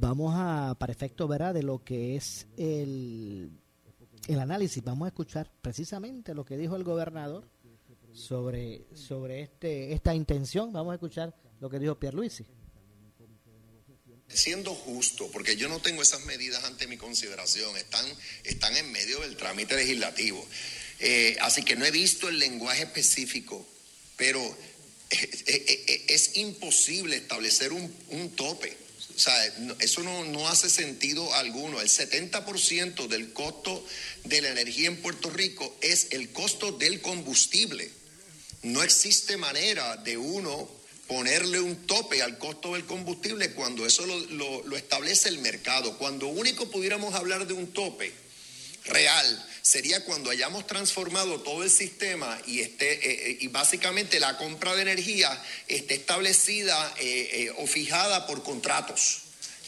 Vamos 0.00 0.32
a, 0.34 0.74
para 0.78 0.92
efecto 0.92 1.28
¿verdad? 1.28 1.54
de 1.54 1.62
lo 1.62 1.84
que 1.84 2.16
es 2.16 2.46
el, 2.56 3.50
el 4.26 4.40
análisis, 4.40 4.82
vamos 4.82 5.06
a 5.06 5.08
escuchar 5.08 5.50
precisamente 5.60 6.34
lo 6.34 6.44
que 6.44 6.56
dijo 6.56 6.74
el 6.76 6.84
gobernador 6.84 7.48
sobre, 8.12 8.86
sobre 8.94 9.42
este, 9.42 9.92
esta 9.92 10.14
intención. 10.14 10.72
Vamos 10.72 10.92
a 10.92 10.94
escuchar 10.94 11.34
lo 11.60 11.68
que 11.68 11.78
dijo 11.78 11.98
Pierluisi. 11.98 12.46
Siendo 14.28 14.74
justo, 14.74 15.28
porque 15.32 15.56
yo 15.56 15.68
no 15.68 15.80
tengo 15.80 16.02
esas 16.02 16.24
medidas 16.24 16.64
ante 16.64 16.86
mi 16.86 16.96
consideración, 16.96 17.76
están, 17.76 18.06
están 18.44 18.76
en 18.76 18.90
medio 18.92 19.20
del 19.20 19.36
trámite 19.36 19.74
legislativo. 19.74 20.44
Eh, 21.00 21.36
así 21.40 21.64
que 21.64 21.74
no 21.74 21.84
he 21.84 21.90
visto 21.90 22.28
el 22.28 22.38
lenguaje 22.38 22.84
específico, 22.84 23.66
pero 24.16 24.40
eh, 25.10 25.30
eh, 25.46 25.84
eh, 25.88 26.04
es 26.08 26.36
imposible 26.36 27.16
establecer 27.16 27.72
un, 27.72 27.92
un 28.10 28.30
tope. 28.36 28.76
O 29.20 29.22
sea, 29.22 29.44
eso 29.80 30.02
no, 30.02 30.24
no 30.24 30.48
hace 30.48 30.70
sentido 30.70 31.34
alguno. 31.34 31.78
El 31.82 31.90
70% 31.90 33.06
del 33.06 33.34
costo 33.34 33.84
de 34.24 34.40
la 34.40 34.48
energía 34.48 34.88
en 34.88 34.96
Puerto 35.02 35.28
Rico 35.28 35.76
es 35.82 36.06
el 36.12 36.30
costo 36.30 36.72
del 36.72 37.02
combustible. 37.02 37.90
No 38.62 38.82
existe 38.82 39.36
manera 39.36 39.98
de 39.98 40.16
uno 40.16 40.70
ponerle 41.06 41.60
un 41.60 41.86
tope 41.86 42.22
al 42.22 42.38
costo 42.38 42.72
del 42.72 42.86
combustible 42.86 43.52
cuando 43.52 43.84
eso 43.84 44.06
lo- 44.06 44.62
lo 44.66 44.74
establece 44.78 45.28
el 45.28 45.36
mercado. 45.40 45.98
Cuando 45.98 46.28
único 46.28 46.70
pudiéramos 46.70 47.14
hablar 47.14 47.46
de 47.46 47.52
un 47.52 47.70
tope 47.74 48.14
real 48.86 49.46
sería 49.70 50.04
cuando 50.04 50.30
hayamos 50.30 50.66
transformado 50.66 51.42
todo 51.42 51.62
el 51.62 51.70
sistema 51.70 52.36
y 52.44 52.58
esté 52.58 52.92
eh, 52.92 53.30
eh, 53.30 53.36
y 53.38 53.46
básicamente 53.46 54.18
la 54.18 54.36
compra 54.36 54.74
de 54.74 54.82
energía 54.82 55.30
esté 55.68 55.94
establecida 55.94 56.92
eh, 56.98 57.52
o 57.56 57.68
fijada 57.68 58.26
por 58.26 58.42
contratos 58.42 59.18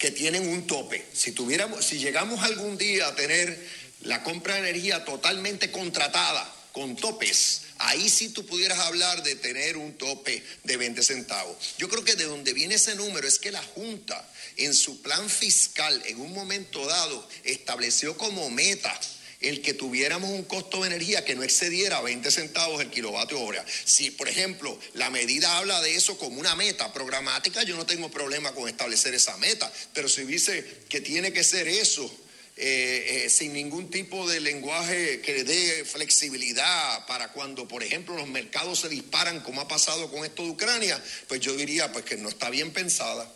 que 0.00 0.10
tienen 0.10 0.48
un 0.48 0.66
tope. 0.66 1.06
Si 1.12 1.30
tuviéramos, 1.30 1.86
si 1.86 2.00
llegamos 2.00 2.42
algún 2.42 2.76
día 2.76 3.06
a 3.06 3.14
tener 3.14 3.56
la 4.00 4.24
compra 4.24 4.54
de 4.54 4.70
energía 4.70 5.04
totalmente 5.04 5.70
contratada 5.70 6.52
con 6.72 6.96
topes, 6.96 7.62
ahí 7.78 8.08
sí 8.08 8.30
tú 8.30 8.44
pudieras 8.44 8.80
hablar 8.80 9.22
de 9.22 9.36
tener 9.36 9.76
un 9.76 9.92
tope 9.92 10.42
de 10.64 10.76
20 10.78 11.00
centavos. 11.04 11.56
Yo 11.78 11.88
creo 11.88 12.02
que 12.02 12.16
de 12.16 12.24
donde 12.24 12.52
viene 12.52 12.74
ese 12.74 12.96
número 12.96 13.28
es 13.28 13.38
que 13.38 13.52
la 13.52 13.62
Junta 13.62 14.28
en 14.56 14.74
su 14.74 15.00
plan 15.00 15.30
fiscal 15.30 16.02
en 16.06 16.20
un 16.20 16.32
momento 16.32 16.84
dado 16.84 17.28
estableció 17.44 18.18
como 18.18 18.50
meta 18.50 18.98
el 19.42 19.60
que 19.62 19.74
tuviéramos 19.74 20.30
un 20.30 20.44
costo 20.44 20.80
de 20.80 20.88
energía 20.88 21.24
que 21.24 21.34
no 21.34 21.42
excediera 21.42 22.00
20 22.00 22.30
centavos 22.30 22.80
el 22.80 22.90
kilovatio 22.90 23.40
hora. 23.40 23.64
Si, 23.84 24.10
por 24.10 24.28
ejemplo, 24.28 24.78
la 24.94 25.10
medida 25.10 25.58
habla 25.58 25.80
de 25.80 25.94
eso 25.94 26.18
como 26.18 26.40
una 26.40 26.56
meta 26.56 26.92
programática, 26.92 27.62
yo 27.62 27.76
no 27.76 27.86
tengo 27.86 28.10
problema 28.10 28.52
con 28.52 28.68
establecer 28.68 29.14
esa 29.14 29.36
meta, 29.38 29.70
pero 29.92 30.08
si 30.08 30.24
dice 30.24 30.64
que 30.88 31.00
tiene 31.00 31.32
que 31.32 31.44
ser 31.44 31.68
eso, 31.68 32.10
eh, 32.56 33.24
eh, 33.24 33.30
sin 33.30 33.54
ningún 33.54 33.90
tipo 33.90 34.28
de 34.28 34.38
lenguaje 34.38 35.22
que 35.22 35.42
dé 35.42 35.86
flexibilidad 35.86 37.06
para 37.06 37.32
cuando, 37.32 37.66
por 37.66 37.82
ejemplo, 37.82 38.14
los 38.14 38.28
mercados 38.28 38.80
se 38.80 38.90
disparan, 38.90 39.40
como 39.40 39.62
ha 39.62 39.68
pasado 39.68 40.10
con 40.10 40.24
esto 40.24 40.42
de 40.42 40.50
Ucrania, 40.50 41.02
pues 41.28 41.40
yo 41.40 41.56
diría 41.56 41.90
pues 41.92 42.04
que 42.04 42.18
no 42.18 42.28
está 42.28 42.50
bien 42.50 42.70
pensada. 42.70 43.32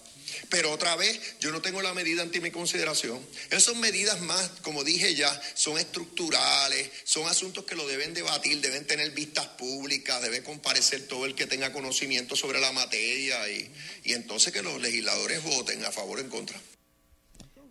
Pero 0.49 0.73
otra 0.73 0.97
vez, 0.97 1.39
yo 1.41 1.51
no 1.51 1.61
tengo 1.61 1.83
la 1.83 1.95
medida 1.95 2.23
ante 2.23 2.41
mi 2.41 2.51
consideración. 2.51 3.21
Esas 3.51 3.77
medidas 3.77 4.21
más, 4.23 4.51
como 4.63 4.85
dije 4.85 5.15
ya, 5.15 5.41
son 5.55 5.79
estructurales, 5.79 6.91
son 7.05 7.27
asuntos 7.27 7.65
que 7.65 7.75
lo 7.75 7.87
deben 7.87 8.15
debatir, 8.15 8.61
deben 8.61 8.87
tener 8.87 9.11
vistas 9.11 9.47
públicas, 9.49 10.23
debe 10.23 10.43
comparecer 10.43 11.07
todo 11.09 11.27
el 11.27 11.35
que 11.35 11.47
tenga 11.47 11.73
conocimiento 11.73 12.37
sobre 12.37 12.61
la 12.61 12.73
materia 12.73 13.49
y, 13.49 13.71
y 14.05 14.13
entonces 14.13 14.53
que 14.53 14.63
los 14.63 14.81
legisladores 14.81 15.43
voten 15.43 15.85
a 15.85 15.93
favor 15.93 16.19
o 16.19 16.23
en 16.23 16.29
contra. 16.29 16.61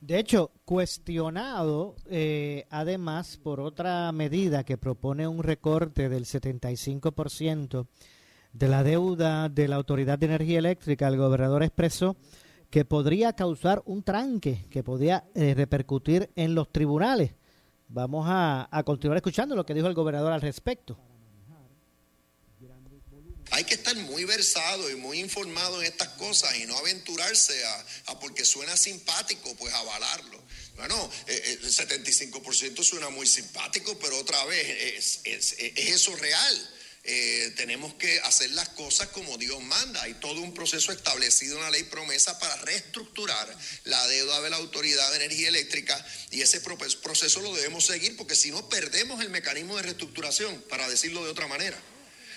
De 0.05 0.19
hecho, 0.19 0.51
cuestionado 0.65 1.95
eh, 2.11 2.67
además 2.69 3.38
por 3.38 3.59
otra 3.59 4.11
medida 4.11 4.63
que 4.63 4.78
propone 4.78 5.28
un 5.28 5.41
recorte 5.41 6.09
del 6.09 6.26
75% 6.26 7.88
de 8.53 8.67
la 8.67 8.84
deuda 8.84 9.49
de 9.49 9.67
la 9.67 9.78
Autoridad 9.78 10.19
de 10.19 10.28
Energía 10.28 10.59
Eléctrica, 10.59 11.07
el 11.07 11.17
gobernador 11.17 11.63
expresó 11.63 12.15
que 12.76 12.84
podría 12.84 13.32
causar 13.32 13.82
un 13.86 14.03
tranque, 14.03 14.65
que 14.69 14.84
podría 14.84 15.23
eh, 15.34 15.53
repercutir 15.53 16.30
en 16.36 16.55
los 16.55 16.69
tribunales. 16.73 17.32
Vamos 17.88 18.26
a, 18.28 18.67
a 18.69 18.84
continuar 18.84 19.15
escuchando 19.15 19.55
lo 19.55 19.65
que 19.65 19.73
dijo 19.73 19.88
el 19.88 19.93
gobernador 19.93 20.34
al 20.34 20.41
respecto. 20.41 20.99
Hay 23.51 23.63
que 23.63 23.76
estar 23.76 23.95
muy 23.95 24.26
versado 24.26 24.91
y 24.91 24.95
muy 24.97 25.21
informado 25.21 25.80
en 25.82 25.88
estas 25.88 26.09
cosas 26.17 26.53
y 26.57 26.65
no 26.65 26.78
aventurarse 26.78 27.53
a, 27.65 27.86
a 28.07 28.19
porque 28.19 28.43
suena 28.43 28.76
simpático, 28.76 29.55
pues 29.55 29.73
avalarlo. 29.73 30.43
Bueno, 30.76 31.09
eh, 31.28 31.41
eh, 31.45 31.59
el 31.63 31.71
75% 31.71 32.84
suena 32.84 33.09
muy 33.09 33.26
simpático, 33.26 33.97
pero 33.99 34.17
otra 34.19 34.43
vez, 34.43 34.67
¿es, 34.97 35.21
es, 35.23 35.55
es 35.59 35.91
eso 35.91 36.13
real? 36.17 36.69
Eh, 37.08 37.53
tenemos 37.56 37.93
que 37.93 38.20
hacer 38.22 38.49
las 38.51 38.70
cosas 38.70 39.10
como 39.10 39.38
Dios 39.38 39.62
manda. 39.62 40.01
Hay 40.01 40.16
todo 40.16 40.41
un 40.41 40.56
proceso 40.56 40.91
establecido 40.91 41.58
en 41.58 41.62
la 41.64 41.70
ley 41.70 41.84
promesa 41.84 42.39
para 42.39 42.56
reestructurar 42.58 43.56
la 43.84 44.08
deuda 44.08 44.41
de 44.41 44.49
la 44.49 44.58
Autoridad 44.58 45.08
de 45.12 45.18
Energía 45.18 45.49
Eléctrica 45.49 46.03
y 46.32 46.41
ese 46.41 46.62
pro- 46.62 46.78
proceso 47.03 47.41
lo 47.41 47.53
debemos 47.53 47.86
seguir 47.86 48.18
porque 48.18 48.36
si 48.36 48.49
no 48.49 48.68
perdemos 48.70 49.22
el 49.22 49.30
mecanismo 49.30 49.78
de 49.78 49.84
reestructuración, 49.84 50.64
para 50.64 50.89
decirlo 50.89 51.24
de 51.24 51.30
otra 51.30 51.47
manera. 51.47 51.80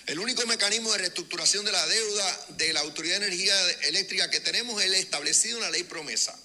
El 0.07 0.19
único 0.19 0.45
mecanismo 0.47 0.93
de 0.93 0.99
reestructuración 0.99 1.65
de 1.65 1.73
la 1.73 1.87
deuda 1.87 2.47
de 2.57 2.73
la 2.75 2.81
Autoridad 2.81 3.21
de 3.21 3.27
Energía 3.27 3.71
Eléctrica 3.89 4.31
que 4.31 4.41
tenemos 4.41 4.81
es 4.83 4.89
el 4.89 4.95
establecido 4.95 5.57
en 5.59 5.65
la 5.65 5.71
ley 5.71 5.85
promesa. 5.85 6.39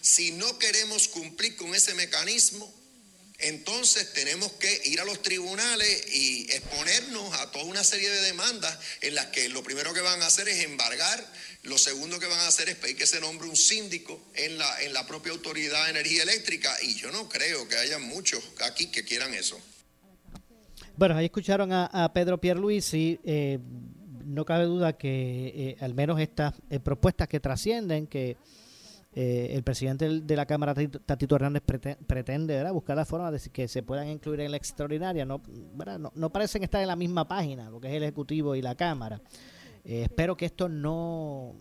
Si 0.00 0.32
no 0.32 0.58
queremos 0.58 1.08
cumplir 1.08 1.56
con 1.56 1.74
ese 1.74 1.94
mecanismo, 1.94 2.72
entonces 3.38 4.12
tenemos 4.12 4.50
que 4.52 4.80
ir 4.84 5.00
a 5.00 5.04
los 5.04 5.22
tribunales 5.22 6.06
y 6.12 6.50
exponernos 6.50 7.32
a 7.34 7.50
toda 7.52 7.64
una 7.64 7.84
serie 7.84 8.10
de 8.10 8.20
demandas 8.22 8.76
en 9.00 9.14
las 9.14 9.26
que 9.26 9.48
lo 9.48 9.62
primero 9.62 9.94
que 9.94 10.00
van 10.00 10.20
a 10.22 10.26
hacer 10.26 10.48
es 10.48 10.64
embargar, 10.64 11.24
lo 11.62 11.78
segundo 11.78 12.18
que 12.18 12.26
van 12.26 12.40
a 12.40 12.48
hacer 12.48 12.68
es 12.68 12.76
pedir 12.76 12.96
que 12.96 13.06
se 13.06 13.20
nombre 13.20 13.48
un 13.48 13.56
síndico 13.56 14.20
en 14.34 14.58
la, 14.58 14.82
en 14.82 14.92
la 14.92 15.06
propia 15.06 15.32
Autoridad 15.32 15.84
de 15.84 15.90
Energía 15.90 16.24
Eléctrica 16.24 16.74
y 16.82 16.94
yo 16.94 17.12
no 17.12 17.28
creo 17.28 17.68
que 17.68 17.76
haya 17.76 17.98
muchos 17.98 18.42
aquí 18.60 18.86
que 18.86 19.04
quieran 19.04 19.32
eso. 19.34 19.60
Bueno, 20.96 21.16
ahí 21.16 21.26
escucharon 21.26 21.72
a, 21.72 21.86
a 21.86 22.12
Pedro 22.12 22.40
Pierluisi. 22.40 23.20
Eh, 23.22 23.60
no 24.24 24.44
cabe 24.44 24.64
duda 24.64 24.94
que 24.94 25.52
eh, 25.54 25.76
al 25.80 25.94
menos 25.94 26.20
estas 26.20 26.54
eh, 26.70 26.80
propuestas 26.80 27.28
que 27.28 27.38
trascienden, 27.38 28.08
que 28.08 28.36
eh, 29.12 29.50
el 29.52 29.62
presidente 29.62 30.20
de 30.20 30.36
la 30.36 30.46
Cámara, 30.46 30.74
Tatito- 30.74 31.34
Hernández, 31.36 31.62
prete- 31.66 31.96
pretende 32.06 32.54
¿verdad? 32.56 32.72
buscar 32.72 32.96
la 32.96 33.04
forma 33.04 33.30
de 33.30 33.40
que 33.50 33.66
se 33.68 33.82
puedan 33.82 34.08
incluir 34.08 34.40
en 34.40 34.50
la 34.50 34.56
extraordinaria. 34.56 35.24
No, 35.24 35.40
¿verdad? 35.74 35.98
no, 36.14 36.30
parecen 36.30 36.62
estar 36.62 36.80
en 36.82 36.88
la 36.88 36.96
misma 36.96 37.26
página, 37.26 37.70
lo 37.70 37.80
que 37.80 37.88
es 37.88 37.94
el 37.94 38.02
Ejecutivo 38.02 38.54
y 38.54 38.62
la 38.62 38.74
Cámara. 38.74 39.20
Eh, 39.84 40.02
espero 40.02 40.36
que 40.36 40.44
esto 40.46 40.68
no 40.68 41.54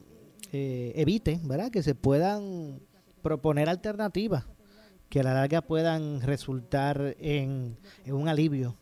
eh, 0.51 0.91
evite 0.95 1.39
¿verdad? 1.43 1.71
que 1.71 1.81
se 1.83 1.95
puedan 1.95 2.79
proponer 3.21 3.69
alternativas 3.69 4.45
que 5.09 5.21
a 5.21 5.23
la 5.23 5.33
larga 5.33 5.61
puedan 5.61 6.21
resultar 6.21 7.15
en, 7.19 7.77
en 8.05 8.13
un 8.13 8.27
alivio 8.27 8.75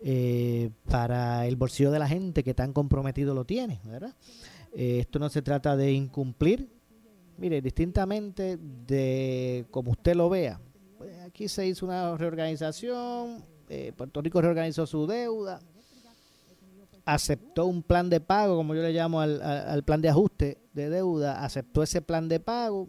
eh, 0.00 0.70
para 0.90 1.46
el 1.46 1.54
bolsillo 1.56 1.90
de 1.92 1.98
la 2.00 2.08
gente 2.08 2.42
que 2.42 2.54
tan 2.54 2.72
comprometido 2.72 3.34
lo 3.34 3.44
tiene, 3.44 3.80
¿verdad? 3.84 4.14
Esto 4.72 5.20
no 5.20 5.28
se 5.28 5.40
trata 5.42 5.76
de 5.76 5.92
incumplir, 5.92 6.73
mire, 7.38 7.60
distintamente 7.60 8.56
de 8.58 9.64
como 9.70 9.92
usted 9.92 10.14
lo 10.14 10.28
vea. 10.28 10.60
Pues 10.98 11.18
aquí 11.20 11.48
se 11.48 11.66
hizo 11.66 11.86
una 11.86 12.16
reorganización, 12.16 13.44
eh, 13.68 13.92
Puerto 13.96 14.20
Rico 14.22 14.40
reorganizó 14.40 14.86
su 14.86 15.06
deuda, 15.06 15.60
aceptó 17.04 17.66
un 17.66 17.82
plan 17.82 18.08
de 18.08 18.20
pago, 18.20 18.56
como 18.56 18.74
yo 18.74 18.82
le 18.82 18.92
llamo 18.92 19.20
al, 19.20 19.42
al- 19.42 19.82
plan 19.84 20.00
de 20.00 20.08
ajuste 20.08 20.58
de 20.72 20.88
deuda, 20.90 21.44
aceptó 21.44 21.82
ese 21.82 22.00
plan 22.00 22.28
de 22.28 22.40
pago, 22.40 22.88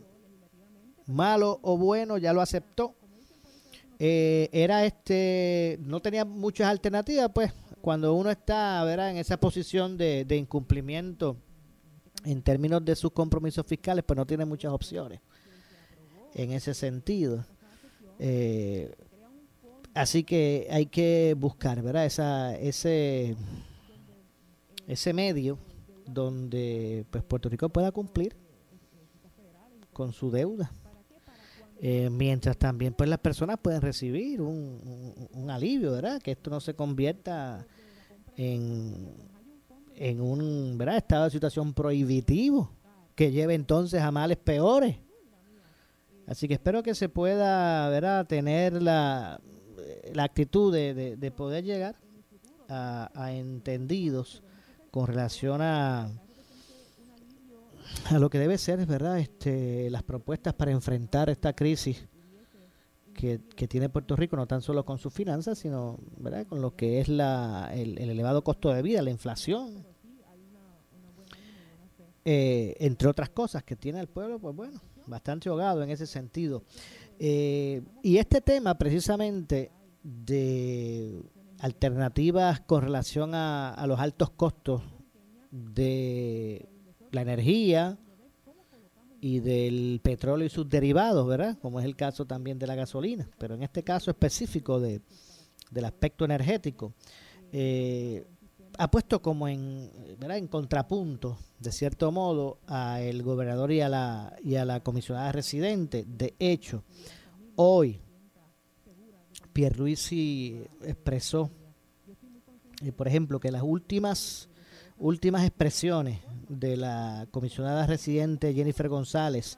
malo 1.08 1.60
o 1.62 1.78
bueno, 1.78 2.18
ya 2.18 2.34
lo 2.34 2.41
aceptó. 2.41 2.96
Eh, 4.00 4.50
era 4.52 4.86
este, 4.86 5.78
no 5.82 6.02
tenía 6.02 6.26
muchas 6.26 6.68
alternativas, 6.68 7.30
pues 7.34 7.54
cuando 7.82 8.14
uno 8.14 8.30
está 8.30 8.84
¿verdad? 8.84 9.12
en 9.12 9.18
esa 9.18 9.38
posición 9.38 9.98
de, 9.98 10.26
de 10.26 10.36
incumplimiento 10.38 11.38
en 12.26 12.42
términos 12.42 12.84
de 12.84 12.96
sus 12.96 13.12
compromisos 13.12 13.66
fiscales, 13.66 14.04
pues 14.06 14.18
no 14.18 14.26
tiene 14.26 14.46
muchas 14.46 14.72
opciones 14.74 15.20
en 16.34 16.52
ese 16.52 16.74
sentido. 16.74 17.46
Eh, 18.20 18.94
así 19.94 20.24
que 20.24 20.68
hay 20.70 20.88
que 20.88 21.36
buscar, 21.38 21.82
¿verdad? 21.82 22.06
Esa, 22.06 22.56
ese, 22.58 23.36
ese 24.88 25.14
medio 25.14 25.58
donde 26.08 27.06
pues 27.10 27.24
Puerto 27.24 27.50
Rico 27.50 27.70
pueda 27.70 27.92
cumplir 27.92 28.36
con 29.94 30.12
su 30.14 30.30
deuda. 30.32 30.72
Eh, 31.82 32.10
mientras 32.10 32.58
también 32.58 32.94
pues 32.94 33.10
las 33.10 33.20
personas 33.20 33.58
pueden 33.62 33.82
recibir 33.82 34.42
un, 34.42 34.48
un- 34.54 35.30
un 35.42 35.50
alivio, 35.52 35.92
¿verdad? 35.92 36.22
Que 36.22 36.32
esto 36.32 36.50
no 36.50 36.60
se 36.62 36.74
convierta 36.74 37.66
en, 38.38 39.14
en 39.96 40.22
un 40.22 40.78
¿verdad? 40.78 40.98
estado 40.98 41.26
de 41.26 41.32
situación 41.32 41.74
prohibitivo 41.74 42.72
que 43.16 43.32
lleve 43.32 43.54
entonces 43.56 44.02
a 44.02 44.12
males 44.12 44.38
peores. 44.38 44.98
Así 46.28 46.48
que 46.48 46.56
espero 46.56 46.82
que 46.84 46.96
se 46.96 47.08
pueda 47.10 47.88
¿verdad? 47.89 48.26
tener 48.28 48.82
la, 48.82 49.39
la 50.14 50.24
actitud 50.24 50.74
de, 50.74 50.93
de- 50.93 51.16
de 51.18 51.32
poder 51.32 51.64
llegar 51.64 51.96
a, 52.68 53.32
entendidos 53.32 54.41
con 54.91 55.06
relación 55.08 55.62
a, 55.62 56.10
a 58.10 58.20
lo 58.20 58.30
que 58.30 58.39
debe 58.39 58.58
ser, 58.58 58.86
¿verdad? 58.86 59.20
Este, 59.20 59.89
las 59.91 60.04
propuestas 60.04 60.54
para 60.56 60.72
enfrentar 60.72 61.30
esta 61.30 61.54
crisis 61.54 62.06
que, 63.16 63.39
que 63.55 63.68
tiene 63.68 63.89
Puerto 63.89 64.16
Rico, 64.16 64.36
no 64.36 64.45
tan 64.45 64.61
solo 64.61 64.86
con 64.86 64.99
sus 64.99 65.13
finanzas, 65.13 65.57
sino 65.57 65.97
¿verdad? 66.18 66.45
con 66.45 66.61
lo 66.61 66.76
que 66.76 66.99
es 66.99 67.07
la, 67.07 67.72
el, 67.74 67.97
el 67.97 68.09
elevado 68.09 68.43
costo 68.43 68.72
de 68.72 68.82
vida, 68.82 69.01
la 69.01 69.09
inflación, 69.09 69.86
eh, 72.26 72.76
entre 72.80 73.07
otras 73.07 73.30
cosas 73.30 73.63
que 73.63 73.76
tiene 73.76 73.99
el 73.99 74.07
pueblo, 74.07 74.39
pues 74.39 74.55
bueno, 74.55 74.82
bastante 75.05 75.49
ahogado 75.49 75.82
en 75.84 75.89
ese 75.89 76.05
sentido. 76.05 76.63
Eh, 77.20 77.82
y 78.03 78.18
este 78.18 78.41
tema 78.41 78.78
precisamente 78.78 79.72
de 80.03 81.24
alternativas 81.59 82.59
con 82.61 82.82
relación 82.82 83.34
a, 83.34 83.74
a 83.74 83.88
los 83.88 83.99
altos 83.99 84.32
costos 84.32 84.82
de 85.51 86.68
la 87.11 87.22
energía 87.22 87.97
y 89.22 89.39
del 89.39 89.99
petróleo 90.03 90.45
y 90.45 90.49
sus 90.49 90.70
derivados, 90.70 91.28
¿verdad? 91.28 91.57
Como 91.61 91.80
es 91.80 91.86
el 91.86 91.95
caso 91.95 92.26
también 92.26 92.59
de 92.59 92.68
la 92.68 92.76
gasolina, 92.76 93.30
pero 93.38 93.55
en 93.55 93.63
este 93.63 93.84
caso 93.84 94.11
específico 94.11 94.80
de, 94.80 95.01
del 95.72 95.86
aspecto 95.86 96.26
energético, 96.26 96.93
eh, 97.51 98.26
ha 98.78 98.91
puesto 98.91 99.22
como 99.22 99.47
en, 99.47 99.89
¿verdad? 100.20 100.38
en 100.38 100.47
contrapunto, 100.47 101.38
de 101.59 101.72
cierto 101.72 102.11
modo, 102.11 102.59
a 102.68 103.01
el 103.01 103.24
gobernador 103.24 103.72
y 103.72 103.82
a 103.82 103.89
la, 103.89 104.36
y 104.43 104.55
a 104.55 104.66
la 104.66 104.82
comisionada 104.82 105.32
residente. 105.32 106.05
De 106.05 106.36
hecho, 106.39 106.84
hoy 107.55 108.01
Pierluisi 109.53 110.61
expresó, 110.82 111.49
eh, 112.84 112.91
por 112.91 113.07
ejemplo, 113.07 113.39
que 113.39 113.51
las 113.51 113.63
últimas 113.63 114.49
últimas 114.98 115.43
expresiones 115.43 116.20
de 116.48 116.78
la 116.78 117.28
comisionada 117.32 117.86
residente 117.88 118.54
Jennifer 118.54 118.88
González 118.88 119.58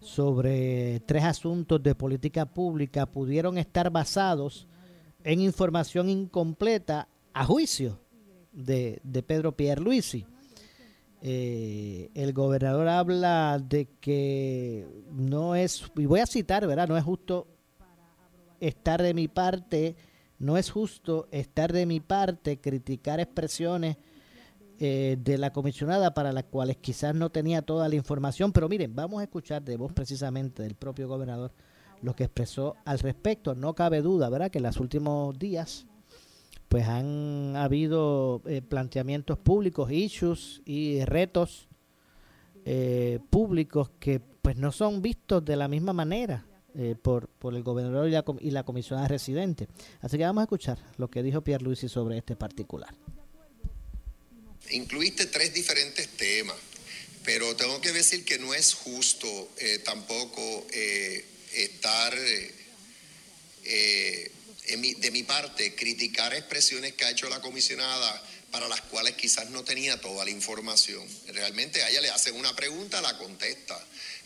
sobre 0.00 1.00
tres 1.00 1.24
asuntos 1.24 1.82
de 1.82 1.94
política 1.94 2.46
pública 2.46 3.06
pudieron 3.06 3.58
estar 3.58 3.90
basados 3.90 4.66
en 5.24 5.40
información 5.40 6.08
incompleta 6.08 7.08
a 7.32 7.44
juicio 7.44 8.00
de, 8.52 9.00
de 9.02 9.22
Pedro 9.22 9.52
Pierluisi. 9.52 10.26
Eh, 11.20 12.10
el 12.14 12.32
gobernador 12.32 12.88
habla 12.88 13.58
de 13.58 13.88
que 14.00 14.86
no 15.10 15.56
es, 15.56 15.90
y 15.96 16.06
voy 16.06 16.20
a 16.20 16.26
citar, 16.26 16.64
¿verdad? 16.66 16.86
No 16.86 16.96
es 16.96 17.02
justo 17.02 17.48
estar 18.60 19.02
de 19.02 19.14
mi 19.14 19.26
parte, 19.26 19.96
no 20.38 20.56
es 20.56 20.70
justo 20.70 21.26
estar 21.32 21.72
de 21.72 21.86
mi 21.86 21.98
parte, 21.98 22.58
criticar 22.58 23.18
expresiones 23.18 23.96
eh, 24.78 25.16
de 25.18 25.38
la 25.38 25.52
comisionada 25.52 26.14
para 26.14 26.32
las 26.32 26.44
cuales 26.44 26.76
quizás 26.76 27.14
no 27.14 27.30
tenía 27.30 27.62
toda 27.62 27.88
la 27.88 27.94
información, 27.96 28.52
pero 28.52 28.68
miren, 28.68 28.94
vamos 28.94 29.20
a 29.20 29.24
escuchar 29.24 29.62
de 29.62 29.76
voz 29.76 29.92
precisamente 29.92 30.62
del 30.62 30.74
propio 30.74 31.08
gobernador 31.08 31.52
lo 32.00 32.14
que 32.14 32.24
expresó 32.24 32.76
al 32.84 32.98
respecto. 33.00 33.54
No 33.54 33.74
cabe 33.74 34.02
duda, 34.02 34.28
¿verdad?, 34.30 34.50
que 34.50 34.58
en 34.58 34.64
los 34.64 34.78
últimos 34.78 35.38
días 35.38 35.86
pues 36.68 36.86
han 36.86 37.56
habido 37.56 38.42
eh, 38.46 38.60
planteamientos 38.60 39.38
públicos, 39.38 39.90
issues 39.90 40.60
y 40.66 41.02
retos 41.04 41.66
eh, 42.66 43.20
públicos 43.30 43.90
que 43.98 44.20
pues 44.20 44.56
no 44.56 44.70
son 44.70 45.00
vistos 45.00 45.42
de 45.44 45.56
la 45.56 45.66
misma 45.66 45.92
manera 45.94 46.44
eh, 46.74 46.94
por, 47.00 47.28
por 47.28 47.54
el 47.54 47.62
gobernador 47.62 48.06
y 48.06 48.12
la, 48.12 48.22
com- 48.22 48.36
y 48.40 48.50
la 48.50 48.64
comisionada 48.64 49.08
residente. 49.08 49.66
Así 50.02 50.18
que 50.18 50.24
vamos 50.24 50.42
a 50.42 50.44
escuchar 50.44 50.78
lo 50.98 51.08
que 51.08 51.22
dijo 51.22 51.40
Pierre 51.40 51.64
Luisi 51.64 51.88
sobre 51.88 52.18
este 52.18 52.36
particular. 52.36 52.94
Incluiste 54.70 55.26
tres 55.26 55.54
diferentes 55.54 56.08
temas, 56.16 56.56
pero 57.24 57.56
tengo 57.56 57.80
que 57.80 57.92
decir 57.92 58.24
que 58.24 58.38
no 58.38 58.54
es 58.54 58.74
justo 58.74 59.50
eh, 59.58 59.78
tampoco 59.84 60.66
eh, 60.72 61.24
estar 61.54 62.14
eh, 63.64 64.30
en 64.66 64.80
mi- 64.80 64.94
de 64.94 65.10
mi 65.10 65.22
parte 65.22 65.74
criticar 65.74 66.34
expresiones 66.34 66.92
que 66.94 67.04
ha 67.04 67.10
hecho 67.10 67.28
la 67.28 67.40
comisionada 67.40 68.22
para 68.50 68.68
las 68.68 68.80
cuales 68.82 69.14
quizás 69.14 69.50
no 69.50 69.62
tenía 69.64 70.00
toda 70.00 70.24
la 70.24 70.30
información. 70.30 71.06
Realmente 71.28 71.82
a 71.82 71.90
ella 71.90 72.00
le 72.00 72.10
hacen 72.10 72.34
una 72.34 72.54
pregunta, 72.56 73.00
la 73.02 73.18
contesta. 73.18 73.78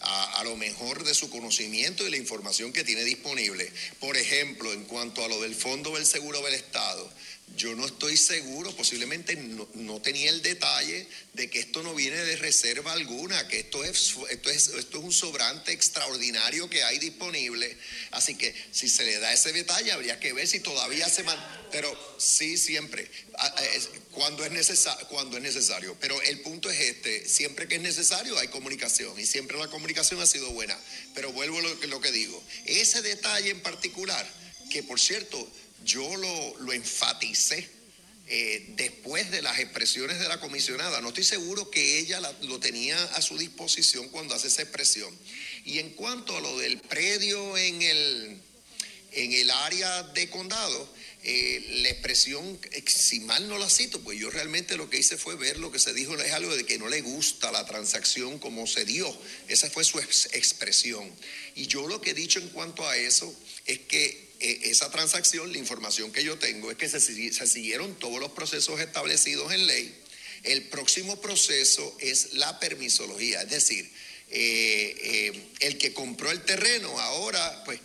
A 0.05 0.43
lo 0.45 0.57
mejor 0.57 1.05
de 1.05 1.15
su 1.15 1.31
conocimiento 1.31 2.05
y 2.07 2.11
la 2.11 2.17
información 2.17 2.73
que 2.73 2.83
tiene 2.83 3.05
disponible. 3.05 3.71
Por 4.01 4.17
ejemplo, 4.17 4.73
en 4.73 4.85
cuanto 4.85 5.25
a 5.25 5.29
lo 5.29 5.41
del 5.41 5.55
Fondo 5.55 5.95
del 5.95 6.07
Seguro 6.07 6.41
del 6.43 6.55
Estado, 6.55 7.09
yo 7.57 7.75
no 7.75 7.87
estoy 7.87 8.17
seguro, 8.17 8.75
posiblemente 8.75 9.37
no, 9.37 9.69
no 9.75 10.01
tenía 10.01 10.31
el 10.31 10.43
detalle 10.43 11.07
de 11.35 11.51
que 11.51 11.61
esto 11.61 11.83
no 11.83 11.95
viene 11.95 12.17
de 12.17 12.37
reserva 12.37 12.93
alguna, 12.93 13.47
que 13.49 13.61
esto 13.61 13.85
es, 13.85 14.15
esto, 14.31 14.51
es, 14.51 14.69
esto 14.69 14.99
es 14.99 15.05
un 15.05 15.13
sobrante 15.13 15.73
extraordinario 15.73 16.69
que 16.71 16.83
hay 16.83 16.99
disponible. 16.99 17.77
Así 18.13 18.35
que 18.37 18.55
si 18.73 18.89
se 18.89 19.05
le 19.05 19.19
da 19.19 19.33
ese 19.33 19.53
detalle, 19.53 19.93
habría 19.93 20.19
que 20.19 20.33
ver 20.33 20.49
si 20.49 20.61
todavía 20.61 21.09
se 21.09 21.23
man... 21.23 21.39
Pero 21.71 22.17
sí, 22.19 22.59
siempre, 22.59 23.11
ah, 23.39 23.55
ah, 23.57 23.63
cuando, 24.11 24.45
es 24.45 24.53
necesa- 24.53 24.99
cuando 25.09 25.37
es 25.37 25.43
necesario. 25.43 25.97
Pero 26.01 26.21
el 26.23 26.41
punto 26.41 26.71
es 26.71 26.79
este, 26.81 27.27
siempre 27.29 27.67
que 27.67 27.77
es 27.77 27.83
necesario 27.83 28.39
hay 28.39 28.49
comunicación 28.49 29.19
y 29.19 29.25
siempre 29.27 29.59
la 29.59 29.69
comunicación 29.69 30.21
ha 30.21 30.27
sido 30.27 30.51
buena. 30.51 30.79
Pero 31.15 31.33
vuelvo 31.33 31.59
a 31.59 31.87
lo 31.87 32.01
que 32.01 32.13
digo, 32.13 32.43
ese 32.67 33.01
detalle 33.03 33.51
en 33.51 33.61
particular, 33.63 34.27
que 34.71 34.83
por 34.83 35.01
cierto, 35.01 35.51
yo 35.85 36.17
lo, 36.17 36.59
lo 36.61 36.73
enfaticé 36.73 37.69
eh, 38.29 38.65
después 38.77 39.31
de 39.31 39.43
las 39.43 39.59
expresiones 39.59 40.19
de 40.19 40.29
la 40.29 40.41
comisionada. 40.41 41.01
No 41.01 41.09
estoy 41.09 41.25
seguro 41.25 41.71
que 41.71 41.99
ella 41.99 42.21
la- 42.21 42.33
lo 42.43 42.59
tenía 42.61 43.03
a 43.15 43.21
su 43.23 43.37
disposición 43.37 44.09
cuando 44.09 44.35
hace 44.35 44.49
esa 44.49 44.63
expresión. 44.63 45.17
Y 45.65 45.79
en 45.81 45.91
cuanto 45.91 46.37
a 46.37 46.41
lo 46.41 46.57
del 46.59 46.79
predio 46.79 47.57
en 47.59 47.83
el, 47.83 48.41
en 49.13 49.33
el 49.33 49.51
área 49.51 50.03
de 50.05 50.31
condado, 50.31 50.89
eh, 51.25 51.81
la 51.83 51.91
expresión, 51.91 52.59
eh, 52.73 52.83
si 52.87 53.21
mal 53.21 53.49
no 53.49 53.59
la 53.59 53.69
cito, 53.71 54.01
pues 54.01 54.19
yo 54.19 54.29
realmente 54.31 54.77
lo 54.77 54.89
que 54.91 54.99
hice 54.99 55.17
fue 55.17 55.37
ver 55.37 55.59
lo 55.59 55.71
que 55.71 55.79
se 55.79 55.93
dijo, 55.93 56.17
es 56.19 56.33
algo 56.33 56.57
de 56.57 56.65
que 56.67 56.79
no 56.79 56.89
le 56.89 57.01
gusta 57.01 57.53
la 57.53 57.65
transacción 57.67 58.39
como 58.39 58.67
se 58.67 58.85
dio. 58.85 59.15
Esa 59.49 59.69
fue 59.71 59.85
su 59.85 59.99
ex- 60.01 60.31
expresión. 60.33 61.09
Y 61.55 61.67
yo 61.67 61.87
lo 61.87 62.01
que 62.01 62.11
he 62.11 62.15
dicho 62.15 62.39
en 62.41 62.49
cuanto 62.49 62.89
a 62.89 62.97
eso 62.97 63.33
es 63.67 63.79
que 63.81 64.32
esa 64.43 64.91
transacción, 64.91 65.53
la 65.53 65.59
información 65.59 66.13
que 66.13 66.25
yo 66.25 66.39
tengo 66.39 66.71
es 66.71 66.77
que 66.77 66.89
se 66.89 67.01
siguieron 67.47 67.95
todos 67.99 68.21
los 68.21 68.33
procesos 68.33 68.81
establecidos 68.81 69.53
en 69.53 69.67
ley. 69.67 69.95
El 70.43 70.65
próximo 70.65 71.21
proceso 71.21 71.97
es 72.01 72.35
la 72.35 72.59
permisología, 72.59 73.43
es 73.43 73.51
decir, 73.51 73.91
eh, 74.35 74.97
eh, 75.03 75.43
el 75.61 75.79
que 75.79 75.93
compró 75.93 76.31
el 76.31 76.43
terreno 76.43 76.99
ahora, 76.99 77.63
pues 77.65 77.81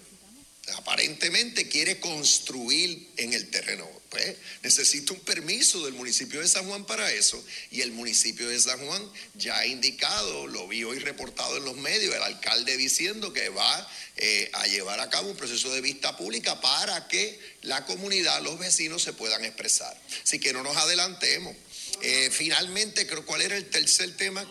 aparentemente 0.76 1.68
quiere 1.68 1.99
construir 1.99 3.07
en 3.18 3.34
el 3.34 3.49
terreno. 3.49 3.88
Pues 4.09 4.36
necesita 4.63 5.13
un 5.13 5.20
permiso 5.20 5.84
del 5.84 5.93
municipio 5.93 6.39
de 6.39 6.47
San 6.47 6.65
Juan 6.65 6.86
para 6.86 7.11
eso. 7.11 7.43
Y 7.72 7.82
el 7.82 7.91
municipio 7.91 8.47
de 8.47 8.59
San 8.59 8.80
Juan 8.86 9.11
ya 9.36 9.57
ha 9.57 9.65
indicado, 9.65 10.47
lo 10.47 10.68
vi 10.68 10.84
hoy 10.84 10.99
reportado 10.99 11.57
en 11.57 11.65
los 11.65 11.76
medios, 11.76 12.15
el 12.15 12.24
alcalde 12.24 12.78
diciendo 12.78 13.34
que 13.34 13.49
va 13.49 13.91
eh, 14.15 14.49
a 14.53 14.65
llevar 14.68 14.99
a 14.99 15.09
cabo 15.09 15.30
un 15.30 15.38
proceso 15.38 15.72
de 15.74 15.82
vista 15.82 16.15
pública 16.15 16.59
para 16.61 17.07
que 17.07 17.39
la 17.63 17.86
comunidad, 17.86 18.41
los 18.41 18.57
vecinos 18.57 19.03
se 19.03 19.13
puedan 19.13 19.43
expresar. 19.43 19.99
Así 20.24 20.39
que 20.39 20.53
no 20.53 20.63
nos 20.63 20.78
adelantemos. 20.78 21.55
Eh, 22.01 22.30
finalmente, 22.32 23.07
creo 23.07 23.26
cuál 23.26 23.41
era 23.41 23.57
el 23.57 23.70
tercer 23.70 24.15
tema. 24.15 24.49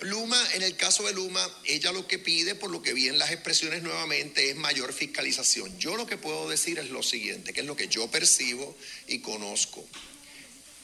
Luma, 0.00 0.42
en 0.54 0.62
el 0.62 0.76
caso 0.76 1.04
de 1.04 1.12
Luma, 1.12 1.46
ella 1.64 1.92
lo 1.92 2.06
que 2.06 2.18
pide, 2.18 2.54
por 2.54 2.70
lo 2.70 2.82
que 2.82 2.92
vi 2.92 3.08
en 3.08 3.18
las 3.18 3.30
expresiones 3.30 3.82
nuevamente, 3.82 4.50
es 4.50 4.56
mayor 4.56 4.92
fiscalización. 4.92 5.78
Yo 5.78 5.96
lo 5.96 6.06
que 6.06 6.16
puedo 6.16 6.48
decir 6.48 6.78
es 6.78 6.90
lo 6.90 7.02
siguiente, 7.02 7.52
que 7.52 7.60
es 7.60 7.66
lo 7.66 7.76
que 7.76 7.88
yo 7.88 8.10
percibo 8.10 8.76
y 9.06 9.20
conozco. 9.20 9.86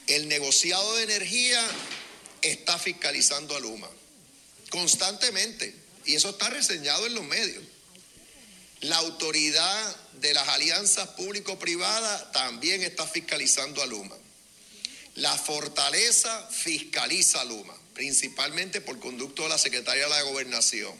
El 0.07 0.27
negociado 0.27 0.95
de 0.97 1.03
energía 1.03 1.65
está 2.41 2.77
fiscalizando 2.77 3.55
a 3.55 3.59
Luma 3.59 3.89
constantemente 4.69 5.73
y 6.05 6.15
eso 6.15 6.29
está 6.29 6.49
reseñado 6.49 7.05
en 7.07 7.15
los 7.15 7.23
medios. 7.23 7.63
La 8.81 8.97
autoridad 8.97 9.95
de 10.13 10.33
las 10.33 10.47
alianzas 10.49 11.09
público-privadas 11.09 12.31
también 12.33 12.83
está 12.83 13.07
fiscalizando 13.07 13.81
a 13.81 13.85
Luma. 13.85 14.15
La 15.15 15.35
fortaleza 15.37 16.47
fiscaliza 16.51 17.41
a 17.41 17.45
Luma, 17.45 17.73
principalmente 17.95 18.81
por 18.81 18.99
conducto 18.99 19.41
de 19.43 19.49
la 19.49 19.57
Secretaría 19.57 20.03
de 20.03 20.09
la 20.09 20.21
Gobernación. 20.23 20.93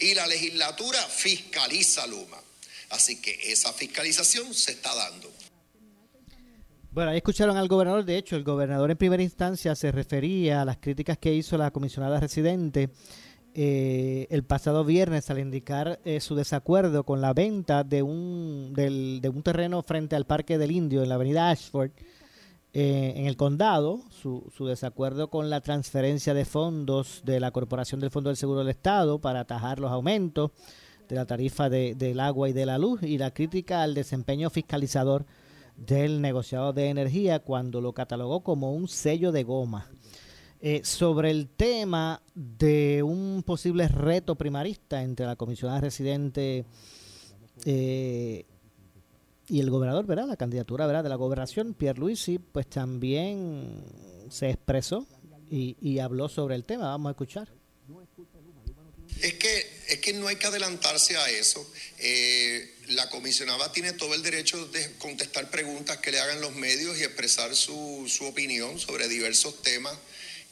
Y 0.00 0.14
la 0.14 0.26
legislatura 0.26 0.98
fiscaliza 1.08 2.06
Luma. 2.08 2.38
Así 2.90 3.20
que 3.20 3.38
esa 3.52 3.72
fiscalización 3.72 4.52
se 4.54 4.72
está 4.72 4.94
dando. 4.94 5.30
Bueno, 6.90 7.10
ahí 7.10 7.18
escucharon 7.18 7.56
al 7.56 7.68
gobernador. 7.68 8.04
De 8.04 8.16
hecho, 8.16 8.34
el 8.34 8.44
gobernador 8.44 8.90
en 8.90 8.96
primera 8.96 9.22
instancia 9.22 9.76
se 9.76 9.92
refería 9.92 10.62
a 10.62 10.64
las 10.64 10.78
críticas 10.78 11.18
que 11.18 11.32
hizo 11.34 11.56
la 11.58 11.70
comisionada 11.70 12.18
residente 12.18 12.88
eh, 13.54 14.26
el 14.30 14.44
pasado 14.44 14.84
viernes 14.84 15.28
al 15.30 15.38
indicar 15.40 16.00
eh, 16.04 16.20
su 16.20 16.34
desacuerdo 16.34 17.04
con 17.04 17.20
la 17.20 17.32
venta 17.34 17.82
de 17.84 18.02
un, 18.02 18.72
del- 18.74 19.20
de 19.20 19.28
un 19.28 19.42
terreno 19.42 19.82
frente 19.82 20.16
al 20.16 20.26
Parque 20.26 20.58
del 20.58 20.70
Indio 20.70 21.02
en 21.02 21.08
la 21.08 21.16
avenida 21.16 21.50
Ashford, 21.50 21.90
eh, 22.80 23.14
en 23.16 23.26
el 23.26 23.36
condado, 23.36 24.00
su, 24.10 24.44
su 24.56 24.66
desacuerdo 24.66 25.30
con 25.30 25.50
la 25.50 25.60
transferencia 25.60 26.32
de 26.32 26.44
fondos 26.44 27.22
de 27.24 27.40
la 27.40 27.50
Corporación 27.50 28.00
del 28.00 28.10
Fondo 28.10 28.30
del 28.30 28.36
Seguro 28.36 28.60
del 28.60 28.68
Estado 28.68 29.18
para 29.18 29.40
atajar 29.40 29.80
los 29.80 29.90
aumentos 29.90 30.52
de 31.08 31.16
la 31.16 31.24
tarifa 31.26 31.68
de- 31.68 31.94
del 31.96 32.20
agua 32.20 32.48
y 32.48 32.52
de 32.52 32.66
la 32.66 32.78
luz 32.78 33.02
y 33.02 33.18
la 33.18 33.32
crítica 33.32 33.82
al 33.82 33.94
desempeño 33.94 34.48
fiscalizador 34.50 35.24
del 35.76 36.20
negociado 36.20 36.72
de 36.72 36.88
energía 36.88 37.40
cuando 37.40 37.80
lo 37.80 37.92
catalogó 37.94 38.42
como 38.44 38.72
un 38.72 38.86
sello 38.86 39.32
de 39.32 39.42
goma. 39.44 39.86
Eh, 40.60 40.80
sobre 40.84 41.30
el 41.30 41.48
tema 41.48 42.20
de 42.34 43.02
un 43.02 43.42
posible 43.46 43.88
reto 43.88 44.34
primarista 44.34 45.02
entre 45.02 45.24
la 45.26 45.36
comisionada 45.36 45.80
residente 45.80 46.64
eh, 47.64 48.44
y 49.48 49.60
el 49.60 49.70
gobernador, 49.70 50.06
¿verdad? 50.06 50.26
La 50.26 50.36
candidatura, 50.36 50.86
¿verdad? 50.86 51.02
De 51.02 51.08
la 51.08 51.16
gobernación, 51.16 51.74
Pierre 51.74 51.98
Luisi, 51.98 52.38
pues 52.38 52.68
también 52.68 53.82
se 54.30 54.50
expresó 54.50 55.06
y, 55.50 55.76
y 55.80 55.98
habló 56.00 56.28
sobre 56.28 56.54
el 56.54 56.64
tema. 56.64 56.88
Vamos 56.88 57.10
a 57.10 57.12
escuchar. 57.12 57.48
Es 59.20 59.34
que, 59.34 59.66
es 59.88 59.98
que 59.98 60.12
no 60.12 60.28
hay 60.28 60.36
que 60.36 60.46
adelantarse 60.46 61.16
a 61.16 61.28
eso. 61.30 61.66
Eh, 61.98 62.74
la 62.88 63.08
comisionada 63.10 63.72
tiene 63.72 63.92
todo 63.94 64.14
el 64.14 64.22
derecho 64.22 64.66
de 64.68 64.92
contestar 64.98 65.50
preguntas 65.50 65.96
que 65.96 66.12
le 66.12 66.20
hagan 66.20 66.40
los 66.40 66.54
medios 66.54 66.98
y 66.98 67.02
expresar 67.02 67.56
su, 67.56 68.04
su 68.06 68.26
opinión 68.26 68.78
sobre 68.78 69.08
diversos 69.08 69.60
temas. 69.62 69.96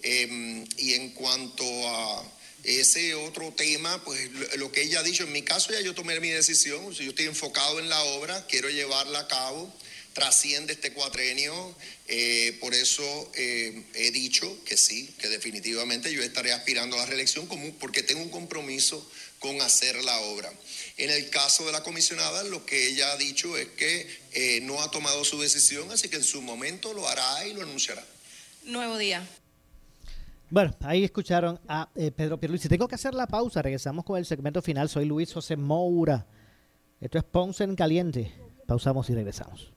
Eh, 0.02 0.64
y 0.78 0.94
en 0.94 1.10
cuanto 1.10 1.64
a 1.88 2.24
ese 2.66 3.14
otro 3.14 3.52
tema, 3.52 4.02
pues 4.04 4.30
lo, 4.56 4.72
que 4.72 4.82
ella 4.82 5.00
ha 5.00 5.02
dicho, 5.02 5.24
en 5.24 5.32
mi 5.32 5.42
caso 5.42 5.72
ya 5.72 5.80
yo 5.80 5.94
tomé 5.94 6.18
mi 6.20 6.30
decisión, 6.30 6.92
yo 6.92 7.10
estoy 7.10 7.26
enfocado 7.26 7.78
en 7.78 7.88
la 7.88 8.02
obra, 8.02 8.46
quiero 8.46 8.68
llevarla 8.68 9.20
a 9.20 9.28
cabo, 9.28 9.72
trasciende 10.12 10.72
este 10.72 10.92
cuatrenio, 10.92 11.76
eh, 12.08 12.56
por 12.60 12.74
eso 12.74 13.30
eh, 13.34 13.84
he 13.94 14.10
dicho 14.10 14.64
que 14.64 14.76
sí, 14.76 15.14
que 15.18 15.28
definitivamente 15.28 16.12
yo 16.12 16.22
estaré 16.22 16.52
aspirando 16.52 16.96
a 16.96 17.00
la 17.00 17.06
reelección 17.06 17.46
como, 17.46 17.72
porque 17.74 18.02
tengo 18.02 18.22
un 18.22 18.30
compromiso 18.30 19.08
con 19.38 19.60
hacer 19.60 20.02
la 20.02 20.18
obra. 20.20 20.52
En 20.96 21.10
el 21.10 21.28
caso 21.30 21.66
de 21.66 21.72
la 21.72 21.82
comisionada, 21.82 22.42
lo 22.44 22.64
que 22.64 22.88
ella 22.88 23.12
ha 23.12 23.16
dicho 23.16 23.56
es 23.56 23.68
que 23.68 24.08
eh, 24.32 24.60
no 24.62 24.82
ha 24.82 24.90
tomado 24.90 25.24
su 25.24 25.40
decisión, 25.40 25.90
así 25.92 26.08
que 26.08 26.16
en 26.16 26.24
su 26.24 26.40
momento 26.42 26.94
lo 26.94 27.06
hará 27.06 27.46
y 27.46 27.52
lo 27.52 27.62
anunciará. 27.62 28.04
Nuevo 28.64 28.96
día. 28.98 29.28
Bueno, 30.48 30.72
ahí 30.80 31.02
escucharon 31.02 31.58
a 31.66 31.88
eh, 31.94 32.12
Pedro 32.12 32.38
Pierluisi. 32.38 32.68
Tengo 32.68 32.86
que 32.86 32.94
hacer 32.94 33.14
la 33.14 33.26
pausa. 33.26 33.62
Regresamos 33.62 34.04
con 34.04 34.16
el 34.16 34.24
segmento 34.24 34.62
final. 34.62 34.88
Soy 34.88 35.04
Luis 35.04 35.32
José 35.32 35.56
Moura. 35.56 36.26
Esto 37.00 37.18
es 37.18 37.24
Ponce 37.24 37.64
en 37.64 37.74
Caliente. 37.74 38.32
Pausamos 38.66 39.10
y 39.10 39.14
regresamos. 39.14 39.72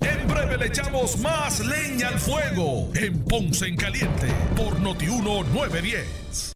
En 0.00 0.28
breve 0.28 0.58
le 0.58 0.66
echamos 0.66 1.18
más 1.20 1.64
leña 1.64 2.08
al 2.08 2.18
fuego 2.18 2.90
en 2.94 3.24
Ponce 3.24 3.66
en 3.66 3.76
Caliente 3.76 4.28
por 4.56 4.78
Notiuno 4.80 5.44
910. 5.44 6.55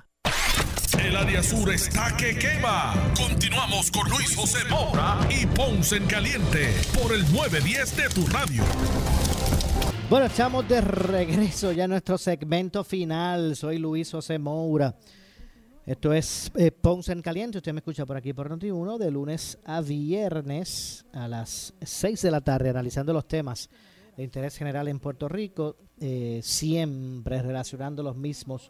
El 1.03 1.15
área 1.15 1.41
sur 1.41 1.67
está 1.71 2.15
que 2.15 2.37
quema. 2.37 2.93
Continuamos 3.17 3.89
con 3.89 4.07
Luis 4.07 4.35
José 4.35 4.59
Moura 4.69 5.19
y 5.31 5.47
Ponce 5.47 5.95
en 5.97 6.05
Caliente 6.05 6.75
por 6.93 7.11
el 7.11 7.21
910 7.33 7.97
de 7.97 8.09
tu 8.09 8.27
radio. 8.27 8.63
Bueno, 10.11 10.27
estamos 10.27 10.67
de 10.69 10.79
regreso 10.79 11.71
ya 11.71 11.85
a 11.85 11.87
nuestro 11.87 12.19
segmento 12.19 12.83
final. 12.83 13.55
Soy 13.55 13.79
Luis 13.79 14.11
José 14.11 14.37
Moura. 14.37 14.95
Esto 15.87 16.13
es 16.13 16.51
eh, 16.53 16.69
Ponce 16.69 17.13
en 17.13 17.23
Caliente. 17.23 17.57
Usted 17.57 17.73
me 17.73 17.79
escucha 17.79 18.05
por 18.05 18.15
aquí 18.15 18.33
por 18.33 18.51
Noti1 18.51 18.99
de 18.99 19.09
lunes 19.09 19.57
a 19.65 19.81
viernes 19.81 21.05
a 21.13 21.27
las 21.27 21.73
6 21.81 22.21
de 22.21 22.29
la 22.29 22.41
tarde 22.41 22.69
analizando 22.69 23.11
los 23.11 23.27
temas 23.27 23.71
de 24.15 24.23
interés 24.23 24.55
general 24.55 24.87
en 24.87 24.99
Puerto 24.99 25.27
Rico, 25.27 25.77
eh, 25.99 26.41
siempre 26.43 27.41
relacionando 27.41 28.03
los 28.03 28.15
mismos 28.15 28.69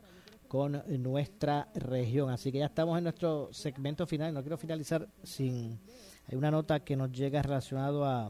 con 0.52 0.84
nuestra 1.02 1.70
región. 1.74 2.30
Así 2.30 2.52
que 2.52 2.58
ya 2.58 2.66
estamos 2.66 2.98
en 2.98 3.06
nuestro 3.06 3.48
segmento 3.54 4.06
final. 4.06 4.34
No 4.34 4.42
quiero 4.42 4.58
finalizar 4.58 5.08
sin... 5.24 5.80
Hay 6.28 6.38
una 6.38 6.52
nota 6.52 6.82
que 6.82 6.98
nos 6.98 7.10
llega 7.10 7.42
relacionado 7.42 8.04
a, 8.04 8.30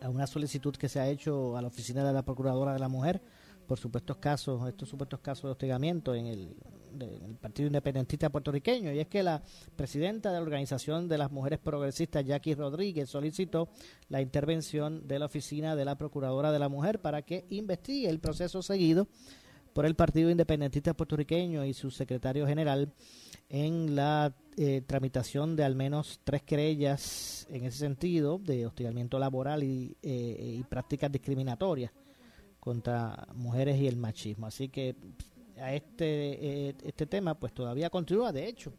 a 0.00 0.08
una 0.08 0.28
solicitud 0.28 0.76
que 0.76 0.88
se 0.88 1.00
ha 1.00 1.08
hecho 1.08 1.56
a 1.56 1.62
la 1.62 1.66
oficina 1.66 2.04
de 2.04 2.12
la 2.12 2.22
Procuradora 2.22 2.72
de 2.72 2.78
la 2.78 2.86
Mujer 2.88 3.20
por 3.66 3.80
supuestos 3.80 4.18
casos, 4.18 4.68
estos 4.68 4.88
supuestos 4.88 5.18
casos 5.18 5.42
de 5.42 5.50
hostigamiento 5.50 6.14
en 6.14 6.26
el, 6.26 6.56
en 7.00 7.24
el 7.30 7.34
Partido 7.34 7.66
Independentista 7.66 8.30
puertorriqueño. 8.30 8.92
Y 8.92 9.00
es 9.00 9.08
que 9.08 9.24
la 9.24 9.42
presidenta 9.74 10.30
de 10.30 10.36
la 10.36 10.42
Organización 10.42 11.08
de 11.08 11.18
las 11.18 11.32
Mujeres 11.32 11.58
Progresistas, 11.58 12.24
Jackie 12.24 12.54
Rodríguez, 12.54 13.10
solicitó 13.10 13.70
la 14.08 14.20
intervención 14.20 15.08
de 15.08 15.18
la 15.18 15.26
oficina 15.26 15.74
de 15.74 15.84
la 15.84 15.98
Procuradora 15.98 16.52
de 16.52 16.60
la 16.60 16.68
Mujer 16.68 17.00
para 17.00 17.22
que 17.22 17.44
investigue 17.50 18.08
el 18.08 18.20
proceso 18.20 18.62
seguido 18.62 19.08
por 19.76 19.84
el 19.84 19.94
Partido 19.94 20.30
Independentista 20.30 20.94
Puertorriqueño 20.94 21.62
y 21.66 21.74
su 21.74 21.90
secretario 21.90 22.46
general 22.46 22.94
en 23.50 23.94
la 23.94 24.34
eh, 24.56 24.80
tramitación 24.86 25.54
de 25.54 25.64
al 25.64 25.74
menos 25.76 26.18
tres 26.24 26.42
querellas 26.42 27.46
en 27.50 27.66
ese 27.66 27.76
sentido 27.80 28.38
de 28.38 28.64
hostigamiento 28.64 29.18
laboral 29.18 29.62
y, 29.62 29.94
eh, 30.02 30.54
y 30.60 30.62
prácticas 30.62 31.12
discriminatorias 31.12 31.92
contra 32.58 33.28
mujeres 33.34 33.78
y 33.78 33.86
el 33.86 33.98
machismo. 33.98 34.46
Así 34.46 34.70
que 34.70 34.96
a 35.60 35.74
este, 35.74 36.68
eh, 36.70 36.74
este 36.82 37.04
tema 37.04 37.34
pues 37.38 37.52
todavía 37.52 37.90
continúa. 37.90 38.32
De 38.32 38.48
hecho, 38.48 38.72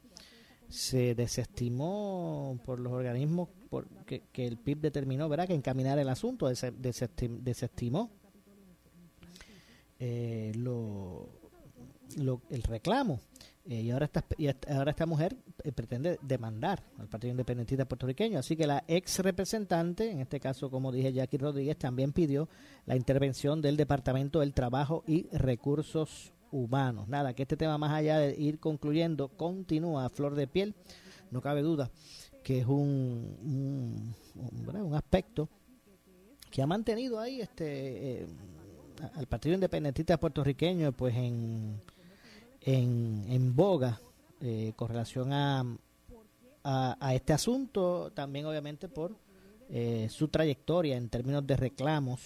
se 0.68 1.14
desestimó 1.14 2.60
por 2.66 2.80
los 2.80 2.92
organismos 2.92 3.50
por, 3.70 3.88
que, 4.06 4.24
que 4.32 4.48
el 4.48 4.58
PIB 4.58 4.80
determinó 4.82 5.30
¿verdad? 5.30 5.46
que 5.48 5.54
encaminar 5.54 6.00
el 6.00 6.10
asunto, 6.10 6.50
dese- 6.50 6.74
desestim- 6.76 7.42
desestimó 7.44 8.10
eh, 10.00 10.52
lo, 10.56 11.30
el 12.50 12.64
reclamo. 12.64 13.20
Eh, 13.70 13.82
y 13.82 13.92
ahora 13.92 14.06
esta, 14.06 14.24
y 14.38 14.48
ahora 14.72 14.92
esta 14.92 15.06
mujer 15.06 15.36
eh, 15.64 15.74
pretende 15.74 16.18
demandar 16.22 16.82
al 16.98 17.10
Partido 17.10 17.32
Independentista 17.32 17.86
puertorriqueño. 17.86 18.40
Así 18.40 18.56
que 18.56 18.66
la 18.66 18.84
ex 18.88 19.20
representante, 19.20 20.10
en 20.10 20.22
este 20.22 20.40
caso, 20.40 20.70
como 20.72 20.92
dije, 20.92 21.12
Jackie 21.12 21.38
Rodríguez, 21.38 21.78
también 21.78 22.14
pidió 22.14 22.48
la 22.86 22.96
intervención 22.96 23.62
del 23.62 23.76
Departamento 23.76 24.40
del 24.40 24.54
Trabajo 24.54 25.04
y 25.06 25.28
Recursos 25.36 26.32
Humanos. 26.50 27.10
Nada, 27.10 27.34
que 27.34 27.44
este 27.44 27.58
tema, 27.58 27.78
más 27.78 27.92
allá 27.92 28.20
de 28.20 28.40
ir 28.40 28.60
concluyendo, 28.60 29.28
continúa 29.28 30.06
a 30.06 30.10
flor 30.10 30.36
de 30.36 30.48
piel. 30.48 30.74
No 31.30 31.42
cabe 31.42 31.62
duda 31.62 31.92
que 32.48 32.60
es 32.60 32.66
un, 32.66 34.16
un, 34.34 34.96
aspecto 34.96 35.50
que 36.50 36.62
ha 36.62 36.66
mantenido 36.66 37.20
ahí 37.20 37.42
este 37.42 38.22
eh, 38.22 38.28
al 39.16 39.28
Partido 39.28 39.56
Independentista 39.56 40.20
puertorriqueño 40.20 40.92
pues 40.92 41.16
en 41.16 41.80
en, 42.62 43.26
en 43.30 43.56
boga 43.56 44.02
eh, 44.42 44.74
con 44.76 44.90
relación 44.90 45.32
a, 45.32 45.66
a, 46.64 47.16
este 47.16 47.32
asunto, 47.32 48.12
también 48.14 48.46
obviamente 48.46 48.90
por 48.90 49.16
eh, 49.70 50.08
su 50.10 50.28
trayectoria 50.28 50.98
en 50.98 51.08
términos 51.08 51.48
de 51.48 51.56
reclamos, 51.56 52.20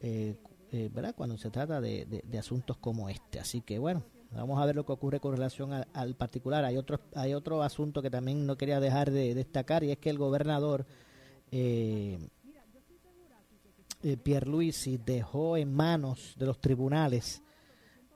eh, 0.00 0.36
eh, 0.72 0.90
¿verdad? 0.92 1.14
Cuando 1.16 1.38
se 1.38 1.50
trata 1.50 1.80
de, 1.80 2.04
de- 2.06 2.38
asuntos 2.38 2.76
como 2.76 3.08
este. 3.08 3.40
Así 3.40 3.62
que 3.62 3.78
bueno, 3.78 4.02
vamos 4.30 4.60
a 4.60 4.66
ver 4.66 4.76
lo 4.76 4.84
que 4.84 4.92
ocurre 4.92 5.20
con 5.20 5.32
relación 5.32 5.72
al 5.72 6.14
particular. 6.16 6.64
Hay 6.66 6.76
otro, 6.76 7.00
hay 7.14 7.32
otro 7.32 7.62
asunto 7.62 8.02
que 8.02 8.10
también 8.10 8.46
no 8.46 8.56
quería 8.56 8.78
dejar 8.78 9.10
de 9.10 9.34
destacar 9.34 9.84
y 9.84 9.90
es 9.90 9.98
que 9.98 10.10
el 10.10 10.18
gobernador 10.18 10.84
eh, 11.50 12.18
eh, 14.02 14.16
Pierluisi 14.16 14.98
dejó 14.98 15.56
en 15.56 15.72
manos 15.72 16.34
de 16.36 16.46
los 16.46 16.60
tribunales 16.60 17.42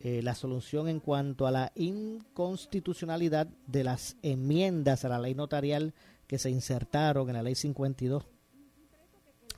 eh, 0.00 0.20
la 0.22 0.34
solución 0.34 0.88
en 0.88 1.00
cuanto 1.00 1.46
a 1.46 1.50
la 1.50 1.72
inconstitucionalidad 1.76 3.46
de 3.66 3.84
las 3.84 4.16
enmiendas 4.22 5.04
a 5.04 5.08
la 5.08 5.18
ley 5.18 5.34
notarial 5.34 5.94
que 6.26 6.38
se 6.38 6.50
insertaron 6.50 7.28
en 7.28 7.36
la 7.36 7.42
ley 7.42 7.54
52 7.54 8.26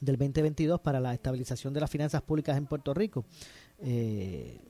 del 0.01 0.16
2022 0.16 0.81
para 0.81 1.01
la 1.01 1.14
estabilización 1.14 1.72
de 1.74 1.81
las 1.81 1.91
finanzas 1.91 2.22
públicas 2.22 2.57
en 2.57 2.66
Puerto 2.66 2.95
Rico. 2.95 3.24
Eh, 3.81 4.61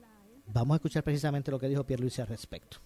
vamos 0.47 0.75
a 0.75 0.77
escuchar 0.77 1.03
precisamente 1.03 1.51
lo 1.51 1.59
que 1.59 1.67
dijo 1.67 1.85
Pierluisi 1.85 2.21
al 2.21 2.27
respecto. 2.27 2.77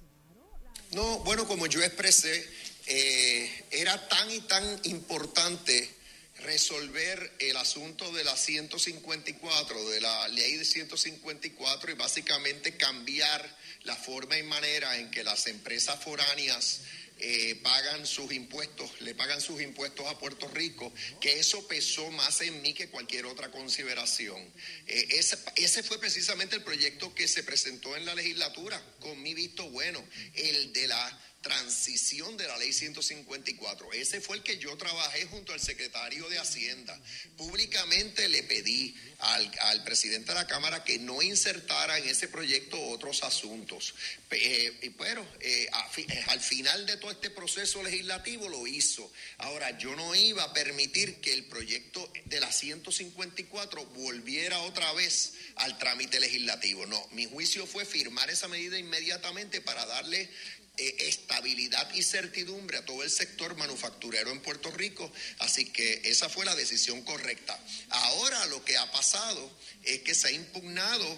No, 0.93 1.19
bueno, 1.19 1.47
como 1.47 1.67
yo 1.67 1.81
expresé, 1.81 2.43
eh, 2.87 3.49
era 3.71 4.07
tan 4.09 4.29
y 4.31 4.41
tan 4.41 4.63
importante 4.85 6.00
resolver 6.43 7.33
el 7.39 7.57
asunto 7.57 8.11
de 8.11 8.23
la 8.23 8.35
154, 8.35 9.89
de 9.89 10.01
la 10.01 10.27
ley 10.29 10.57
de 10.57 10.65
154 10.65 11.91
y 11.91 11.95
básicamente 11.95 12.77
cambiar 12.77 13.57
la 13.83 13.95
forma 13.95 14.37
y 14.37 14.43
manera 14.43 14.97
en 14.97 15.09
que 15.11 15.23
las 15.23 15.47
empresas 15.47 16.03
foráneas 16.03 16.81
eh, 17.23 17.59
pagan 17.61 18.07
sus 18.07 18.31
impuestos, 18.31 18.99
le 19.01 19.13
pagan 19.13 19.41
sus 19.41 19.61
impuestos 19.61 20.07
a 20.07 20.17
Puerto 20.17 20.47
Rico, 20.47 20.91
que 21.19 21.39
eso 21.39 21.67
pesó 21.67 22.09
más 22.09 22.41
en 22.41 22.59
mí 22.63 22.73
que 22.73 22.89
cualquier 22.89 23.27
otra 23.27 23.51
consideración. 23.51 24.41
Eh, 24.87 25.07
ese, 25.11 25.37
ese 25.55 25.83
fue 25.83 25.99
precisamente 25.99 26.55
el 26.55 26.63
proyecto 26.63 27.13
que 27.13 27.27
se 27.27 27.43
presentó 27.43 27.95
en 27.95 28.07
la 28.07 28.15
legislatura, 28.15 28.81
con 28.99 29.21
mi 29.21 29.35
visto 29.35 29.69
bueno, 29.69 30.03
el 30.33 30.73
de 30.73 30.87
la 30.87 31.21
transición 31.41 32.37
de 32.37 32.47
la 32.47 32.57
ley 32.57 32.71
154. 32.71 33.93
Ese 33.93 34.21
fue 34.21 34.37
el 34.37 34.43
que 34.43 34.57
yo 34.57 34.75
trabajé 34.77 35.25
junto 35.25 35.53
al 35.53 35.59
secretario 35.59 36.29
de 36.29 36.39
Hacienda. 36.39 36.99
Públicamente 37.37 38.29
le 38.29 38.43
pedí 38.43 38.95
al, 39.19 39.51
al 39.61 39.83
presidente 39.83 40.31
de 40.31 40.35
la 40.35 40.47
Cámara 40.47 40.83
que 40.83 40.99
no 40.99 41.21
insertara 41.21 41.97
en 41.97 42.07
ese 42.07 42.27
proyecto 42.27 42.79
otros 42.89 43.23
asuntos. 43.23 43.93
Eh, 44.31 44.91
bueno, 44.97 45.25
eh, 45.39 45.67
eh, 45.97 46.23
al 46.27 46.39
final 46.39 46.85
de 46.85 46.97
todo 46.97 47.11
este 47.11 47.29
proceso 47.29 47.83
legislativo 47.83 48.47
lo 48.47 48.65
hizo. 48.67 49.11
Ahora, 49.37 49.77
yo 49.77 49.95
no 49.95 50.15
iba 50.15 50.43
a 50.43 50.53
permitir 50.53 51.15
que 51.15 51.33
el 51.33 51.45
proyecto 51.45 52.11
de 52.25 52.39
la 52.39 52.51
154 52.51 53.85
volviera 53.87 54.59
otra 54.61 54.91
vez 54.93 55.33
al 55.55 55.77
trámite 55.77 56.19
legislativo. 56.19 56.85
No, 56.85 57.07
mi 57.11 57.25
juicio 57.25 57.65
fue 57.65 57.85
firmar 57.85 58.29
esa 58.29 58.47
medida 58.47 58.77
inmediatamente 58.77 59.59
para 59.61 59.85
darle 59.85 60.29
eh, 60.77 60.95
estabilidad 60.99 61.93
y 61.93 62.03
certidumbre 62.03 62.77
a 62.77 62.85
todo 62.85 63.03
el 63.03 63.11
sector 63.11 63.55
manufacturero 63.57 64.31
en 64.31 64.41
Puerto 64.41 64.71
Rico. 64.71 65.11
Así 65.39 65.65
que 65.65 66.01
esa 66.05 66.29
fue 66.29 66.45
la 66.45 66.55
decisión 66.55 67.01
correcta. 67.03 67.59
Ahora 67.89 68.45
lo 68.47 68.63
que 68.63 68.77
ha 68.77 68.91
pasado 68.91 69.51
es 69.83 70.01
que 70.01 70.15
se 70.15 70.27
ha 70.27 70.31
impugnado 70.31 71.17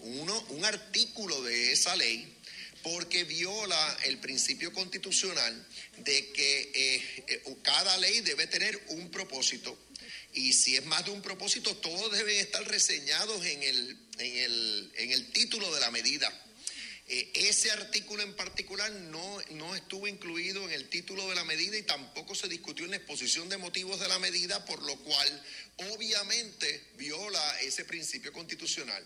uno, 0.00 0.40
un 0.50 0.64
artículo 0.64 1.42
de 1.42 1.72
esa 1.72 1.96
ley 1.96 2.36
porque 2.82 3.24
viola 3.24 3.98
el 4.04 4.18
principio 4.18 4.72
constitucional 4.72 5.66
de 5.98 6.32
que 6.32 6.60
eh, 6.74 7.24
eh, 7.28 7.56
cada 7.62 7.96
ley 7.98 8.20
debe 8.20 8.46
tener 8.46 8.80
un 8.88 9.10
propósito. 9.10 9.78
Y 10.34 10.52
si 10.52 10.76
es 10.76 10.84
más 10.86 11.04
de 11.04 11.10
un 11.10 11.22
propósito, 11.22 11.76
todos 11.76 12.10
deben 12.12 12.36
estar 12.38 12.66
reseñados 12.66 13.44
en 13.44 13.62
el, 13.62 13.98
en 14.18 14.36
el, 14.36 14.92
en 14.96 15.12
el 15.12 15.30
título 15.32 15.72
de 15.74 15.80
la 15.80 15.90
medida. 15.90 16.41
Eh, 17.14 17.30
ese 17.34 17.70
artículo 17.70 18.22
en 18.22 18.34
particular 18.34 18.90
no, 18.90 19.38
no 19.50 19.74
estuvo 19.74 20.08
incluido 20.08 20.64
en 20.64 20.72
el 20.72 20.88
título 20.88 21.28
de 21.28 21.34
la 21.34 21.44
medida 21.44 21.76
y 21.76 21.82
tampoco 21.82 22.34
se 22.34 22.48
discutió 22.48 22.86
en 22.86 22.92
la 22.92 22.96
exposición 22.96 23.50
de 23.50 23.58
motivos 23.58 24.00
de 24.00 24.08
la 24.08 24.18
medida, 24.18 24.64
por 24.64 24.80
lo 24.80 24.96
cual 24.96 25.44
obviamente 25.92 26.82
viola 26.96 27.60
ese 27.60 27.84
principio 27.84 28.32
constitucional. 28.32 29.04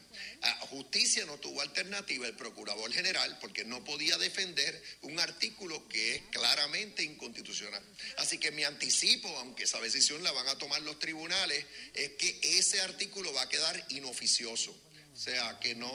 Justicia 0.70 1.26
no 1.26 1.38
tuvo 1.38 1.60
alternativa, 1.62 2.28
el 2.28 2.36
procurador 2.36 2.92
general, 2.92 3.38
porque 3.40 3.64
no 3.64 3.82
podía 3.82 4.16
defender 4.18 4.80
un 5.02 5.18
artículo 5.18 5.88
que 5.88 6.14
es 6.14 6.22
claramente 6.30 7.02
inconstitucional. 7.02 7.82
Así 8.18 8.38
que 8.38 8.52
mi 8.52 8.62
anticipo, 8.62 9.28
aunque 9.38 9.64
esa 9.64 9.80
decisión 9.80 10.22
la 10.22 10.30
van 10.30 10.46
a 10.46 10.58
tomar 10.58 10.80
los 10.82 11.00
tribunales, 11.00 11.64
es 11.94 12.10
que 12.10 12.38
ese 12.56 12.80
artículo 12.82 13.32
va 13.32 13.42
a 13.42 13.48
quedar 13.48 13.84
inoficioso. 13.88 14.85
O 15.16 15.18
sea, 15.18 15.58
que 15.60 15.74
no, 15.74 15.90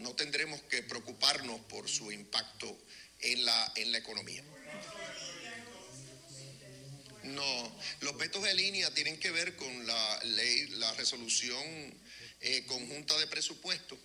no 0.00 0.14
tendremos 0.14 0.60
que 0.62 0.82
preocuparnos 0.82 1.58
por 1.62 1.88
su 1.88 2.12
impacto 2.12 2.76
en 3.20 3.42
la, 3.42 3.72
en 3.74 3.90
la 3.90 3.98
economía. 3.98 4.44
No, 7.22 7.76
los 8.00 8.18
vetos 8.18 8.42
de 8.42 8.54
línea 8.54 8.92
tienen 8.92 9.18
que 9.18 9.30
ver 9.30 9.56
con 9.56 9.86
la 9.86 10.20
ley, 10.24 10.68
la 10.72 10.92
resolución 10.92 11.58
eh, 12.42 12.64
conjunta 12.66 13.16
de 13.18 13.26
presupuesto 13.26 13.98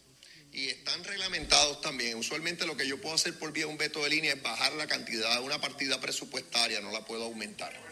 y 0.53 0.69
están 0.69 1.03
reglamentados 1.03 1.81
también. 1.81 2.17
Usualmente 2.17 2.65
lo 2.65 2.77
que 2.77 2.87
yo 2.87 2.99
puedo 2.99 3.15
hacer 3.15 3.37
por 3.37 3.51
vía 3.51 3.65
de 3.65 3.71
un 3.71 3.77
veto 3.77 4.01
de 4.03 4.09
línea 4.09 4.33
es 4.33 4.41
bajar 4.41 4.71
la 4.73 4.87
cantidad 4.87 5.35
de 5.35 5.41
una 5.41 5.59
partida 5.59 5.99
presupuestaria, 5.99 6.79
no 6.79 6.91
la 6.91 7.05
puedo 7.05 7.25
aumentar. 7.25 7.90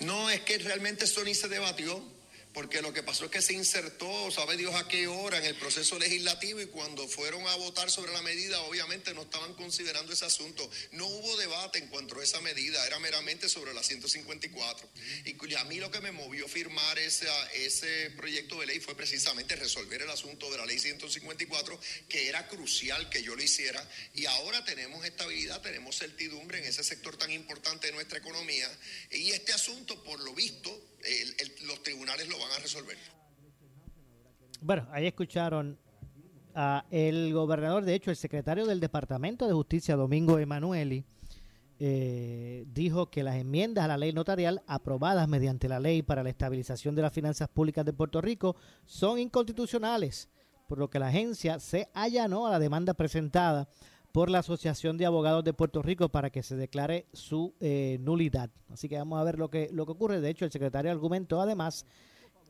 No, 0.00 0.30
es 0.30 0.40
que 0.40 0.58
realmente 0.58 1.04
eso 1.04 1.22
ni 1.24 1.34
se 1.34 1.48
debatió, 1.48 2.02
porque 2.52 2.82
lo 2.82 2.92
que 2.92 3.02
pasó 3.02 3.26
es 3.26 3.30
que 3.30 3.42
se 3.42 3.52
insertó, 3.52 4.30
sabe 4.30 4.56
Dios 4.56 4.74
a 4.74 4.88
qué 4.88 5.06
hora, 5.06 5.38
en 5.38 5.44
el 5.44 5.54
proceso 5.54 5.98
legislativo 5.98 6.60
y 6.60 6.66
cuando 6.66 7.06
fueron 7.06 7.46
a 7.46 7.54
votar 7.56 7.90
sobre 7.90 8.12
la 8.12 8.22
medida, 8.22 8.60
obviamente 8.62 9.14
no 9.14 9.22
estaban 9.22 9.54
considerando 9.54 10.12
ese 10.12 10.24
asunto. 10.24 10.68
No 10.92 11.06
hubo 11.06 11.36
debate 11.36 11.78
en 11.78 11.86
cuanto 11.88 12.18
a 12.18 12.24
esa 12.24 12.40
medida, 12.40 12.84
era 12.86 12.98
meramente 12.98 13.48
sobre 13.48 13.72
la 13.72 13.82
154. 13.82 14.88
Y 15.24 15.54
a 15.54 15.64
mí 15.64 15.78
lo 15.78 15.90
que 15.90 16.00
me 16.00 16.10
movió 16.10 16.48
firmar 16.48 16.98
ese, 16.98 17.28
ese 17.54 18.10
proyecto 18.16 18.58
de 18.60 18.66
ley 18.66 18.80
fue 18.80 18.96
precisamente 18.96 19.54
resolver 19.54 20.02
el 20.02 20.10
asunto 20.10 20.50
de 20.50 20.58
la 20.58 20.66
ley 20.66 20.78
154, 20.78 21.80
que 22.08 22.28
era 22.28 22.48
crucial 22.48 23.08
que 23.10 23.22
yo 23.22 23.36
lo 23.36 23.42
hiciera. 23.42 23.88
Y 24.14 24.26
ahora 24.26 24.64
tenemos 24.64 25.04
estabilidad, 25.04 25.60
tenemos 25.60 25.96
certidumbre 25.96 26.58
en 26.58 26.64
ese 26.64 26.82
sector 26.82 27.16
tan 27.16 27.30
importante 27.30 27.86
de 27.86 27.92
nuestra 27.92 28.18
economía. 28.18 28.68
Y 29.10 29.30
este 29.30 29.52
asunto, 29.52 30.02
por 30.02 30.18
lo 30.20 30.34
visto, 30.34 30.89
los 31.66 31.82
tribunales 31.82 32.28
lo 32.28 32.38
van 32.38 32.52
a 32.52 32.58
resolver. 32.58 32.96
Bueno, 34.60 34.86
ahí 34.92 35.06
escucharon 35.06 35.78
a 36.54 36.84
el 36.90 37.32
gobernador, 37.32 37.84
de 37.84 37.94
hecho, 37.94 38.10
el 38.10 38.16
secretario 38.16 38.66
del 38.66 38.80
Departamento 38.80 39.46
de 39.46 39.52
Justicia, 39.52 39.96
Domingo 39.96 40.38
Emanueli, 40.38 41.04
eh, 41.82 42.64
dijo 42.66 43.10
que 43.10 43.22
las 43.22 43.36
enmiendas 43.36 43.84
a 43.84 43.88
la 43.88 43.96
ley 43.96 44.12
notarial 44.12 44.62
aprobadas 44.66 45.26
mediante 45.28 45.66
la 45.66 45.80
ley 45.80 46.02
para 46.02 46.22
la 46.22 46.28
estabilización 46.28 46.94
de 46.94 47.00
las 47.00 47.12
finanzas 47.12 47.48
públicas 47.48 47.86
de 47.86 47.94
Puerto 47.94 48.20
Rico 48.20 48.54
son 48.84 49.18
inconstitucionales, 49.18 50.28
por 50.68 50.78
lo 50.78 50.90
que 50.90 50.98
la 50.98 51.08
agencia 51.08 51.58
se 51.58 51.88
allanó 51.94 52.46
a 52.46 52.50
la 52.50 52.58
demanda 52.58 52.92
presentada 52.92 53.66
por 54.12 54.30
la 54.30 54.40
Asociación 54.40 54.96
de 54.96 55.06
Abogados 55.06 55.44
de 55.44 55.52
Puerto 55.52 55.82
Rico 55.82 56.08
para 56.08 56.30
que 56.30 56.42
se 56.42 56.56
declare 56.56 57.06
su 57.12 57.54
eh, 57.60 57.98
nulidad. 58.00 58.50
Así 58.68 58.88
que 58.88 58.98
vamos 58.98 59.20
a 59.20 59.24
ver 59.24 59.38
lo 59.38 59.50
que, 59.50 59.68
lo 59.72 59.86
que 59.86 59.92
ocurre. 59.92 60.20
De 60.20 60.30
hecho, 60.30 60.44
el 60.44 60.52
secretario 60.52 60.90
argumentó 60.90 61.40
además 61.40 61.86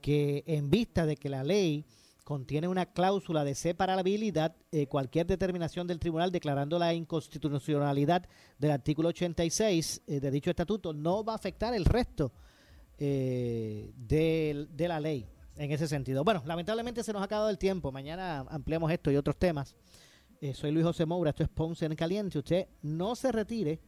que 0.00 0.44
en 0.46 0.70
vista 0.70 1.06
de 1.06 1.16
que 1.16 1.28
la 1.28 1.44
ley 1.44 1.84
contiene 2.30 2.68
una 2.68 2.86
cláusula 2.86 3.42
de 3.42 3.56
separabilidad, 3.56 4.54
eh, 4.70 4.86
cualquier 4.86 5.26
determinación 5.26 5.88
del 5.88 5.98
tribunal 5.98 6.30
declarando 6.30 6.78
la 6.78 6.94
inconstitucionalidad 6.94 8.24
del 8.56 8.70
artículo 8.70 9.08
86 9.08 10.02
eh, 10.06 10.20
de 10.20 10.30
dicho 10.30 10.50
estatuto 10.50 10.92
no 10.92 11.24
va 11.24 11.32
a 11.32 11.36
afectar 11.36 11.74
el 11.74 11.84
resto 11.84 12.32
eh, 12.98 13.90
de, 13.96 14.68
de 14.70 14.88
la 14.88 15.00
ley 15.00 15.26
en 15.56 15.72
ese 15.72 15.88
sentido. 15.88 16.22
Bueno, 16.22 16.42
lamentablemente 16.46 17.02
se 17.02 17.12
nos 17.12 17.20
ha 17.20 17.24
acabado 17.24 17.50
el 17.50 17.58
tiempo. 17.58 17.90
Mañana 17.90 18.46
ampliamos 18.48 18.92
esto 18.92 19.10
y 19.10 19.16
otros 19.16 19.36
temas. 19.36 19.74
Eh, 20.42 20.54
soy 20.54 20.70
Luis 20.70 20.86
José 20.86 21.04
Moura, 21.04 21.30
esto 21.30 21.42
es 21.42 21.50
Ponce 21.50 21.84
en 21.84 21.94
Caliente. 21.94 22.38
Usted 22.38 22.66
no 22.80 23.14
se 23.14 23.30
retire, 23.30 23.78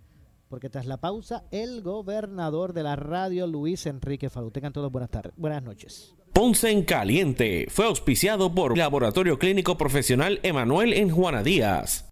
porque 0.51 0.69
tras 0.69 0.85
la 0.85 0.99
pausa, 0.99 1.45
el 1.51 1.81
gobernador 1.81 2.75
de 2.75 2.83
la 2.83 2.95
radio, 2.95 3.47
Luis 3.47 3.87
Enrique 3.87 4.29
Falú. 4.29 4.51
Tengan 4.51 4.73
todos 4.73 4.93
buenas 4.93 5.11
tardes, 5.11 5.33
buenas 5.39 5.63
noches. 5.63 6.15
Ponce 6.35 6.71
en 6.71 6.83
Caliente 6.83 7.67
fue 7.71 7.87
auspiciado 7.87 8.55
por 8.55 8.77
Laboratorio 8.77 9.39
Clínico 9.39 9.79
Profesional 9.79 10.41
Emanuel 10.43 10.93
en 10.93 11.11
Juana 11.11 11.43
Díaz. 11.43 12.12